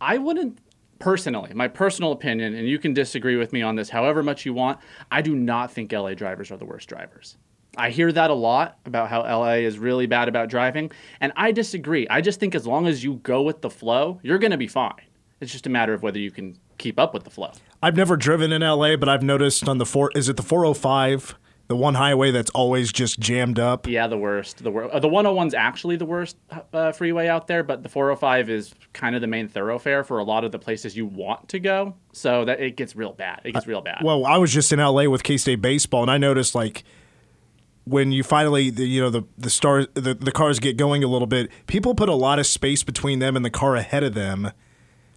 I 0.00 0.18
wouldn't 0.18 0.58
personally, 0.98 1.52
my 1.54 1.68
personal 1.68 2.12
opinion, 2.12 2.54
and 2.54 2.68
you 2.68 2.78
can 2.78 2.94
disagree 2.94 3.36
with 3.36 3.52
me 3.52 3.62
on 3.62 3.76
this 3.76 3.88
however 3.88 4.22
much 4.22 4.44
you 4.44 4.54
want. 4.54 4.80
I 5.10 5.22
do 5.22 5.36
not 5.36 5.70
think 5.70 5.92
LA 5.92 6.14
drivers 6.14 6.50
are 6.50 6.56
the 6.56 6.64
worst 6.64 6.88
drivers. 6.88 7.36
I 7.76 7.90
hear 7.90 8.10
that 8.10 8.30
a 8.30 8.34
lot 8.34 8.78
about 8.86 9.08
how 9.10 9.20
LA 9.20 9.56
is 9.56 9.78
really 9.78 10.06
bad 10.06 10.28
about 10.28 10.48
driving, 10.48 10.90
and 11.20 11.32
I 11.36 11.52
disagree. 11.52 12.08
I 12.08 12.22
just 12.22 12.40
think 12.40 12.54
as 12.54 12.66
long 12.66 12.86
as 12.86 13.04
you 13.04 13.16
go 13.16 13.42
with 13.42 13.60
the 13.60 13.70
flow, 13.70 14.18
you're 14.22 14.38
going 14.38 14.52
to 14.52 14.56
be 14.56 14.66
fine. 14.66 14.94
It's 15.40 15.52
just 15.52 15.66
a 15.66 15.70
matter 15.70 15.92
of 15.92 16.02
whether 16.02 16.18
you 16.18 16.30
can 16.30 16.58
keep 16.78 16.98
up 16.98 17.12
with 17.12 17.24
the 17.24 17.30
flow. 17.30 17.52
I've 17.82 17.96
never 17.96 18.16
driven 18.16 18.52
in 18.52 18.62
LA, 18.62 18.96
but 18.96 19.08
I've 19.08 19.22
noticed 19.22 19.68
on 19.68 19.78
the 19.78 19.86
four 19.86 20.10
is 20.14 20.28
it 20.28 20.36
the 20.36 20.42
405, 20.42 21.34
the 21.68 21.76
one 21.76 21.94
highway 21.94 22.30
that's 22.30 22.50
always 22.50 22.92
just 22.92 23.20
jammed 23.20 23.58
up. 23.58 23.86
Yeah, 23.86 24.06
the 24.06 24.16
worst. 24.16 24.62
The 24.62 24.70
wor- 24.70 24.92
uh, 24.92 24.98
the 24.98 25.08
101's 25.08 25.52
actually 25.52 25.96
the 25.96 26.06
worst 26.06 26.36
uh, 26.72 26.92
freeway 26.92 27.28
out 27.28 27.48
there, 27.48 27.62
but 27.62 27.82
the 27.82 27.88
405 27.88 28.48
is 28.48 28.74
kind 28.92 29.14
of 29.14 29.20
the 29.20 29.26
main 29.26 29.48
thoroughfare 29.48 30.04
for 30.04 30.18
a 30.18 30.24
lot 30.24 30.44
of 30.44 30.52
the 30.52 30.58
places 30.58 30.96
you 30.96 31.06
want 31.06 31.48
to 31.50 31.58
go. 31.58 31.94
So 32.12 32.44
that 32.44 32.60
it 32.60 32.76
gets 32.76 32.96
real 32.96 33.12
bad. 33.12 33.42
It 33.44 33.52
gets 33.52 33.66
real 33.66 33.82
bad. 33.82 34.02
Well, 34.02 34.24
I 34.24 34.38
was 34.38 34.52
just 34.52 34.72
in 34.72 34.78
LA 34.78 35.04
with 35.08 35.22
K 35.22 35.36
State 35.36 35.60
baseball, 35.60 36.02
and 36.02 36.10
I 36.10 36.18
noticed 36.18 36.54
like 36.54 36.84
when 37.84 38.10
you 38.10 38.22
finally, 38.22 38.70
the, 38.70 38.86
you 38.86 39.00
know, 39.00 39.10
the 39.10 39.24
the 39.36 39.50
stars, 39.50 39.86
the, 39.94 40.14
the 40.14 40.32
cars 40.32 40.58
get 40.60 40.76
going 40.76 41.04
a 41.04 41.08
little 41.08 41.26
bit. 41.26 41.50
People 41.66 41.94
put 41.94 42.08
a 42.08 42.14
lot 42.14 42.38
of 42.38 42.46
space 42.46 42.82
between 42.82 43.18
them 43.18 43.36
and 43.36 43.44
the 43.44 43.50
car 43.50 43.76
ahead 43.76 44.02
of 44.02 44.14
them. 44.14 44.50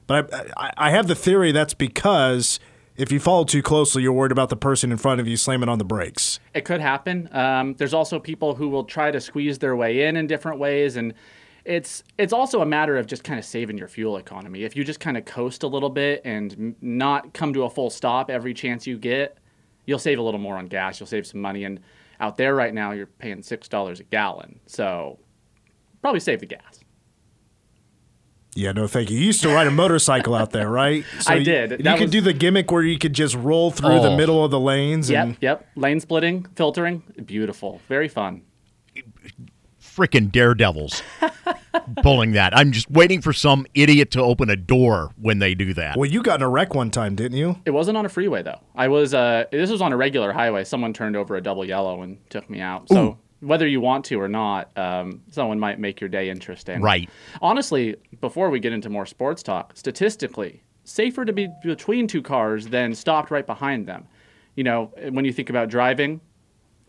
But 0.09 0.33
I, 0.57 0.71
I, 0.75 0.89
have 0.89 1.07
the 1.07 1.13
theory 1.13 1.51
that's 1.51 1.75
because 1.75 2.59
if 2.97 3.11
you 3.11 3.19
follow 3.19 3.43
too 3.43 3.61
closely, 3.61 4.01
you're 4.01 4.11
worried 4.11 4.31
about 4.31 4.49
the 4.49 4.55
person 4.55 4.91
in 4.91 4.97
front 4.97 5.21
of 5.21 5.27
you 5.27 5.37
slamming 5.37 5.69
on 5.69 5.77
the 5.77 5.85
brakes. 5.85 6.39
It 6.55 6.65
could 6.65 6.81
happen. 6.81 7.29
Um, 7.31 7.75
there's 7.75 7.93
also 7.93 8.19
people 8.19 8.55
who 8.55 8.69
will 8.69 8.85
try 8.85 9.11
to 9.11 9.21
squeeze 9.21 9.59
their 9.59 9.75
way 9.75 10.07
in 10.07 10.17
in 10.17 10.25
different 10.25 10.57
ways, 10.57 10.95
and 10.95 11.13
it's 11.63 12.03
it's 12.17 12.33
also 12.33 12.63
a 12.63 12.65
matter 12.65 12.97
of 12.97 13.05
just 13.05 13.23
kind 13.23 13.37
of 13.37 13.45
saving 13.45 13.77
your 13.77 13.87
fuel 13.87 14.17
economy. 14.17 14.63
If 14.63 14.75
you 14.75 14.83
just 14.83 14.99
kind 14.99 15.15
of 15.15 15.25
coast 15.25 15.61
a 15.61 15.67
little 15.67 15.91
bit 15.91 16.23
and 16.25 16.75
not 16.81 17.35
come 17.35 17.53
to 17.53 17.65
a 17.65 17.69
full 17.69 17.91
stop 17.91 18.31
every 18.31 18.55
chance 18.55 18.87
you 18.87 18.97
get, 18.97 19.37
you'll 19.85 19.99
save 19.99 20.17
a 20.17 20.23
little 20.23 20.39
more 20.39 20.57
on 20.57 20.65
gas. 20.65 20.99
You'll 20.99 21.05
save 21.05 21.27
some 21.27 21.39
money. 21.39 21.65
And 21.65 21.81
out 22.19 22.35
there 22.35 22.55
right 22.55 22.73
now, 22.73 22.93
you're 22.93 23.05
paying 23.05 23.43
six 23.43 23.67
dollars 23.67 23.99
a 23.99 24.05
gallon, 24.05 24.59
so 24.65 25.19
probably 26.01 26.19
save 26.19 26.39
the 26.39 26.47
gas. 26.47 26.79
Yeah, 28.59 28.73
no, 28.73 28.87
thank 28.87 29.09
you. 29.09 29.17
You 29.17 29.25
used 29.27 29.41
to 29.43 29.49
ride 29.49 29.67
a 29.67 29.71
motorcycle 29.71 30.35
out 30.35 30.51
there, 30.51 30.69
right? 30.69 31.05
I 31.27 31.35
you- 31.35 31.43
did. 31.45 31.71
You 31.71 31.77
That 31.79 31.97
could 31.97 32.05
was- 32.05 32.11
do 32.11 32.21
the 32.21 32.33
gimmick 32.33 32.71
where 32.71 32.83
you 32.83 32.97
could 32.99 33.13
just 33.13 33.35
roll 33.35 33.71
through 33.71 34.01
the 34.01 34.09
Oh. 34.11 34.17
middle 34.17 34.43
of 34.43 34.51
the 34.51 34.59
lanes. 34.59 35.09
And 35.09 35.31
Yep, 35.31 35.37
yep. 35.41 35.67
Lane 35.75 35.99
splitting, 35.99 36.45
filtering, 36.55 37.03
beautiful, 37.25 37.81
very 37.87 38.07
fun. 38.07 38.41
Frickin' 39.81 40.31
daredevils 40.31 41.01
pulling 42.03 42.33
that. 42.33 42.55
I'm 42.55 42.71
just 42.71 42.89
waiting 42.91 43.21
for 43.21 43.33
some 43.33 43.65
idiot 43.73 44.11
to 44.11 44.21
open 44.21 44.49
a 44.49 44.55
door 44.55 45.11
when 45.19 45.39
they 45.39 45.55
do 45.55 45.73
that. 45.73 45.97
Well, 45.97 46.09
you 46.09 46.21
got 46.21 46.35
in 46.35 46.41
a 46.43 46.49
wreck 46.49 46.73
one 46.75 46.91
time, 46.91 47.15
didn't 47.15 47.37
you? 47.37 47.57
It 47.65 47.71
wasn't 47.71 47.97
on 47.97 48.05
a 48.05 48.09
freeway 48.09 48.43
though. 48.43 48.59
I 48.75 48.87
was. 48.87 49.13
Uh, 49.13 49.45
this 49.51 49.69
was 49.71 49.81
on 49.81 49.91
a 49.91 49.97
regular 49.97 50.31
highway. 50.31 50.63
Someone 50.63 50.93
turned 50.93 51.15
over 51.15 51.35
a 51.35 51.41
double 51.41 51.65
yellow 51.65 52.01
and 52.01 52.17
took 52.29 52.49
me 52.49 52.61
out. 52.61 52.87
So 52.89 53.17
whether 53.41 53.67
you 53.67 53.81
want 53.81 54.05
to 54.05 54.19
or 54.19 54.27
not, 54.27 54.75
um, 54.77 55.21
someone 55.31 55.59
might 55.59 55.79
make 55.79 56.01
your 56.01 56.09
day 56.09 56.29
interesting. 56.29 56.81
Right. 56.81 57.09
Honestly, 57.41 57.95
before 58.19 58.49
we 58.49 58.59
get 58.59 58.73
into 58.73 58.89
more 58.89 59.05
sports 59.05 59.41
talk, 59.43 59.75
statistically, 59.75 60.63
safer 60.83 61.25
to 61.25 61.33
be 61.33 61.47
between 61.63 62.07
two 62.07 62.21
cars 62.21 62.67
than 62.67 62.93
stopped 62.93 63.31
right 63.31 63.45
behind 63.45 63.87
them. 63.87 64.07
You 64.55 64.63
know, 64.63 64.91
when 65.11 65.25
you 65.25 65.31
think 65.31 65.49
about 65.49 65.69
driving, 65.69 66.19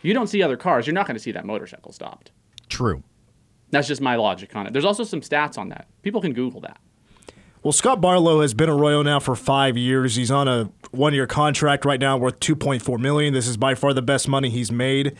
you 0.02 0.14
don't 0.14 0.26
see 0.26 0.42
other 0.42 0.56
cars. 0.56 0.86
You're 0.86 0.94
not 0.94 1.06
going 1.06 1.16
to 1.16 1.22
see 1.22 1.32
that 1.32 1.44
motorcycle 1.44 1.92
stopped. 1.92 2.32
True. 2.68 3.02
That's 3.70 3.86
just 3.86 4.00
my 4.00 4.16
logic 4.16 4.56
on 4.56 4.66
it. 4.66 4.72
There's 4.72 4.84
also 4.84 5.04
some 5.04 5.20
stats 5.20 5.56
on 5.56 5.68
that. 5.68 5.86
People 6.02 6.20
can 6.20 6.32
Google 6.32 6.60
that. 6.62 6.80
Well, 7.62 7.72
Scott 7.72 8.00
Barlow 8.00 8.40
has 8.40 8.54
been 8.54 8.70
a 8.70 8.74
Royal 8.74 9.04
now 9.04 9.20
for 9.20 9.36
five 9.36 9.76
years. 9.76 10.16
He's 10.16 10.30
on 10.30 10.48
a 10.48 10.72
one-year 10.92 11.26
contract 11.26 11.84
right 11.84 12.00
now 12.00 12.16
worth 12.16 12.40
2.4 12.40 12.98
million. 12.98 13.34
This 13.34 13.46
is 13.46 13.58
by 13.58 13.74
far 13.74 13.92
the 13.92 14.02
best 14.02 14.26
money 14.26 14.48
he's 14.48 14.72
made 14.72 15.16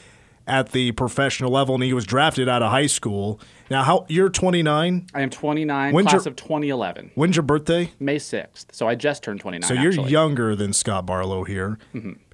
at 0.47 0.73
the 0.73 0.93
professional 0.93 1.51
level, 1.51 1.75
and 1.75 1.85
he 1.85 1.93
was 1.93 2.05
drafted 2.05 2.49
out 2.49 2.63
of 2.63 2.71
high 2.71 2.87
school. 2.87 3.41
Now, 3.71 3.83
how 3.85 4.07
you're 4.09 4.29
29? 4.29 5.07
I 5.15 5.21
am 5.23 5.31
29, 5.31 5.95
When's 5.95 6.09
class 6.09 6.25
your- 6.25 6.31
of 6.31 6.37
2011, 6.37 7.13
When's 7.15 7.37
your 7.37 7.43
birthday? 7.45 7.93
May 8.01 8.17
6th. 8.17 8.67
So 8.73 8.89
I 8.89 8.95
just 8.95 9.23
turned 9.23 9.41
29. 9.41 9.69
So 9.69 9.75
you're 9.75 9.93
actually. 9.93 10.11
younger 10.11 10.57
than 10.57 10.73
Scott 10.73 11.07
Barlow 11.07 11.45
here. 11.45 11.79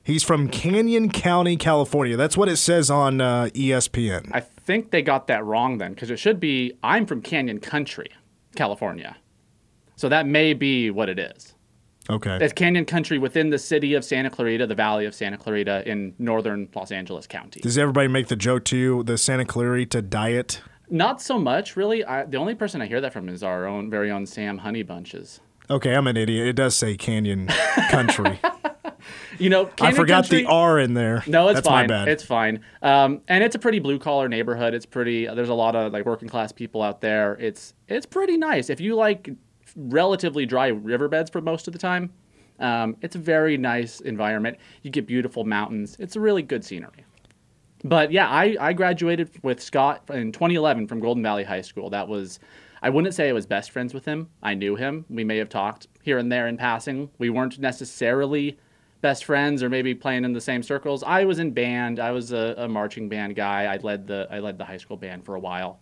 He's 0.03 0.23
from 0.23 0.49
Canyon 0.49 1.11
County, 1.11 1.57
California. 1.57 2.17
That's 2.17 2.37
what 2.37 2.49
it 2.49 2.57
says 2.57 2.91
on 2.91 3.21
uh, 3.21 3.51
ESPN. 3.55 4.31
I 4.33 4.39
think 4.41 4.93
they 4.93 5.03
got 5.03 5.27
that 5.27 5.45
wrong 5.45 5.79
then, 5.79 5.95
because 5.95 6.11
it 6.11 6.19
should 6.19 6.39
be 6.39 6.73
I'm 6.83 7.07
from 7.07 7.21
Canyon 7.23 7.59
Country, 7.59 8.11
California. 8.55 9.17
So 9.97 10.09
that 10.09 10.27
may 10.27 10.55
be 10.55 10.91
what 10.91 11.09
it 11.09 11.19
is. 11.19 11.55
Okay. 12.09 12.39
It's 12.41 12.53
Canyon 12.53 12.85
Country 12.85 13.19
within 13.19 13.51
the 13.51 13.59
city 13.59 13.95
of 13.95 14.05
Santa 14.05 14.31
Clarita, 14.31 14.67
the 14.67 14.75
valley 14.75 15.07
of 15.07 15.15
Santa 15.15 15.37
Clarita 15.37 15.89
in 15.89 16.15
northern 16.19 16.69
Los 16.75 16.93
Angeles 16.93 17.27
County. 17.27 17.61
Does 17.61 17.79
everybody 17.79 18.09
make 18.09 18.29
the 18.29 18.37
joke 18.37 18.65
to 18.67 18.77
you, 18.77 19.03
the 19.03 19.19
Santa 19.19 19.45
Clarita 19.45 20.03
diet? 20.03 20.61
Not 20.89 21.21
so 21.21 21.39
much, 21.39 21.77
really. 21.77 22.05
I, 22.05 22.25
the 22.25 22.37
only 22.37 22.55
person 22.55 22.81
I 22.81 22.87
hear 22.87 23.01
that 23.01 23.13
from 23.13 23.29
is 23.29 23.43
our 23.43 23.67
own 23.67 23.91
very 23.91 24.11
own 24.11 24.25
Sam 24.27 24.61
Honeybunches. 24.61 25.41
Okay, 25.69 25.95
I'm 25.95 26.07
an 26.07 26.17
idiot. 26.17 26.47
It 26.47 26.53
does 26.53 26.77
say 26.77 26.97
Canyon 26.97 27.49
Country. 27.91 28.41
You 29.39 29.51
know, 29.51 29.71
I 29.81 29.93
forgot 29.93 30.25
Country, 30.25 30.43
the 30.43 30.49
R 30.49 30.79
in 30.79 30.95
there. 30.95 31.23
No, 31.27 31.49
it's 31.49 31.59
That's 31.59 31.69
fine. 31.69 31.91
It's 31.91 32.25
fine. 32.25 32.61
Um, 32.83 33.21
and 33.29 33.45
it's 33.45 33.55
a 33.55 33.59
pretty 33.59 33.79
blue 33.79 33.99
collar 33.99 34.29
neighborhood. 34.29 34.75
It's 34.75 34.87
pretty. 34.87 35.27
There's 35.27 35.49
a 35.49 35.55
lot 35.55 35.77
of 35.77 35.93
like 35.93 36.07
working 36.07 36.29
class 36.29 36.53
people 36.53 36.83
out 36.83 37.01
there. 37.01 37.35
It's 37.35 37.75
it's 37.87 38.07
pretty 38.07 38.37
nice. 38.37 38.71
If 38.71 38.81
you 38.81 38.97
like 38.97 39.31
relatively 39.77 40.47
dry 40.47 40.69
riverbeds 40.69 41.31
for 41.31 41.41
most 41.41 41.67
of 41.67 41.73
the 41.73 41.79
time, 41.79 42.13
um, 42.59 42.97
it's 43.03 43.17
a 43.17 43.19
very 43.19 43.57
nice 43.57 44.01
environment. 44.01 44.59
You 44.83 44.91
get 44.91 45.07
beautiful 45.07 45.45
mountains. 45.45 45.97
It's 46.01 46.17
a 46.17 46.21
really 46.21 46.43
good 46.43 46.65
scenery. 46.65 47.05
But 47.85 48.11
yeah, 48.11 48.29
I, 48.29 48.57
I 48.59 48.73
graduated 48.73 49.31
with 49.43 49.63
Scott 49.63 50.03
in 50.11 50.33
2011 50.33 50.87
from 50.89 51.01
Golden 51.01 51.23
Valley 51.23 51.45
High 51.45 51.61
School. 51.61 51.91
That 51.91 52.09
was, 52.09 52.41
I 52.83 52.91
wouldn't 52.91 53.15
say 53.15 53.29
I 53.29 53.33
was 53.33 53.47
best 53.47 53.71
friends 53.71 53.93
with 53.93 54.05
him. 54.05 54.31
I 54.43 54.55
knew 54.55 54.77
him. 54.77 55.05
We 55.11 55.25
may 55.25 55.37
have 55.37 55.51
talked 55.51 55.87
here 56.03 56.19
and 56.19 56.33
there 56.33 56.49
in 56.49 56.57
passing. 56.57 57.11
We 57.19 57.31
weren't 57.31 57.59
necessarily 57.59 58.59
best 59.03 59.25
friends 59.25 59.63
or 59.63 59.69
maybe 59.69 59.95
playing 59.95 60.25
in 60.25 60.33
the 60.33 60.41
same 60.41 60.63
circles. 60.63 61.03
I 61.03 61.25
was 61.25 61.39
in 61.39 61.53
band. 61.53 62.01
I 62.01 62.11
was 62.11 62.33
a, 62.33 62.55
a 62.59 62.69
marching 62.69 63.09
band 63.09 63.37
guy. 63.37 63.65
I 63.65 63.77
led 63.77 64.07
the 64.07 64.27
I 64.31 64.39
led 64.39 64.59
the 64.59 64.65
high 64.65 64.79
school 64.79 64.97
band 64.97 65.25
for 65.25 65.35
a 65.35 65.41
while, 65.41 65.81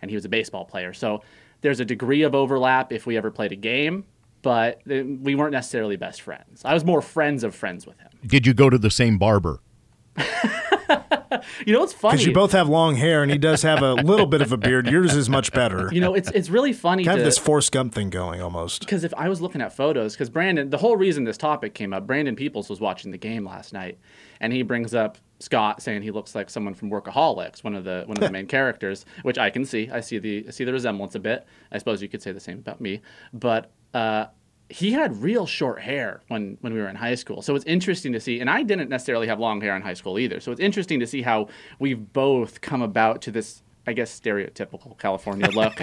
and 0.00 0.10
he 0.10 0.16
was 0.16 0.24
a 0.24 0.28
baseball 0.28 0.64
player. 0.64 0.92
So 0.92 1.22
there's 1.64 1.80
a 1.80 1.84
degree 1.84 2.22
of 2.22 2.34
overlap 2.34 2.92
if 2.92 3.06
we 3.06 3.16
ever 3.16 3.30
played 3.30 3.50
a 3.50 3.56
game, 3.56 4.04
but 4.42 4.82
uh, 4.88 5.02
we 5.02 5.34
weren't 5.34 5.52
necessarily 5.52 5.96
best 5.96 6.20
friends. 6.20 6.62
I 6.62 6.74
was 6.74 6.84
more 6.84 7.00
friends 7.00 7.42
of 7.42 7.54
friends 7.54 7.86
with 7.86 7.98
him. 7.98 8.10
Did 8.26 8.46
you 8.46 8.52
go 8.52 8.68
to 8.68 8.76
the 8.76 8.90
same 8.90 9.16
barber? 9.16 9.60
you 10.18 11.72
know 11.72 11.80
what's 11.80 11.94
funny? 11.94 12.12
Because 12.12 12.26
you 12.26 12.34
both 12.34 12.52
have 12.52 12.68
long 12.68 12.96
hair, 12.96 13.22
and 13.22 13.32
he 13.32 13.38
does 13.38 13.62
have 13.62 13.82
a 13.82 13.94
little 13.94 14.26
bit 14.26 14.42
of 14.42 14.52
a 14.52 14.58
beard. 14.58 14.88
Yours 14.88 15.16
is 15.16 15.30
much 15.30 15.52
better. 15.52 15.88
You 15.90 16.02
know, 16.02 16.12
it's 16.12 16.30
it's 16.32 16.50
really 16.50 16.74
funny 16.74 17.02
kind 17.02 17.16
to 17.16 17.22
of 17.22 17.24
this 17.24 17.38
Forrest 17.38 17.72
Gump 17.72 17.94
thing 17.94 18.10
going 18.10 18.42
almost. 18.42 18.80
because 18.80 19.02
if 19.02 19.14
I 19.14 19.30
was 19.30 19.40
looking 19.40 19.62
at 19.62 19.74
photos, 19.74 20.12
because 20.12 20.28
Brandon, 20.28 20.68
the 20.68 20.78
whole 20.78 20.98
reason 20.98 21.24
this 21.24 21.38
topic 21.38 21.72
came 21.72 21.94
up, 21.94 22.06
Brandon 22.06 22.36
Peoples 22.36 22.68
was 22.68 22.78
watching 22.78 23.10
the 23.10 23.18
game 23.18 23.46
last 23.46 23.72
night, 23.72 23.98
and 24.38 24.52
he 24.52 24.60
brings 24.60 24.94
up 24.94 25.16
Scott 25.44 25.82
saying 25.82 26.02
he 26.02 26.10
looks 26.10 26.34
like 26.34 26.50
someone 26.50 26.74
from 26.74 26.90
Workaholics, 26.90 27.62
one 27.62 27.74
of 27.74 27.84
the 27.84 28.04
one 28.06 28.16
of 28.16 28.22
the 28.22 28.30
main 28.38 28.46
characters, 28.46 29.04
which 29.22 29.38
I 29.38 29.50
can 29.50 29.64
see. 29.64 29.90
I 29.90 30.00
see 30.00 30.18
the 30.18 30.44
I 30.48 30.50
see 30.50 30.64
the 30.64 30.72
resemblance 30.72 31.14
a 31.14 31.20
bit. 31.20 31.46
I 31.70 31.78
suppose 31.78 32.02
you 32.02 32.08
could 32.08 32.22
say 32.22 32.32
the 32.32 32.40
same 32.40 32.58
about 32.58 32.80
me, 32.80 33.02
but. 33.32 33.70
uh 33.92 34.26
he 34.70 34.92
had 34.92 35.22
real 35.22 35.46
short 35.46 35.78
hair 35.82 36.22
when, 36.28 36.56
when 36.62 36.72
we 36.72 36.80
were 36.80 36.88
in 36.88 36.96
high 36.96 37.14
school. 37.14 37.42
So 37.42 37.54
it's 37.54 37.66
interesting 37.66 38.12
to 38.14 38.18
see. 38.18 38.40
And 38.40 38.48
I 38.48 38.62
didn't 38.62 38.88
necessarily 38.88 39.26
have 39.26 39.38
long 39.38 39.60
hair 39.60 39.76
in 39.76 39.82
high 39.82 39.92
school 39.94 40.18
either. 40.18 40.40
So 40.40 40.50
it's 40.52 40.60
interesting 40.60 40.98
to 41.00 41.06
see 41.06 41.20
how 41.20 41.48
we've 41.78 42.12
both 42.14 42.62
come 42.62 42.80
about 42.80 43.20
to 43.22 43.30
this, 43.30 43.62
I 43.86 43.92
guess, 43.92 44.18
stereotypical 44.18 44.98
California 44.98 45.48
look. 45.50 45.74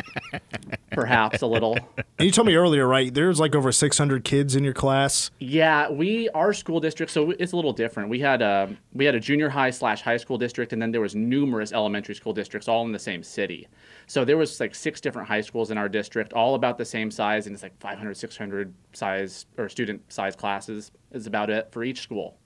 Perhaps 0.92 1.42
a 1.42 1.48
little. 1.48 1.78
And 1.98 2.26
you 2.26 2.32
told 2.32 2.48
me 2.48 2.56
earlier, 2.56 2.88
right? 2.88 3.14
There's 3.14 3.40
like 3.40 3.56
over 3.56 3.72
600 3.72 4.24
kids 4.24 4.56
in 4.56 4.64
your 4.64 4.74
class. 4.74 5.32
Yeah, 5.40 5.90
we 5.90 6.28
our 6.30 6.52
school 6.54 6.80
district, 6.80 7.12
so 7.12 7.32
it's 7.32 7.52
a 7.52 7.56
little 7.56 7.74
different. 7.74 8.10
We 8.10 8.20
had 8.20 8.42
a 8.42 8.76
we 8.94 9.06
had 9.06 9.16
a 9.16 9.20
junior 9.20 9.50
high 9.50 9.70
slash 9.70 10.02
high 10.02 10.18
school 10.18 10.38
district, 10.38 10.74
and 10.74 10.82
then 10.82 10.92
there 10.92 11.02
was 11.02 11.16
numerous 11.16 11.72
elementary 11.72 12.16
school 12.16 12.34
districts 12.34 12.68
all 12.68 12.84
in 12.86 12.92
the 12.92 13.00
same 13.00 13.24
city. 13.24 13.68
So 14.08 14.26
there 14.26 14.38
was 14.38 14.60
like 14.60 14.76
six 14.76 15.00
different 15.00 15.28
high 15.28 15.42
schools 15.42 15.72
in 15.72 15.78
our 15.78 15.90
district, 15.90 16.34
all 16.34 16.56
about 16.56 16.78
the 16.78 16.86
same 16.86 17.12
size, 17.12 17.46
and 17.48 17.54
it's 17.54 17.64
like 17.64 17.80
500, 17.80 18.18
600 18.18 18.74
size 18.94 19.46
or 19.58 19.70
student 19.70 20.02
size 20.12 20.36
classes 20.36 20.92
is 21.12 21.28
about 21.28 21.50
it 21.50 21.72
for 21.72 21.84
each 21.84 22.02
school. 22.02 22.38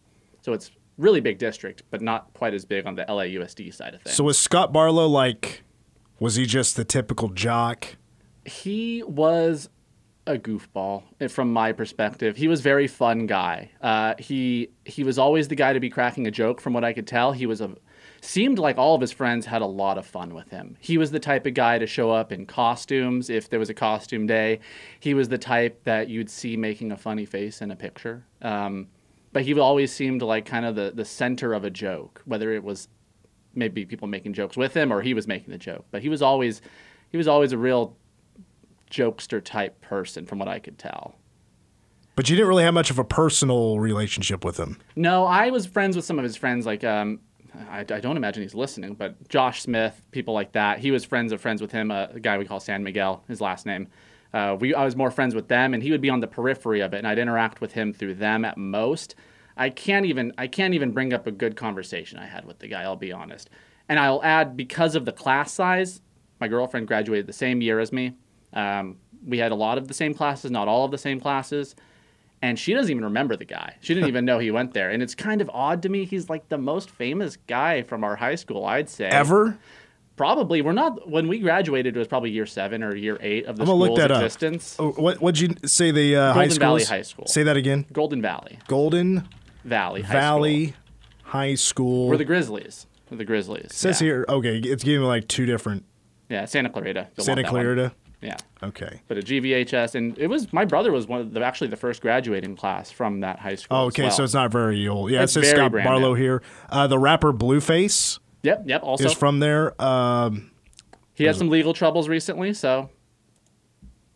So 0.41 0.53
it's 0.53 0.71
really 0.97 1.21
big 1.21 1.37
district, 1.37 1.83
but 1.89 2.01
not 2.01 2.33
quite 2.33 2.53
as 2.53 2.65
big 2.65 2.85
on 2.85 2.95
the 2.95 3.05
LAUSD 3.05 3.73
side 3.73 3.93
of 3.93 4.01
things. 4.01 4.15
So 4.15 4.23
was 4.23 4.37
Scott 4.37 4.71
Barlow 4.71 5.07
like? 5.07 5.63
Was 6.19 6.35
he 6.35 6.45
just 6.45 6.75
the 6.75 6.85
typical 6.85 7.29
jock? 7.29 7.97
he 8.45 9.03
was 9.03 9.69
a 10.27 10.37
goofball 10.37 11.03
eh, 11.19 11.27
from 11.27 11.51
my 11.51 11.71
perspective. 11.71 12.37
He 12.37 12.47
was 12.47 12.61
very 12.61 12.87
fun 12.87 13.27
guy. 13.27 13.71
Uh, 13.81 14.15
he 14.17 14.69
he 14.85 15.03
was 15.03 15.19
always 15.19 15.47
the 15.47 15.55
guy 15.55 15.73
to 15.73 15.79
be 15.79 15.89
cracking 15.89 16.25
a 16.25 16.31
joke. 16.31 16.61
From 16.61 16.73
what 16.73 16.83
I 16.83 16.93
could 16.93 17.07
tell, 17.07 17.31
he 17.31 17.45
was 17.45 17.61
a 17.61 17.75
seemed 18.21 18.57
like 18.57 18.77
all 18.77 18.95
of 18.95 19.01
his 19.01 19.11
friends 19.11 19.45
had 19.45 19.61
a 19.61 19.67
lot 19.67 19.99
of 19.99 20.05
fun 20.05 20.33
with 20.33 20.49
him. 20.49 20.77
He 20.79 20.97
was 20.97 21.11
the 21.11 21.19
type 21.19 21.45
of 21.45 21.53
guy 21.53 21.77
to 21.77 21.85
show 21.85 22.09
up 22.11 22.31
in 22.31 22.47
costumes 22.47 23.29
if 23.29 23.49
there 23.49 23.59
was 23.59 23.69
a 23.69 23.73
costume 23.73 24.25
day. 24.25 24.61
He 24.99 25.13
was 25.13 25.29
the 25.29 25.37
type 25.37 25.83
that 25.83 26.09
you'd 26.09 26.29
see 26.31 26.57
making 26.57 26.91
a 26.91 26.97
funny 26.97 27.25
face 27.25 27.61
in 27.61 27.69
a 27.69 27.75
picture. 27.75 28.25
Um, 28.41 28.87
but 29.35 29.43
he 29.43 29.53
always 29.59 29.91
seemed 29.91 30.21
like 30.21 30.45
kind 30.45 30.65
of 30.65 30.75
the, 30.75 30.93
the 30.95 31.03
center 31.03 31.51
of 31.51 31.65
a 31.65 31.69
joke, 31.69 32.21
whether 32.23 32.53
it 32.53 32.63
was 32.63 32.87
maybe 33.53 33.85
people 33.85 34.07
making 34.07 34.31
jokes 34.31 34.55
with 34.55 34.73
him 34.73 34.93
or 34.93 35.01
he 35.01 35.13
was 35.13 35.27
making 35.27 35.51
the 35.51 35.57
joke. 35.57 35.83
But 35.91 36.01
he 36.01 36.07
was 36.07 36.21
always 36.21 36.61
he 37.11 37.17
was 37.17 37.27
always 37.27 37.51
a 37.51 37.57
real 37.57 37.97
jokester 38.89 39.43
type 39.43 39.81
person, 39.81 40.25
from 40.25 40.39
what 40.39 40.47
I 40.47 40.59
could 40.59 40.77
tell. 40.77 41.15
But 42.15 42.29
you 42.29 42.37
didn't 42.37 42.47
really 42.47 42.63
have 42.63 42.73
much 42.73 42.89
of 42.89 42.97
a 42.97 43.03
personal 43.03 43.77
relationship 43.77 44.45
with 44.45 44.55
him. 44.55 44.79
No, 44.95 45.25
I 45.25 45.49
was 45.49 45.65
friends 45.65 45.97
with 45.97 46.05
some 46.05 46.17
of 46.17 46.23
his 46.23 46.37
friends, 46.37 46.65
like 46.65 46.85
um, 46.85 47.19
I, 47.69 47.79
I 47.79 47.83
don't 47.83 48.15
imagine 48.15 48.41
he's 48.41 48.55
listening, 48.55 48.93
but 48.93 49.27
Josh 49.27 49.63
Smith, 49.63 50.01
people 50.11 50.33
like 50.33 50.53
that. 50.53 50.79
He 50.79 50.91
was 50.91 51.03
friends 51.03 51.33
of 51.33 51.41
friends 51.41 51.61
with 51.61 51.73
him, 51.73 51.91
uh, 51.91 52.07
a 52.13 52.21
guy 52.21 52.37
we 52.37 52.45
call 52.45 52.61
San 52.61 52.85
Miguel, 52.85 53.21
his 53.27 53.41
last 53.41 53.65
name. 53.65 53.89
Uh, 54.33 54.57
we, 54.59 54.73
I 54.73 54.83
was 54.83 54.95
more 54.95 55.11
friends 55.11 55.33
with 55.33 55.47
them, 55.47 55.73
and 55.73 55.81
he 55.81 55.91
would 55.91 56.01
be 56.01 56.09
on 56.09 56.19
the 56.19 56.27
periphery 56.27 56.81
of 56.81 56.93
it, 56.93 56.97
and 56.97 57.07
I'd 57.07 57.19
interact 57.19 57.61
with 57.61 57.73
him 57.73 57.93
through 57.93 58.15
them 58.15 58.43
at 58.43 58.57
most. 58.57 59.15
I 59.57 59.69
can't 59.69 60.05
even 60.05 60.33
I 60.37 60.47
can't 60.47 60.73
even 60.73 60.91
bring 60.91 61.13
up 61.13 61.27
a 61.27 61.31
good 61.31 61.55
conversation 61.55 62.19
I 62.19 62.25
had 62.25 62.45
with 62.45 62.59
the 62.59 62.67
guy. 62.67 62.83
I'll 62.83 62.97
be 62.97 63.13
honest, 63.13 63.49
and 63.87 63.97
I'll 63.99 64.23
add 64.23 64.57
because 64.57 64.95
of 64.95 65.05
the 65.05 65.13
class 65.13 65.53
size. 65.53 66.01
My 66.41 66.49
girlfriend 66.49 66.87
graduated 66.87 67.27
the 67.27 67.33
same 67.33 67.61
year 67.61 67.79
as 67.79 67.93
me. 67.93 68.15
Um, 68.51 68.97
we 69.25 69.37
had 69.37 69.51
a 69.51 69.55
lot 69.55 69.77
of 69.77 69.87
the 69.87 69.93
same 69.93 70.13
classes, 70.13 70.51
not 70.51 70.67
all 70.67 70.85
of 70.85 70.91
the 70.91 70.97
same 70.97 71.19
classes. 71.19 71.75
And 72.41 72.59
she 72.59 72.73
doesn't 72.73 72.91
even 72.91 73.05
remember 73.05 73.35
the 73.35 73.45
guy. 73.45 73.75
She 73.81 73.93
didn't 73.93 74.09
even 74.09 74.25
know 74.25 74.39
he 74.39 74.51
went 74.51 74.73
there. 74.73 74.91
And 74.91 75.01
it's 75.01 75.15
kind 75.15 75.41
of 75.41 75.49
odd 75.53 75.81
to 75.83 75.89
me. 75.89 76.05
He's 76.05 76.29
like 76.29 76.49
the 76.49 76.57
most 76.57 76.89
famous 76.89 77.37
guy 77.47 77.81
from 77.81 78.03
our 78.03 78.15
high 78.15 78.35
school, 78.35 78.65
I'd 78.65 78.89
say. 78.89 79.07
Ever? 79.07 79.57
Probably. 80.15 80.61
We're 80.61 80.71
not, 80.71 81.09
when 81.09 81.27
we 81.27 81.39
graduated, 81.39 81.95
it 81.95 81.99
was 81.99 82.07
probably 82.07 82.31
year 82.31 82.45
seven 82.45 82.83
or 82.83 82.95
year 82.95 83.17
eight 83.21 83.45
of 83.45 83.57
the 83.57 83.63
I'm 83.63 83.67
gonna 83.67 83.79
look 83.79 83.87
school's 83.87 83.99
that 83.99 84.11
up. 84.11 84.23
existence. 84.23 84.75
Oh, 84.79 84.91
what 84.91 85.21
what'd 85.21 85.39
you 85.39 85.55
say 85.67 85.91
the 85.91 86.15
uh, 86.15 86.27
high 86.33 86.33
Golden 86.33 86.51
school? 86.51 86.59
Valley 86.67 86.83
High 86.85 87.01
School. 87.01 87.27
Say 87.27 87.43
that 87.43 87.57
again. 87.57 87.85
Golden 87.91 88.21
Valley. 88.21 88.59
Golden 88.67 89.27
Valley. 89.63 90.01
High 90.01 90.13
Valley 90.13 90.65
School. 90.67 90.77
High 91.23 91.55
School. 91.55 92.07
We're 92.09 92.17
the 92.17 92.25
Grizzlies. 92.25 92.87
We're 93.09 93.17
the 93.17 93.25
Grizzlies. 93.25 93.65
It 93.65 93.73
says 93.73 94.01
yeah. 94.01 94.05
here. 94.05 94.25
Okay, 94.29 94.57
it's 94.59 94.83
giving 94.83 95.01
me 95.01 95.07
like 95.07 95.27
two 95.27 95.45
different 95.45 95.83
Yeah, 96.29 96.45
Santa 96.45 96.69
Clarita. 96.69 97.09
You'll 97.17 97.25
Santa 97.25 97.43
that 97.43 97.51
one. 97.51 97.61
Clarita. 97.61 97.93
Yeah. 98.21 98.37
Okay. 98.63 99.01
But 99.07 99.17
a 99.17 99.21
GVHS, 99.21 99.95
and 99.95 100.17
it 100.17 100.27
was 100.27 100.51
my 100.51 100.65
brother 100.65 100.91
was 100.91 101.07
one 101.07 101.21
of 101.21 101.33
the 101.33 101.43
actually 101.43 101.67
the 101.67 101.75
first 101.75 102.01
graduating 102.01 102.55
class 102.55 102.89
from 102.89 103.19
that 103.19 103.39
high 103.39 103.55
school. 103.55 103.77
Oh, 103.77 103.85
okay, 103.87 104.03
well. 104.03 104.11
so 104.11 104.23
it's 104.23 104.33
not 104.33 104.51
very 104.51 104.87
old. 104.87 105.11
Yeah, 105.11 105.23
It's 105.23 105.35
it 105.35 105.43
says 105.43 105.51
Scott 105.51 105.71
Barlow 105.71 106.13
new. 106.13 106.21
here. 106.21 106.41
Uh, 106.69 106.87
the 106.87 106.97
rapper 106.97 107.31
Blueface 107.33 108.19
Yep, 108.45 108.63
yep. 108.65 108.83
Also, 108.83 109.05
is 109.05 109.13
from 109.13 109.39
there. 109.39 109.79
Um, 109.81 110.51
he 111.13 111.23
had 111.23 111.35
some 111.35 111.49
legal 111.49 111.73
troubles 111.73 112.07
recently, 112.07 112.53
so 112.53 112.89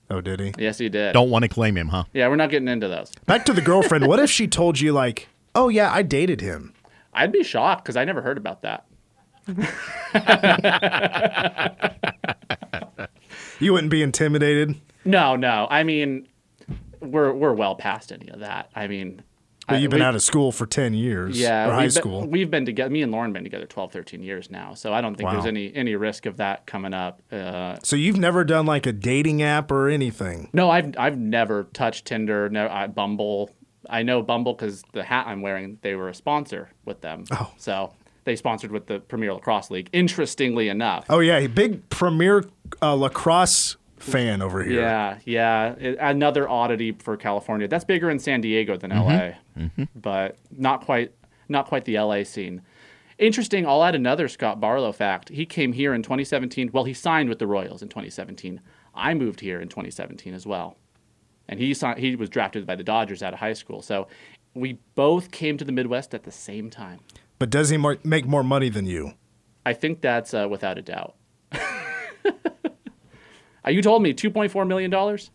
oh, 0.10 0.22
did 0.22 0.40
he? 0.40 0.54
yes, 0.58 0.78
he 0.78 0.90
did. 0.90 1.14
Don't 1.14 1.30
want 1.30 1.44
to 1.44 1.50
claim 1.50 1.76
him, 1.76 1.90
huh? 1.90 2.06
Yeah, 2.14 2.28
we're 2.28 2.36
not 2.36 2.50
getting 2.50 2.68
into 2.68 2.88
those. 2.88 3.12
Back 3.26 3.46
to 3.46 3.54
the 3.54 3.62
girlfriend. 3.62 4.08
what 4.08 4.20
if 4.20 4.30
she 4.30 4.48
told 4.48 4.80
you 4.80 4.94
like, 4.94 5.28
oh 5.56 5.70
yeah, 5.70 5.92
I 5.92 6.04
dated 6.04 6.42
him? 6.42 6.74
I'd 7.14 7.32
be 7.32 7.44
shocked 7.44 7.84
because 7.84 7.98
I 7.98 8.06
never 8.06 8.22
heard 8.22 8.38
about 8.38 8.62
that. 8.62 8.86
You 13.60 13.74
wouldn't 13.74 13.92
be 13.92 14.02
intimidated. 14.02 14.76
No, 15.06 15.36
no. 15.36 15.68
I 15.70 15.84
mean, 15.84 16.28
we're 17.02 17.34
we're 17.34 17.54
well 17.54 17.76
past 17.76 18.12
any 18.12 18.30
of 18.30 18.40
that. 18.40 18.70
I 18.76 18.88
mean, 18.88 19.22
But 19.70 19.82
you've 19.82 19.92
been 19.92 20.02
out 20.02 20.16
of 20.16 20.22
school 20.22 20.52
for 20.52 20.66
ten 20.66 20.94
years. 20.94 21.40
yeah, 21.40 21.68
or 21.68 21.72
high 21.74 21.84
we've 21.84 21.94
been- 21.94 22.02
school. 22.02 22.28
we've 22.28 22.52
been 22.52 22.66
together. 22.66 22.90
Me 22.90 23.02
and 23.02 23.12
Lauren 23.12 23.32
been 23.34 23.44
together 23.44 23.66
12, 23.66 23.92
13 23.92 24.24
years 24.24 24.50
now, 24.50 24.74
so 24.74 24.94
I 24.94 25.02
don't 25.02 25.16
think 25.16 25.30
there's 25.30 25.46
any 25.46 25.74
any 25.76 25.96
risk 25.96 26.26
of 26.26 26.38
that 26.38 26.66
coming 26.66 26.94
up. 26.94 27.22
Uh, 27.32 27.78
so 27.84 27.96
you've 27.96 28.18
never 28.18 28.44
done 28.44 28.66
like 28.66 28.86
a 28.86 28.92
dating 28.94 29.42
app 29.42 29.72
or 29.72 29.90
anything. 29.90 30.50
no, 30.54 30.70
I've 30.70 30.94
I've 30.98 31.18
never 31.18 31.64
touched 31.74 32.06
Tinder, 32.06 32.50
no, 32.50 32.66
uh, 32.66 32.88
Bumble. 32.88 33.52
I 33.90 34.04
know 34.04 34.22
Bumble 34.22 34.54
because 34.54 34.84
the 34.94 35.04
hat 35.04 35.26
I'm 35.28 35.42
wearing, 35.42 35.80
they 35.82 35.96
were 35.96 36.10
a 36.10 36.14
sponsor 36.14 36.70
with 36.86 37.02
them. 37.02 37.24
Oh. 37.32 37.52
so 37.58 37.94
they 38.26 38.36
sponsored 38.36 38.72
with 38.72 38.86
the 38.86 39.00
Premier 39.00 39.34
Lacrosse 39.34 39.72
League. 39.72 39.90
Interestingly 39.94 40.70
enough. 40.70 41.06
Oh 41.10 41.20
yeah, 41.20 41.48
big 41.48 41.90
premier 41.90 42.44
uh, 42.82 42.94
lacrosse 42.94 43.78
fan 44.00 44.42
over 44.42 44.64
here. 44.64 44.82
Yeah, 44.82 45.18
yeah. 45.26 45.76
It- 45.80 45.98
another 46.00 46.48
oddity 46.50 46.92
for 46.94 47.18
California. 47.18 47.68
That's 47.68 47.86
bigger 47.86 48.10
in 48.10 48.20
San 48.20 48.42
Diego 48.42 48.78
than 48.78 48.92
LA, 48.92 49.32
but 49.96 50.38
not 50.52 50.82
quite 50.86 51.12
not 51.48 51.66
quite 51.68 51.86
the 51.86 51.98
LA 52.00 52.24
scene. 52.24 52.62
Interesting. 53.18 53.68
I'll 53.68 53.84
add 53.84 53.96
another 53.96 54.28
Scott 54.28 54.60
Barlow 54.62 54.92
fact. 54.94 55.30
He 55.30 55.46
came 55.46 55.74
here 55.74 55.94
in 55.94 56.02
2017. 56.04 56.70
Well, 56.72 56.86
he 56.86 56.94
signed 56.94 57.28
with 57.28 57.40
the 57.40 57.48
Royals 57.48 57.82
in 57.82 57.90
2017. 57.90 58.62
I 58.96 59.14
moved 59.14 59.42
here 59.42 59.60
in 59.60 59.68
2017 59.68 60.34
as 60.34 60.46
well, 60.46 60.78
and 61.48 61.60
he 61.60 61.74
signed, 61.74 62.00
he 62.00 62.16
was 62.16 62.30
drafted 62.30 62.66
by 62.66 62.76
the 62.76 62.84
Dodgers 62.84 63.22
out 63.22 63.34
of 63.34 63.40
high 63.40 63.54
school. 63.54 63.82
So 63.82 64.08
we 64.54 64.80
both 64.96 65.32
came 65.32 65.58
to 65.58 65.66
the 65.66 65.72
Midwest 65.72 66.14
at 66.14 66.24
the 66.24 66.32
same 66.32 66.70
time. 66.70 67.00
But 67.40 67.50
does 67.50 67.70
he 67.70 67.78
more, 67.78 67.98
make 68.04 68.26
more 68.26 68.44
money 68.44 68.70
than 68.70 68.86
you? 68.86 69.14
I 69.66 69.74
think 69.74 70.02
that's 70.02 70.34
uh, 70.34 70.48
without 70.50 70.78
a 70.78 70.82
doubt. 70.82 71.16
Uh, 73.66 73.72
you 73.72 73.82
told 73.82 74.02
me 74.02 74.14
2.4 74.14 74.68
million 74.68 74.92
dollars. 74.92 75.32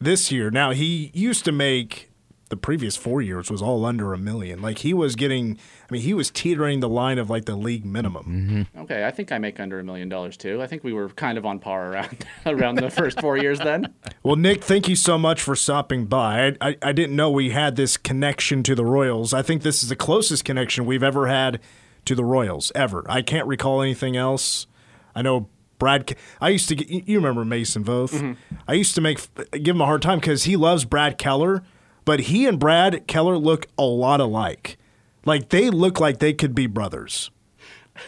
This 0.00 0.30
year, 0.30 0.50
now 0.50 0.70
he 0.70 1.10
used 1.12 1.44
to 1.44 1.52
make 1.52 2.08
the 2.48 2.56
previous 2.56 2.96
four 2.96 3.20
years 3.20 3.50
was 3.50 3.60
all 3.60 3.84
under 3.84 4.12
a 4.12 4.18
million. 4.18 4.62
Like 4.62 4.78
he 4.78 4.94
was 4.94 5.16
getting, 5.16 5.58
I 5.88 5.92
mean, 5.92 6.02
he 6.02 6.14
was 6.14 6.30
teetering 6.30 6.80
the 6.80 6.88
line 6.88 7.18
of 7.18 7.28
like 7.28 7.44
the 7.44 7.56
league 7.56 7.84
minimum. 7.84 8.66
Okay, 8.76 9.04
I 9.04 9.10
think 9.10 9.32
I 9.32 9.38
make 9.38 9.60
under 9.60 9.78
a 9.78 9.84
million 9.84 10.08
dollars 10.08 10.36
too. 10.36 10.62
I 10.62 10.66
think 10.66 10.82
we 10.82 10.92
were 10.92 11.08
kind 11.10 11.36
of 11.36 11.44
on 11.44 11.58
par 11.58 11.92
around 11.92 12.26
around 12.46 12.76
the 12.76 12.90
first 12.90 13.20
four 13.20 13.36
years 13.36 13.58
then. 13.58 13.92
Well, 14.22 14.36
Nick, 14.36 14.64
thank 14.64 14.88
you 14.88 14.96
so 14.96 15.18
much 15.18 15.42
for 15.42 15.54
stopping 15.54 16.06
by. 16.06 16.48
I, 16.60 16.68
I, 16.70 16.76
I 16.82 16.92
didn't 16.92 17.16
know 17.16 17.30
we 17.30 17.50
had 17.50 17.76
this 17.76 17.96
connection 17.96 18.62
to 18.64 18.74
the 18.74 18.84
Royals. 18.84 19.34
I 19.34 19.42
think 19.42 19.62
this 19.62 19.82
is 19.82 19.88
the 19.88 19.96
closest 19.96 20.44
connection 20.44 20.86
we've 20.86 21.02
ever 21.02 21.26
had 21.26 21.60
to 22.06 22.14
the 22.14 22.24
Royals 22.24 22.72
ever. 22.74 23.04
I 23.08 23.20
can't 23.22 23.46
recall 23.46 23.82
anything 23.82 24.16
else. 24.16 24.66
I 25.14 25.22
know 25.22 25.48
Brad. 25.78 26.14
I 26.40 26.50
used 26.50 26.68
to 26.68 26.74
get. 26.74 26.88
You 26.90 27.18
remember 27.18 27.44
Mason 27.44 27.84
Voth? 27.84 28.12
Mm-hmm. 28.12 28.32
I 28.66 28.74
used 28.74 28.94
to 28.94 29.00
make 29.00 29.20
give 29.52 29.76
him 29.76 29.80
a 29.80 29.86
hard 29.86 30.02
time 30.02 30.18
because 30.18 30.44
he 30.44 30.56
loves 30.56 30.84
Brad 30.84 31.18
Keller, 31.18 31.62
but 32.04 32.20
he 32.20 32.46
and 32.46 32.58
Brad 32.58 33.06
Keller 33.06 33.36
look 33.36 33.66
a 33.78 33.84
lot 33.84 34.20
alike. 34.20 34.78
Like 35.24 35.50
they 35.50 35.70
look 35.70 36.00
like 36.00 36.18
they 36.18 36.32
could 36.32 36.54
be 36.54 36.66
brothers. 36.66 37.30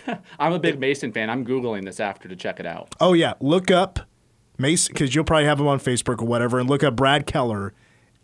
I'm 0.39 0.53
a 0.53 0.59
big 0.59 0.79
Mason 0.79 1.13
fan. 1.13 1.31
I'm 1.31 1.45
googling 1.45 1.85
this 1.85 2.01
after 2.01 2.29
to 2.29 2.37
check 2.37 2.61
it 2.61 2.67
out. 2.67 2.95
Oh 3.01 3.13
yeah, 3.13 3.35
look 3.41 3.71
up 3.71 4.01
Mason 4.59 4.93
because 4.93 5.15
you'll 5.15 5.25
probably 5.25 5.47
have 5.47 5.61
him 5.61 5.67
on 5.67 5.81
Facebook 5.81 6.21
or 6.21 6.27
whatever, 6.27 6.59
and 6.59 6.69
look 6.69 6.83
up 6.85 6.97
Brad 6.97 7.27
Keller, 7.27 7.75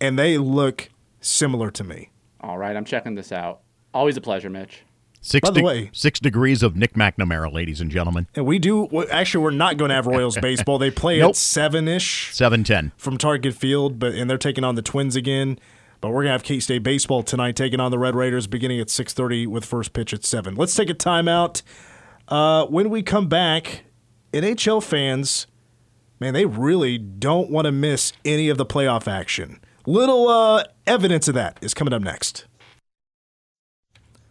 and 0.00 0.18
they 0.18 0.38
look 0.38 0.90
similar 1.20 1.70
to 1.72 1.85
me. 1.85 2.11
All 2.40 2.59
right, 2.59 2.76
I'm 2.76 2.85
checking 2.85 3.14
this 3.14 3.32
out. 3.32 3.61
Always 3.92 4.16
a 4.16 4.20
pleasure, 4.20 4.50
Mitch. 4.50 4.85
Six, 5.26 5.48
By 5.48 5.52
the 5.54 5.60
de- 5.60 5.66
way- 5.66 5.90
six 5.92 6.20
degrees 6.20 6.62
of 6.62 6.76
Nick 6.76 6.92
McNamara, 6.94 7.52
ladies 7.52 7.80
and 7.80 7.90
gentlemen. 7.90 8.28
And 8.36 8.46
we 8.46 8.60
do 8.60 8.88
actually. 9.10 9.42
We're 9.42 9.50
not 9.50 9.76
going 9.76 9.88
to 9.88 9.94
have 9.96 10.06
Royals 10.06 10.36
baseball. 10.40 10.78
They 10.78 10.92
play 10.92 11.18
Nope. 11.18 11.30
at 11.30 11.36
seven 11.36 11.88
ish 11.88 12.32
Seven 12.32 12.62
ten. 12.62 12.92
from 12.96 13.18
Target 13.18 13.52
Field, 13.54 13.98
but 13.98 14.14
and 14.14 14.30
they're 14.30 14.38
taking 14.38 14.62
on 14.62 14.76
the 14.76 14.82
Twins 14.82 15.16
again. 15.16 15.58
But 16.00 16.10
we're 16.10 16.22
gonna 16.22 16.30
have 16.32 16.44
K 16.44 16.60
State 16.60 16.84
baseball 16.84 17.24
tonight, 17.24 17.56
taking 17.56 17.80
on 17.80 17.90
the 17.90 17.98
Red 17.98 18.14
Raiders, 18.14 18.46
beginning 18.46 18.78
at 18.78 18.88
six 18.88 19.12
thirty 19.12 19.48
with 19.48 19.64
first 19.64 19.92
pitch 19.92 20.14
at 20.14 20.24
seven. 20.24 20.54
Let's 20.54 20.74
take 20.76 20.90
a 20.90 20.94
timeout. 20.94 21.62
Uh, 22.28 22.66
when 22.66 22.88
we 22.88 23.02
come 23.02 23.28
back, 23.28 23.82
NHL 24.32 24.80
fans, 24.80 25.48
man, 26.20 26.34
they 26.34 26.44
really 26.46 26.98
don't 26.98 27.50
want 27.50 27.64
to 27.64 27.72
miss 27.72 28.12
any 28.24 28.48
of 28.48 28.58
the 28.58 28.66
playoff 28.66 29.08
action. 29.08 29.58
Little 29.86 30.28
uh, 30.28 30.62
evidence 30.86 31.26
of 31.26 31.34
that 31.34 31.58
is 31.62 31.74
coming 31.74 31.92
up 31.92 32.02
next. 32.02 32.44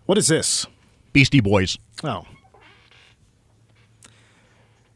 What 0.06 0.18
is 0.18 0.28
this? 0.30 0.68
Beastie 1.16 1.40
Boys. 1.40 1.78
Oh. 2.04 2.26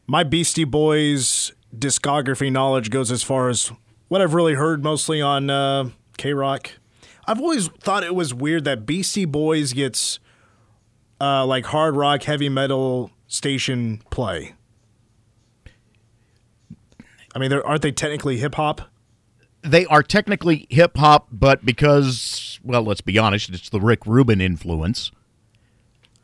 My 0.06 0.22
Beastie 0.22 0.64
Boys 0.64 1.52
discography 1.74 2.52
knowledge 2.52 2.90
goes 2.90 3.10
as 3.10 3.22
far 3.22 3.48
as 3.48 3.72
what 4.08 4.20
I've 4.20 4.34
really 4.34 4.52
heard 4.52 4.84
mostly 4.84 5.22
on 5.22 5.48
uh, 5.48 5.88
K 6.18 6.34
Rock. 6.34 6.72
I've 7.26 7.40
always 7.40 7.68
thought 7.68 8.04
it 8.04 8.14
was 8.14 8.34
weird 8.34 8.64
that 8.64 8.84
Beastie 8.84 9.24
Boys 9.24 9.72
gets 9.72 10.18
uh, 11.22 11.46
like 11.46 11.64
hard 11.64 11.96
rock, 11.96 12.24
heavy 12.24 12.50
metal 12.50 13.10
station 13.26 14.02
play. 14.10 14.52
I 17.34 17.38
mean, 17.38 17.50
aren't 17.50 17.80
they 17.80 17.92
technically 17.92 18.36
hip 18.36 18.56
hop? 18.56 18.82
They 19.62 19.86
are 19.86 20.02
technically 20.02 20.66
hip 20.68 20.98
hop, 20.98 21.28
but 21.32 21.64
because, 21.64 22.60
well, 22.62 22.82
let's 22.82 23.00
be 23.00 23.16
honest, 23.16 23.48
it's 23.48 23.70
the 23.70 23.80
Rick 23.80 24.04
Rubin 24.04 24.42
influence 24.42 25.12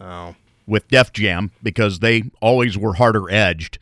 Oh. 0.00 0.34
with 0.66 0.88
Def 0.88 1.12
Jam 1.12 1.50
because 1.62 2.00
they 2.00 2.24
always 2.40 2.76
were 2.76 2.94
harder 2.94 3.30
edged. 3.30 3.78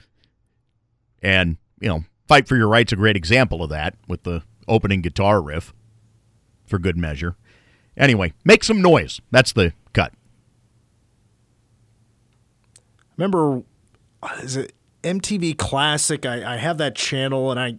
And, 1.23 1.57
you 1.81 1.89
know, 1.89 2.05
Fight 2.29 2.47
for 2.47 2.57
Your 2.57 2.69
Right's 2.69 2.93
a 2.93 2.97
great 2.97 3.17
example 3.17 3.63
of 3.63 3.71
that 3.71 3.97
with 4.07 4.23
the 4.23 4.43
opening 4.69 5.01
guitar 5.01 5.43
riff 5.43 5.75
for 6.67 6.79
good 6.79 6.97
measure. 6.97 7.37
Anyway, 7.97 8.33
make 8.45 8.65
some 8.65 8.81
noise. 8.81 9.21
That's 9.31 9.53
the 9.53 9.73
cut. 9.93 10.13
remember 13.17 13.63
uh, 14.23 14.39
is 14.43 14.57
it 14.57 14.73
MTV 15.03 15.57
Classic? 15.59 16.25
I, 16.27 16.55
I 16.55 16.57
have 16.57 16.79
that 16.79 16.95
channel, 16.95 17.51
and 17.51 17.61
I 17.61 17.79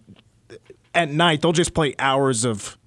at 0.93 1.10
night 1.10 1.41
they'll 1.41 1.52
just 1.52 1.74
play 1.74 1.95
hours 2.00 2.45
of 2.45 2.78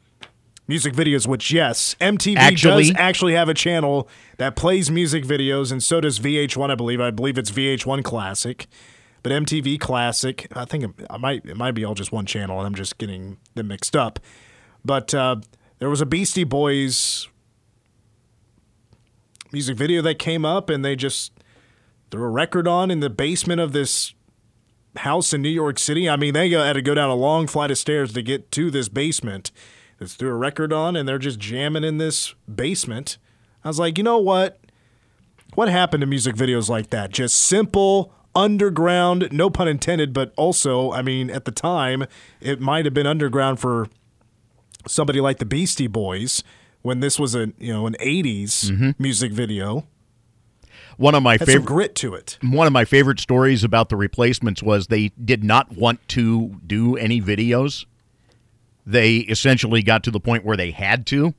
music 0.69 0.95
videos. 0.95 1.27
Which 1.27 1.51
yes, 1.51 1.97
MTV 2.01 2.37
Actually- 2.37 2.91
does 2.91 2.97
actually 2.97 3.35
have 3.35 3.49
a 3.49 3.55
channel 3.55 4.09
that 4.37 4.55
plays 4.55 4.91
music 4.91 5.25
videos, 5.25 5.73
and 5.73 5.83
so 5.83 6.01
does 6.01 6.21
VH1. 6.21 6.71
I 6.71 6.75
believe. 6.77 7.01
I 7.01 7.11
believe 7.11 7.37
it's 7.39 7.51
VH1 7.51 8.05
Classic, 8.05 8.67
but 9.23 9.33
MTV 9.33 9.81
Classic. 9.81 10.47
I 10.55 10.65
think 10.65 10.85
it, 10.85 11.07
I 11.11 11.17
might 11.17 11.45
it 11.45 11.57
might 11.57 11.73
be 11.73 11.85
all 11.85 11.95
just 11.95 12.13
one 12.13 12.27
channel, 12.27 12.59
and 12.59 12.67
I'm 12.67 12.75
just 12.75 12.99
getting 12.99 13.39
them 13.55 13.69
mixed 13.69 13.97
up. 13.97 14.21
But 14.85 15.13
uh, 15.13 15.37
there 15.81 15.91
was 15.91 16.01
a 16.01 16.07
Beastie 16.07 16.45
Boys 16.45 17.27
music 19.53 19.77
video 19.77 20.03
that 20.03 20.19
came 20.19 20.45
up, 20.45 20.71
and 20.71 20.85
they 20.85 20.95
just 20.95 21.33
threw 22.11 22.25
a 22.25 22.29
record 22.31 22.67
on 22.69 22.91
in 22.91 23.01
the 23.01 23.11
basement 23.11 23.61
of 23.61 23.73
this 23.73 24.15
house 24.97 25.33
in 25.33 25.43
New 25.43 25.49
York 25.49 25.79
City. 25.79 26.09
I 26.09 26.17
mean, 26.17 26.35
they 26.35 26.51
had 26.51 26.73
to 26.75 26.83
go 26.83 26.95
down 26.95 27.11
a 27.11 27.15
long 27.15 27.47
flight 27.47 27.71
of 27.71 27.79
stairs 27.79 28.13
to 28.15 28.23
get 28.23 28.51
to 28.53 28.71
this 28.71 28.89
basement. 28.89 29.51
They 29.99 30.07
threw 30.07 30.31
a 30.31 30.35
record 30.35 30.73
on, 30.73 30.97
and 30.97 31.09
they're 31.09 31.19
just 31.19 31.39
jamming 31.39 31.85
in 31.85 31.99
this 31.99 32.35
basement. 32.53 33.19
I 33.65 33.69
was 33.69 33.79
like, 33.79 33.99
you 33.99 34.05
know 34.05 34.19
what? 34.19 34.61
What 35.55 35.69
happened 35.69 36.03
to 36.03 36.07
music 36.07 36.37
videos 36.37 36.69
like 36.69 36.91
that? 36.91 37.11
Just 37.11 37.37
simple, 37.37 38.13
underground, 38.35 39.29
no 39.33 39.51
pun 39.51 39.67
intended, 39.67 40.13
but 40.13 40.33
also, 40.37 40.93
I 40.93 41.03
mean, 41.03 41.31
at 41.31 41.45
the 41.45 41.51
time, 41.51 42.05
it 42.41 42.61
might 42.61 42.85
have 42.85 42.95
been 42.95 43.07
underground 43.07 43.59
for 43.59 43.89
somebody 44.87 45.21
like 45.21 45.39
the 45.39 45.45
Beastie 45.45 45.89
Boys 45.89 46.45
when 46.83 47.01
this 47.01 47.19
was 47.19 47.35
a 47.35 47.53
you 47.59 47.73
know 47.73 47.87
an 47.87 47.97
80s 48.01 48.71
mm-hmm. 48.71 48.91
music 48.99 49.33
video. 49.33 49.87
One 50.97 51.15
of 51.15 51.23
my 51.23 51.35
Had 51.35 51.47
favorite 51.47 51.67
grit 51.67 51.95
to 51.97 52.15
it. 52.15 52.39
one 52.43 52.67
of 52.67 52.73
my 52.73 52.85
favorite 52.85 53.21
stories 53.21 53.63
about 53.63 53.89
the 53.89 53.97
replacements 53.97 54.63
was 54.63 54.89
they 54.89 55.09
did 55.23 55.45
not 55.45 55.77
want 55.77 56.07
to 56.09 56.57
do 56.67 56.97
any 56.97 57.21
videos. 57.21 57.85
They 58.89 59.19
essentially 59.19 59.83
got 59.83 60.03
to 60.05 60.11
the 60.11 60.19
point 60.19 60.47
where 60.47 60.57
they 60.57 60.71
had 60.71 61.07
to. 61.09 61.35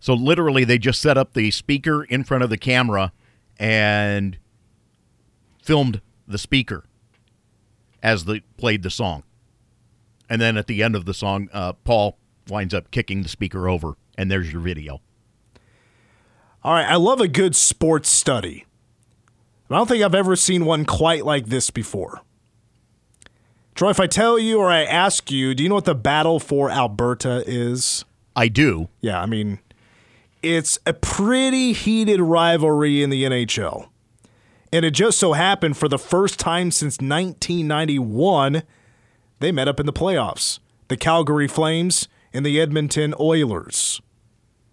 So 0.00 0.14
literally 0.14 0.64
they 0.64 0.78
just 0.78 1.00
set 1.00 1.16
up 1.16 1.32
the 1.32 1.52
speaker 1.52 2.02
in 2.02 2.24
front 2.24 2.42
of 2.42 2.50
the 2.50 2.58
camera 2.58 3.12
and 3.56 4.36
filmed 5.62 6.00
the 6.26 6.38
speaker 6.38 6.82
as 8.02 8.24
they 8.24 8.40
played 8.56 8.82
the 8.82 8.90
song. 8.90 9.22
And 10.28 10.40
then 10.40 10.56
at 10.56 10.66
the 10.66 10.82
end 10.82 10.96
of 10.96 11.04
the 11.04 11.14
song, 11.14 11.48
uh, 11.52 11.74
Paul 11.74 12.18
winds 12.48 12.74
up 12.74 12.90
kicking 12.90 13.22
the 13.22 13.28
speaker 13.28 13.68
over, 13.68 13.96
and 14.18 14.28
there's 14.28 14.52
your 14.52 14.60
video. 14.60 15.00
All 16.64 16.72
right, 16.72 16.90
I 16.90 16.96
love 16.96 17.20
a 17.20 17.28
good 17.28 17.54
sports 17.54 18.08
study. 18.08 18.64
I 19.70 19.76
don't 19.76 19.86
think 19.86 20.02
I've 20.02 20.16
ever 20.16 20.34
seen 20.34 20.64
one 20.64 20.84
quite 20.84 21.24
like 21.24 21.46
this 21.46 21.70
before. 21.70 22.22
Troy, 23.76 23.90
if 23.90 24.00
I 24.00 24.06
tell 24.06 24.38
you 24.38 24.58
or 24.58 24.70
I 24.70 24.84
ask 24.84 25.30
you, 25.30 25.54
do 25.54 25.62
you 25.62 25.68
know 25.68 25.74
what 25.74 25.84
the 25.84 25.94
battle 25.94 26.40
for 26.40 26.70
Alberta 26.70 27.44
is? 27.46 28.06
I 28.34 28.48
do. 28.48 28.88
Yeah, 29.02 29.20
I 29.20 29.26
mean, 29.26 29.58
it's 30.42 30.78
a 30.86 30.94
pretty 30.94 31.74
heated 31.74 32.18
rivalry 32.18 33.02
in 33.02 33.10
the 33.10 33.24
NHL. 33.24 33.88
And 34.72 34.86
it 34.86 34.92
just 34.92 35.18
so 35.18 35.34
happened 35.34 35.76
for 35.76 35.88
the 35.88 35.98
first 35.98 36.40
time 36.40 36.70
since 36.70 36.94
1991, 36.94 38.62
they 39.40 39.52
met 39.52 39.68
up 39.68 39.78
in 39.78 39.84
the 39.84 39.92
playoffs. 39.92 40.58
The 40.88 40.96
Calgary 40.96 41.46
Flames 41.46 42.08
and 42.32 42.46
the 42.46 42.58
Edmonton 42.58 43.14
Oilers, 43.20 44.00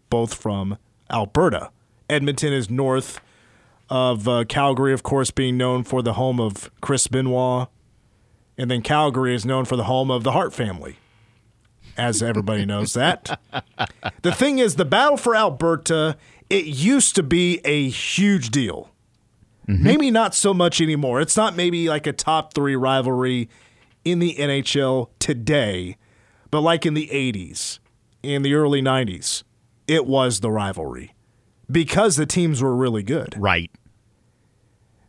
both 0.09 0.33
from 0.33 0.77
Alberta. 1.11 1.71
Edmonton 2.09 2.53
is 2.53 2.69
north 2.69 3.19
of 3.89 4.29
uh, 4.29 4.45
Calgary, 4.45 4.93
of 4.93 5.03
course, 5.03 5.29
being 5.29 5.57
known 5.57 5.83
for 5.83 6.01
the 6.01 6.13
home 6.13 6.39
of 6.39 6.71
Chris 6.79 7.07
Benoit. 7.07 7.67
And 8.57 8.69
then 8.69 8.81
Calgary 8.81 9.33
is 9.33 9.45
known 9.45 9.65
for 9.65 9.75
the 9.75 9.85
home 9.85 10.11
of 10.11 10.23
the 10.23 10.31
Hart 10.31 10.53
family, 10.53 10.97
as 11.97 12.21
everybody 12.21 12.65
knows 12.65 12.93
that. 12.93 13.39
The 14.21 14.31
thing 14.31 14.59
is, 14.59 14.75
the 14.75 14.85
battle 14.85 15.17
for 15.17 15.35
Alberta, 15.35 16.17
it 16.49 16.65
used 16.65 17.15
to 17.15 17.23
be 17.23 17.59
a 17.65 17.89
huge 17.89 18.49
deal. 18.49 18.91
Mm-hmm. 19.67 19.83
Maybe 19.83 20.11
not 20.11 20.35
so 20.35 20.53
much 20.53 20.81
anymore. 20.81 21.21
It's 21.21 21.37
not 21.37 21.55
maybe 21.55 21.87
like 21.87 22.05
a 22.05 22.13
top 22.13 22.53
three 22.53 22.75
rivalry 22.75 23.49
in 24.03 24.19
the 24.19 24.35
NHL 24.35 25.09
today, 25.19 25.97
but 26.51 26.61
like 26.61 26.85
in 26.85 26.93
the 26.93 27.07
80s, 27.07 27.79
in 28.21 28.41
the 28.41 28.53
early 28.53 28.81
90s, 28.81 29.43
it 29.87 30.05
was 30.05 30.41
the 30.41 30.51
rivalry 30.51 31.15
because 31.71 32.17
the 32.17 32.25
teams 32.25 32.61
were 32.61 32.75
really 32.75 33.03
good. 33.03 33.35
Right. 33.37 33.71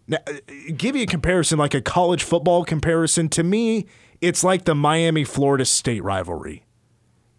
Now, 0.06 0.18
uh, 0.26 0.32
give 0.76 0.96
you 0.96 1.02
a 1.02 1.06
comparison, 1.06 1.58
like 1.58 1.74
a 1.74 1.80
college 1.80 2.22
football 2.22 2.64
comparison. 2.64 3.28
To 3.30 3.42
me, 3.42 3.86
it's 4.20 4.44
like 4.44 4.64
the 4.64 4.74
Miami 4.74 5.24
Florida 5.24 5.64
State 5.64 6.02
rivalry 6.04 6.64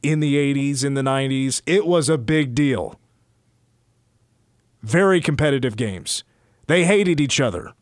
in 0.01 0.19
the 0.19 0.35
80s, 0.35 0.83
in 0.83 0.93
the 0.93 1.01
90s. 1.01 1.61
It 1.65 1.85
was 1.85 2.09
a 2.09 2.17
big 2.17 2.55
deal. 2.55 2.99
Very 4.81 5.21
competitive 5.21 5.75
games. 5.75 6.23
They 6.67 6.85
hated 6.85 7.19
each 7.19 7.39
other. 7.39 7.73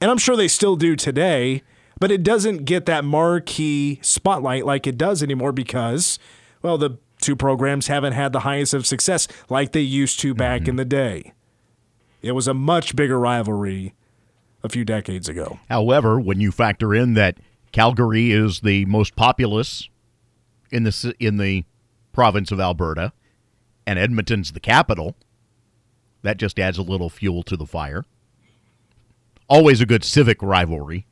And 0.00 0.10
I'm 0.10 0.18
sure 0.18 0.36
they 0.36 0.48
still 0.48 0.76
do 0.76 0.96
today, 0.96 1.62
but 1.98 2.10
it 2.10 2.22
doesn't 2.22 2.64
get 2.64 2.86
that 2.86 3.04
marquee 3.04 3.98
spotlight 4.02 4.66
like 4.66 4.86
it 4.86 4.98
does 4.98 5.22
anymore 5.22 5.52
because, 5.52 6.18
well, 6.62 6.76
the 6.76 6.98
two 7.20 7.36
programs 7.36 7.86
haven't 7.86 8.12
had 8.12 8.32
the 8.32 8.40
highest 8.40 8.74
of 8.74 8.86
success 8.86 9.26
like 9.48 9.72
they 9.72 9.80
used 9.80 10.20
to 10.20 10.34
back 10.34 10.68
in 10.68 10.76
the 10.76 10.84
day. 10.84 11.32
It 12.20 12.32
was 12.32 12.46
a 12.46 12.54
much 12.54 12.94
bigger 12.94 13.18
rivalry 13.18 13.94
a 14.66 14.68
few 14.68 14.84
decades 14.84 15.28
ago. 15.28 15.58
However, 15.70 16.20
when 16.20 16.40
you 16.40 16.52
factor 16.52 16.94
in 16.94 17.14
that 17.14 17.38
Calgary 17.72 18.32
is 18.32 18.60
the 18.60 18.84
most 18.84 19.16
populous 19.16 19.88
in 20.70 20.82
the 20.82 21.14
in 21.18 21.38
the 21.38 21.64
province 22.12 22.50
of 22.50 22.60
Alberta, 22.60 23.12
and 23.86 23.98
Edmonton's 23.98 24.52
the 24.52 24.60
capital, 24.60 25.16
that 26.22 26.36
just 26.36 26.58
adds 26.58 26.78
a 26.78 26.82
little 26.82 27.08
fuel 27.08 27.42
to 27.44 27.56
the 27.56 27.66
fire. 27.66 28.04
Always 29.48 29.80
a 29.80 29.86
good 29.86 30.04
civic 30.04 30.42
rivalry. 30.42 31.06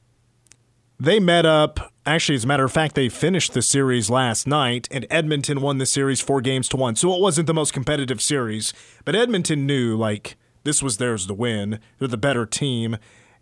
They 0.98 1.20
met 1.20 1.46
up. 1.46 1.92
Actually, 2.06 2.36
as 2.36 2.44
a 2.44 2.46
matter 2.46 2.64
of 2.64 2.72
fact, 2.72 2.94
they 2.94 3.08
finished 3.08 3.54
the 3.54 3.62
series 3.62 4.10
last 4.10 4.46
night, 4.46 4.88
and 4.90 5.06
Edmonton 5.10 5.60
won 5.60 5.78
the 5.78 5.86
series 5.86 6.20
four 6.20 6.40
games 6.40 6.68
to 6.68 6.76
one. 6.76 6.96
So 6.96 7.14
it 7.14 7.20
wasn't 7.20 7.46
the 7.46 7.54
most 7.54 7.72
competitive 7.72 8.20
series, 8.20 8.72
but 9.04 9.14
Edmonton 9.14 9.66
knew 9.66 9.96
like 9.96 10.36
this 10.64 10.82
was 10.82 10.96
theirs 10.96 11.26
to 11.26 11.34
win. 11.34 11.78
They're 11.98 12.08
the 12.08 12.16
better 12.16 12.46
team, 12.46 12.96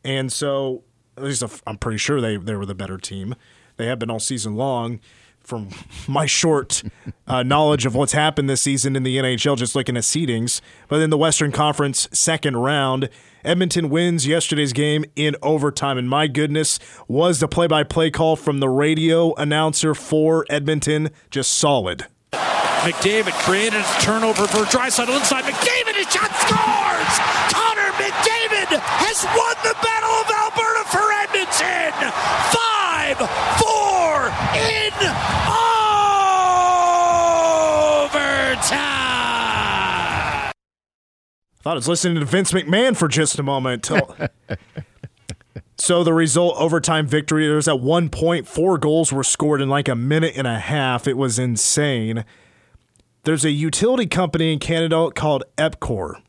and 0.05 0.33
so 0.33 0.83
at 1.17 1.25
least 1.25 1.43
I'm 1.67 1.79
pretty 1.79 1.99
sure 1.99 2.21
they 2.21 2.37
they 2.37 2.55
were 2.55 2.67
the 2.67 2.75
better 2.75 2.99
team. 2.99 3.35
They 3.77 3.87
have 3.87 3.99
been 3.99 4.11
all 4.11 4.21
season 4.21 4.55
long. 4.57 5.01
from 5.41 5.71
my 6.09 6.25
short 6.27 6.83
uh, 7.27 7.43
knowledge 7.43 7.85
of 7.85 7.95
what's 7.95 8.13
happened 8.13 8.49
this 8.49 8.63
season 8.63 8.95
in 8.95 9.03
the 9.03 9.17
NHL, 9.17 9.57
just 9.57 9.75
looking 9.75 9.97
at 9.97 10.05
seedings. 10.05 10.61
But 10.89 11.01
in 11.01 11.11
the 11.11 11.19
Western 11.19 11.51
Conference 11.51 12.09
second 12.13 12.57
round, 12.59 13.09
Edmonton 13.45 13.89
wins 13.91 14.25
yesterday's 14.27 14.73
game 14.73 15.05
in 15.17 15.35
overtime. 15.43 15.99
And 15.99 16.09
my 16.09 16.29
goodness, 16.29 16.79
was 17.09 17.41
the 17.41 17.49
play 17.49 17.67
by 17.67 17.83
play 17.83 18.11
call 18.11 18.37
from 18.37 18.61
the 18.61 18.69
radio 18.69 19.35
announcer 19.35 19.95
for 19.95 20.47
Edmonton 20.49 21.11
just 21.31 21.53
solid. 21.53 22.07
McDavid 22.83 23.33
created 23.47 23.79
a 23.81 24.01
turnover 24.01 24.47
for 24.47 24.65
Draisaitl 24.67 25.15
inside. 25.17 25.45
McDavid, 25.45 25.95
his 25.95 26.07
shot 26.11 26.31
scores! 26.35 27.15
Connor 27.55 27.91
McDavid 27.95 28.79
has 28.79 29.23
won 29.39 29.55
the 29.63 29.75
Battle 29.83 29.92
5 32.01 33.19
4 33.19 34.27
in 34.57 34.93
overtime. 38.03 38.73
I 40.43 41.63
thought 41.63 41.73
I 41.73 41.75
was 41.75 41.89
listening 41.89 42.19
to 42.21 42.25
Vince 42.25 42.53
McMahon 42.53 42.97
for 42.97 43.09
just 43.09 43.39
a 43.39 43.43
moment. 43.43 43.91
so 45.77 46.03
the 46.05 46.13
result 46.13 46.57
overtime 46.59 47.07
victory, 47.07 47.47
there 47.47 47.57
was 47.57 47.69
at 47.69 47.81
one 47.81 48.09
point, 48.09 48.47
four 48.49 48.79
goals 48.79 49.13
were 49.13 49.25
scored 49.25 49.61
in 49.61 49.69
like 49.69 49.89
a 49.89 49.95
minute 49.95 50.35
and 50.37 50.47
a 50.47 50.59
half. 50.59 51.07
It 51.07 51.17
was 51.17 51.39
insane. 51.39 52.25
There's 53.25 53.45
a 53.45 53.51
utility 53.51 54.07
company 54.07 54.53
in 54.53 54.59
Canada 54.59 55.11
called 55.15 55.45
Epcor. 55.57 56.23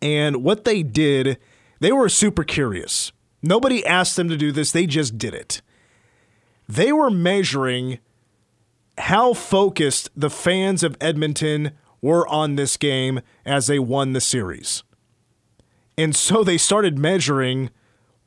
And 0.00 0.42
what 0.42 0.64
they 0.64 0.82
did, 0.82 1.38
they 1.80 1.92
were 1.92 2.08
super 2.08 2.44
curious. 2.44 3.12
Nobody 3.42 3.84
asked 3.84 4.16
them 4.16 4.28
to 4.28 4.36
do 4.36 4.52
this, 4.52 4.72
they 4.72 4.86
just 4.86 5.18
did 5.18 5.34
it. 5.34 5.62
They 6.68 6.92
were 6.92 7.10
measuring 7.10 7.98
how 8.98 9.32
focused 9.32 10.10
the 10.16 10.30
fans 10.30 10.82
of 10.82 10.96
Edmonton 11.00 11.72
were 12.00 12.26
on 12.28 12.56
this 12.56 12.76
game 12.76 13.20
as 13.44 13.66
they 13.66 13.78
won 13.78 14.12
the 14.12 14.20
series. 14.20 14.82
And 15.96 16.14
so 16.14 16.44
they 16.44 16.58
started 16.58 16.98
measuring 16.98 17.70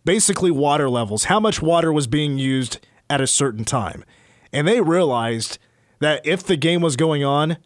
basically 0.03 0.51
water 0.51 0.89
levels, 0.89 1.25
how 1.25 1.39
much 1.39 1.61
water 1.61 1.91
was 1.91 2.07
being 2.07 2.37
used 2.37 2.79
at 3.09 3.21
a 3.21 3.27
certain 3.27 3.65
time. 3.65 4.03
And 4.51 4.67
they 4.67 4.81
realized 4.81 5.57
that 5.99 6.25
if 6.25 6.43
the 6.43 6.57
game 6.57 6.81
was 6.81 6.95
going 6.95 7.23
on, 7.23 7.57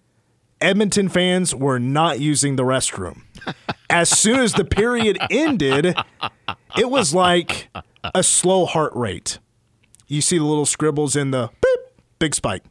Edmonton 0.61 1.09
fans 1.09 1.55
were 1.55 1.79
not 1.79 2.19
using 2.19 2.55
the 2.55 2.63
restroom. 2.63 3.21
As 3.89 4.09
soon 4.09 4.39
as 4.39 4.53
the 4.53 4.65
period 4.65 5.17
ended, 5.29 5.95
it 6.77 6.89
was 6.89 7.13
like 7.13 7.69
a 8.13 8.23
slow 8.23 8.65
heart 8.65 8.93
rate. 8.95 9.39
You 10.07 10.21
see 10.21 10.37
the 10.37 10.43
little 10.43 10.65
scribbles 10.65 11.15
in 11.15 11.31
the 11.31 11.49
beep, 11.61 11.79
big 12.19 12.35
spike, 12.35 12.63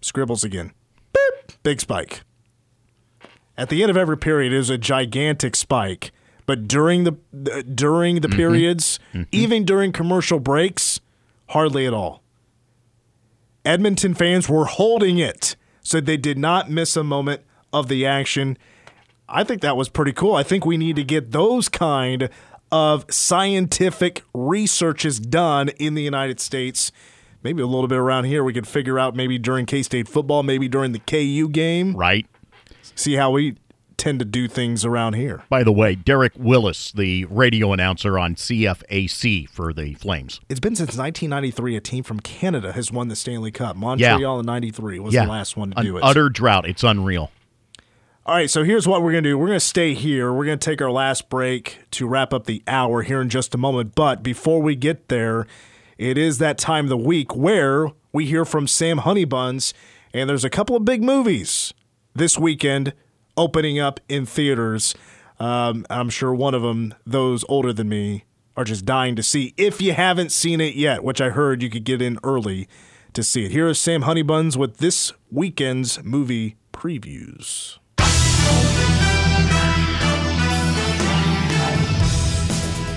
scribbles 0.00 0.44
again, 0.44 0.72
beep, 1.12 1.62
big 1.62 1.80
spike. 1.80 2.22
At 3.56 3.68
the 3.68 3.82
end 3.82 3.90
of 3.90 3.96
every 3.96 4.16
period, 4.16 4.52
it 4.52 4.58
was 4.58 4.70
a 4.70 4.78
gigantic 4.78 5.56
spike. 5.56 6.12
But 6.46 6.66
during 6.66 7.04
the 7.04 7.12
during 7.74 8.20
the 8.20 8.28
mm-hmm. 8.28 8.36
periods, 8.36 8.98
mm-hmm. 9.12 9.24
even 9.32 9.64
during 9.66 9.92
commercial 9.92 10.40
breaks, 10.40 11.00
hardly 11.50 11.86
at 11.86 11.92
all. 11.92 12.22
Edmonton 13.64 14.14
fans 14.14 14.48
were 14.48 14.64
holding 14.64 15.18
it, 15.18 15.56
so 15.82 16.00
they 16.00 16.16
did 16.16 16.38
not 16.38 16.70
miss 16.70 16.96
a 16.96 17.04
moment 17.04 17.42
of 17.70 17.88
the 17.88 18.06
action. 18.06 18.56
I 19.28 19.44
think 19.44 19.60
that 19.62 19.76
was 19.76 19.88
pretty 19.88 20.12
cool. 20.12 20.34
I 20.34 20.42
think 20.42 20.64
we 20.64 20.76
need 20.76 20.96
to 20.96 21.04
get 21.04 21.32
those 21.32 21.68
kind 21.68 22.30
of 22.72 23.04
scientific 23.10 24.22
researches 24.34 25.18
done 25.20 25.68
in 25.78 25.94
the 25.94 26.02
United 26.02 26.40
States. 26.40 26.92
Maybe 27.42 27.62
a 27.62 27.66
little 27.66 27.88
bit 27.88 27.98
around 27.98 28.24
here 28.24 28.42
we 28.42 28.52
could 28.52 28.66
figure 28.66 28.98
out 28.98 29.14
maybe 29.14 29.38
during 29.38 29.66
K 29.66 29.82
State 29.82 30.08
football, 30.08 30.42
maybe 30.42 30.68
during 30.68 30.92
the 30.92 30.98
KU 30.98 31.48
game. 31.48 31.94
Right. 31.94 32.26
See 32.94 33.14
how 33.14 33.30
we 33.30 33.56
tend 33.96 34.18
to 34.20 34.24
do 34.24 34.48
things 34.48 34.84
around 34.84 35.14
here. 35.14 35.42
By 35.50 35.62
the 35.64 35.72
way, 35.72 35.94
Derek 35.94 36.32
Willis, 36.36 36.92
the 36.92 37.24
radio 37.26 37.72
announcer 37.72 38.18
on 38.18 38.34
CFAC 38.36 39.48
for 39.48 39.72
the 39.72 39.94
Flames. 39.94 40.40
It's 40.48 40.60
been 40.60 40.76
since 40.76 40.96
1993 40.96 41.76
a 41.76 41.80
team 41.80 42.04
from 42.04 42.20
Canada 42.20 42.72
has 42.72 42.90
won 42.90 43.08
the 43.08 43.16
Stanley 43.16 43.50
Cup. 43.50 43.76
Montreal 43.76 44.40
in 44.40 44.46
93 44.46 45.00
was 45.00 45.14
yeah. 45.14 45.24
the 45.24 45.30
last 45.30 45.56
one 45.56 45.72
to 45.72 45.78
An 45.78 45.84
do 45.84 45.96
it. 45.96 46.04
utter 46.04 46.28
drought. 46.28 46.66
It's 46.66 46.84
unreal. 46.84 47.30
All 48.28 48.34
right, 48.34 48.50
so 48.50 48.62
here's 48.62 48.86
what 48.86 49.00
we're 49.00 49.12
going 49.12 49.24
to 49.24 49.30
do. 49.30 49.38
We're 49.38 49.46
going 49.46 49.56
to 49.56 49.64
stay 49.64 49.94
here. 49.94 50.30
We're 50.30 50.44
going 50.44 50.58
to 50.58 50.70
take 50.70 50.82
our 50.82 50.90
last 50.90 51.30
break 51.30 51.78
to 51.92 52.06
wrap 52.06 52.34
up 52.34 52.44
the 52.44 52.62
hour 52.66 53.00
here 53.00 53.22
in 53.22 53.30
just 53.30 53.54
a 53.54 53.56
moment. 53.56 53.94
But 53.94 54.22
before 54.22 54.60
we 54.60 54.76
get 54.76 55.08
there, 55.08 55.46
it 55.96 56.18
is 56.18 56.36
that 56.36 56.58
time 56.58 56.84
of 56.84 56.88
the 56.90 56.98
week 56.98 57.34
where 57.34 57.86
we 58.12 58.26
hear 58.26 58.44
from 58.44 58.66
Sam 58.66 58.98
Honeybuns, 58.98 59.72
and 60.12 60.28
there's 60.28 60.44
a 60.44 60.50
couple 60.50 60.76
of 60.76 60.84
big 60.84 61.02
movies 61.02 61.72
this 62.14 62.38
weekend 62.38 62.92
opening 63.34 63.78
up 63.78 63.98
in 64.10 64.26
theaters. 64.26 64.94
Um, 65.40 65.86
I'm 65.88 66.10
sure 66.10 66.34
one 66.34 66.52
of 66.52 66.60
them, 66.60 66.92
those 67.06 67.46
older 67.48 67.72
than 67.72 67.88
me, 67.88 68.26
are 68.58 68.64
just 68.64 68.84
dying 68.84 69.16
to 69.16 69.22
see. 69.22 69.54
If 69.56 69.80
you 69.80 69.94
haven't 69.94 70.32
seen 70.32 70.60
it 70.60 70.74
yet, 70.74 71.02
which 71.02 71.22
I 71.22 71.30
heard 71.30 71.62
you 71.62 71.70
could 71.70 71.84
get 71.84 72.02
in 72.02 72.18
early 72.22 72.68
to 73.14 73.22
see 73.22 73.46
it. 73.46 73.52
Here 73.52 73.68
is 73.68 73.78
Sam 73.78 74.02
Honeybuns 74.02 74.54
with 74.54 74.76
this 74.76 75.14
weekend's 75.30 76.04
movie 76.04 76.56
previews. 76.74 77.77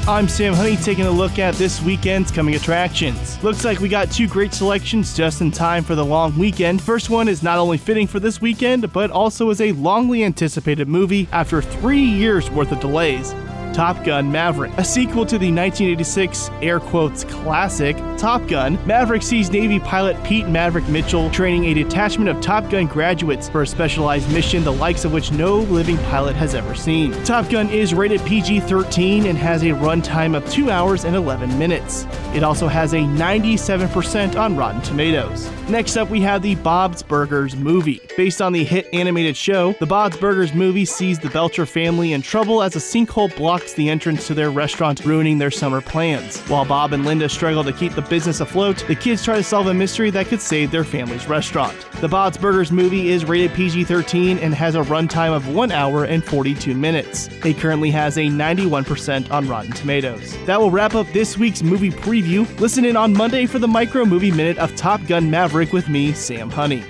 I'm 0.07 0.27
Sam 0.27 0.53
Honey 0.53 0.75
taking 0.75 1.05
a 1.05 1.11
look 1.11 1.39
at 1.39 1.53
this 1.55 1.81
weekend's 1.81 2.31
coming 2.31 2.55
attractions. 2.55 3.41
Looks 3.43 3.63
like 3.63 3.79
we 3.79 3.87
got 3.87 4.11
two 4.11 4.27
great 4.27 4.53
selections 4.53 5.15
just 5.15 5.41
in 5.41 5.51
time 5.51 5.83
for 5.83 5.95
the 5.95 6.03
long 6.03 6.37
weekend. 6.37 6.81
First 6.81 7.09
one 7.09 7.27
is 7.29 7.41
not 7.41 7.59
only 7.59 7.77
fitting 7.77 8.07
for 8.07 8.19
this 8.19 8.41
weekend, 8.41 8.91
but 8.91 9.09
also 9.09 9.49
is 9.51 9.61
a 9.61 9.71
longly 9.73 10.25
anticipated 10.25 10.87
movie 10.87 11.29
after 11.31 11.61
three 11.61 12.03
years 12.03 12.51
worth 12.51 12.71
of 12.71 12.79
delays. 12.81 13.33
Top 13.73 14.03
Gun 14.03 14.31
Maverick. 14.31 14.71
A 14.77 14.83
sequel 14.83 15.25
to 15.25 15.37
the 15.37 15.51
1986 15.51 16.49
air 16.61 16.79
quotes 16.79 17.23
classic 17.23 17.95
Top 18.17 18.47
Gun, 18.47 18.77
Maverick 18.85 19.23
sees 19.23 19.49
Navy 19.49 19.79
pilot 19.79 20.21
Pete 20.23 20.47
Maverick 20.47 20.87
Mitchell 20.87 21.31
training 21.31 21.65
a 21.65 21.73
detachment 21.73 22.29
of 22.29 22.39
Top 22.41 22.69
Gun 22.69 22.85
graduates 22.85 23.49
for 23.49 23.61
a 23.61 23.67
specialized 23.67 24.31
mission 24.31 24.63
the 24.63 24.71
likes 24.71 25.05
of 25.05 25.13
which 25.13 25.31
no 25.31 25.59
living 25.59 25.97
pilot 25.97 26.35
has 26.35 26.53
ever 26.53 26.75
seen. 26.75 27.11
Top 27.23 27.49
Gun 27.49 27.69
is 27.69 27.93
rated 27.93 28.23
PG 28.25 28.59
13 28.61 29.25
and 29.25 29.37
has 29.37 29.63
a 29.63 29.67
runtime 29.67 30.35
of 30.35 30.47
2 30.51 30.69
hours 30.69 31.05
and 31.05 31.15
11 31.15 31.57
minutes. 31.57 32.05
It 32.33 32.43
also 32.43 32.67
has 32.67 32.93
a 32.93 32.99
97% 32.99 34.39
on 34.39 34.55
Rotten 34.55 34.81
Tomatoes. 34.81 35.49
Next 35.69 35.95
up, 35.95 36.09
we 36.09 36.21
have 36.21 36.41
the 36.41 36.55
Bob's 36.55 37.01
Burgers 37.01 37.55
movie. 37.55 38.01
Based 38.17 38.41
on 38.41 38.51
the 38.51 38.63
hit 38.63 38.87
animated 38.93 39.37
show, 39.37 39.73
the 39.73 39.85
Bob's 39.85 40.17
Burgers 40.17 40.53
movie 40.53 40.85
sees 40.85 41.17
the 41.17 41.29
Belcher 41.29 41.65
family 41.65 42.13
in 42.13 42.21
trouble 42.21 42.61
as 42.61 42.75
a 42.75 42.79
sinkhole 42.79 43.33
blocks 43.35 43.60
the 43.73 43.89
entrance 43.89 44.27
to 44.27 44.33
their 44.33 44.51
restaurant, 44.51 45.05
ruining 45.05 45.37
their 45.37 45.51
summer 45.51 45.81
plans. 45.81 46.39
While 46.41 46.65
Bob 46.65 46.93
and 46.93 47.05
Linda 47.05 47.29
struggle 47.29 47.63
to 47.63 47.71
keep 47.71 47.93
the 47.93 48.01
business 48.01 48.39
afloat, 48.39 48.83
the 48.87 48.95
kids 48.95 49.23
try 49.23 49.37
to 49.37 49.43
solve 49.43 49.67
a 49.67 49.73
mystery 49.73 50.09
that 50.11 50.27
could 50.27 50.41
save 50.41 50.71
their 50.71 50.83
family's 50.83 51.27
restaurant. 51.27 51.75
The 52.01 52.07
Bob's 52.07 52.37
Burgers 52.37 52.71
movie 52.71 53.09
is 53.09 53.25
rated 53.25 53.53
PG 53.53 53.85
13 53.85 54.37
and 54.39 54.53
has 54.53 54.75
a 54.75 54.81
runtime 54.81 55.35
of 55.35 55.53
1 55.53 55.71
hour 55.71 56.03
and 56.03 56.23
42 56.23 56.73
minutes. 56.75 57.29
It 57.45 57.57
currently 57.57 57.91
has 57.91 58.17
a 58.17 58.27
91% 58.27 59.31
on 59.31 59.47
Rotten 59.47 59.71
Tomatoes. 59.71 60.35
That 60.45 60.59
will 60.59 60.71
wrap 60.71 60.95
up 60.95 61.07
this 61.13 61.37
week's 61.37 61.63
movie 61.63 61.91
preview. 61.91 62.47
Listen 62.59 62.85
in 62.85 62.97
on 62.97 63.13
Monday 63.13 63.45
for 63.45 63.59
the 63.59 63.67
Micro 63.67 64.05
Movie 64.05 64.31
Minute 64.31 64.57
of 64.57 64.75
Top 64.75 65.05
Gun 65.05 65.29
Maverick 65.29 65.71
with 65.71 65.87
me, 65.89 66.13
Sam 66.13 66.49
Honey. 66.49 66.83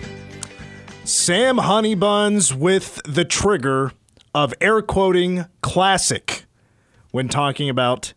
Sam 1.03 1.57
Honeybuns 1.57 2.53
with 2.55 3.01
the 3.05 3.25
trigger 3.25 3.91
of 4.33 4.53
air 4.61 4.81
quoting 4.81 5.45
classic 5.61 6.45
when 7.11 7.27
talking 7.27 7.69
about 7.69 8.13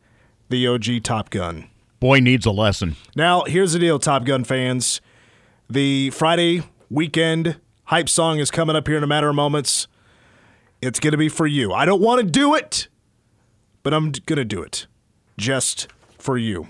the 0.48 0.66
OG 0.66 1.02
Top 1.02 1.30
Gun. 1.30 1.68
Boy 2.00 2.20
needs 2.20 2.46
a 2.46 2.50
lesson. 2.50 2.96
Now, 3.16 3.42
here's 3.44 3.72
the 3.72 3.78
deal, 3.78 3.98
Top 3.98 4.24
Gun 4.24 4.44
fans. 4.44 5.00
The 5.68 6.10
Friday 6.10 6.62
weekend 6.90 7.58
hype 7.84 8.08
song 8.08 8.38
is 8.38 8.50
coming 8.50 8.76
up 8.76 8.86
here 8.86 8.96
in 8.96 9.02
a 9.02 9.06
matter 9.06 9.28
of 9.28 9.34
moments. 9.34 9.88
It's 10.82 11.00
going 11.00 11.12
to 11.12 11.18
be 11.18 11.28
for 11.28 11.46
you. 11.46 11.72
I 11.72 11.84
don't 11.84 12.02
want 12.02 12.20
to 12.20 12.26
do 12.26 12.54
it, 12.54 12.88
but 13.82 13.94
I'm 13.94 14.12
going 14.12 14.36
to 14.36 14.44
do 14.44 14.62
it 14.62 14.86
just 15.38 15.88
for 16.18 16.36
you. 16.36 16.68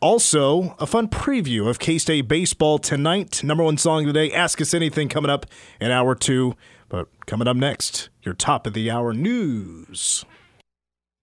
Also, 0.00 0.76
a 0.78 0.86
fun 0.86 1.08
preview 1.08 1.68
of 1.68 1.78
K 1.78 1.96
State 1.96 2.28
baseball 2.28 2.78
tonight. 2.78 3.42
Number 3.42 3.64
one 3.64 3.78
song 3.78 4.02
of 4.02 4.08
the 4.08 4.12
day, 4.12 4.30
Ask 4.32 4.60
Us 4.60 4.74
Anything, 4.74 5.08
coming 5.08 5.30
up 5.30 5.46
in 5.80 5.90
hour 5.90 6.14
two. 6.14 6.56
But 6.88 7.08
coming 7.26 7.48
up 7.48 7.56
next, 7.56 8.10
your 8.22 8.34
top 8.34 8.66
of 8.66 8.74
the 8.74 8.90
hour 8.90 9.14
news. 9.14 10.24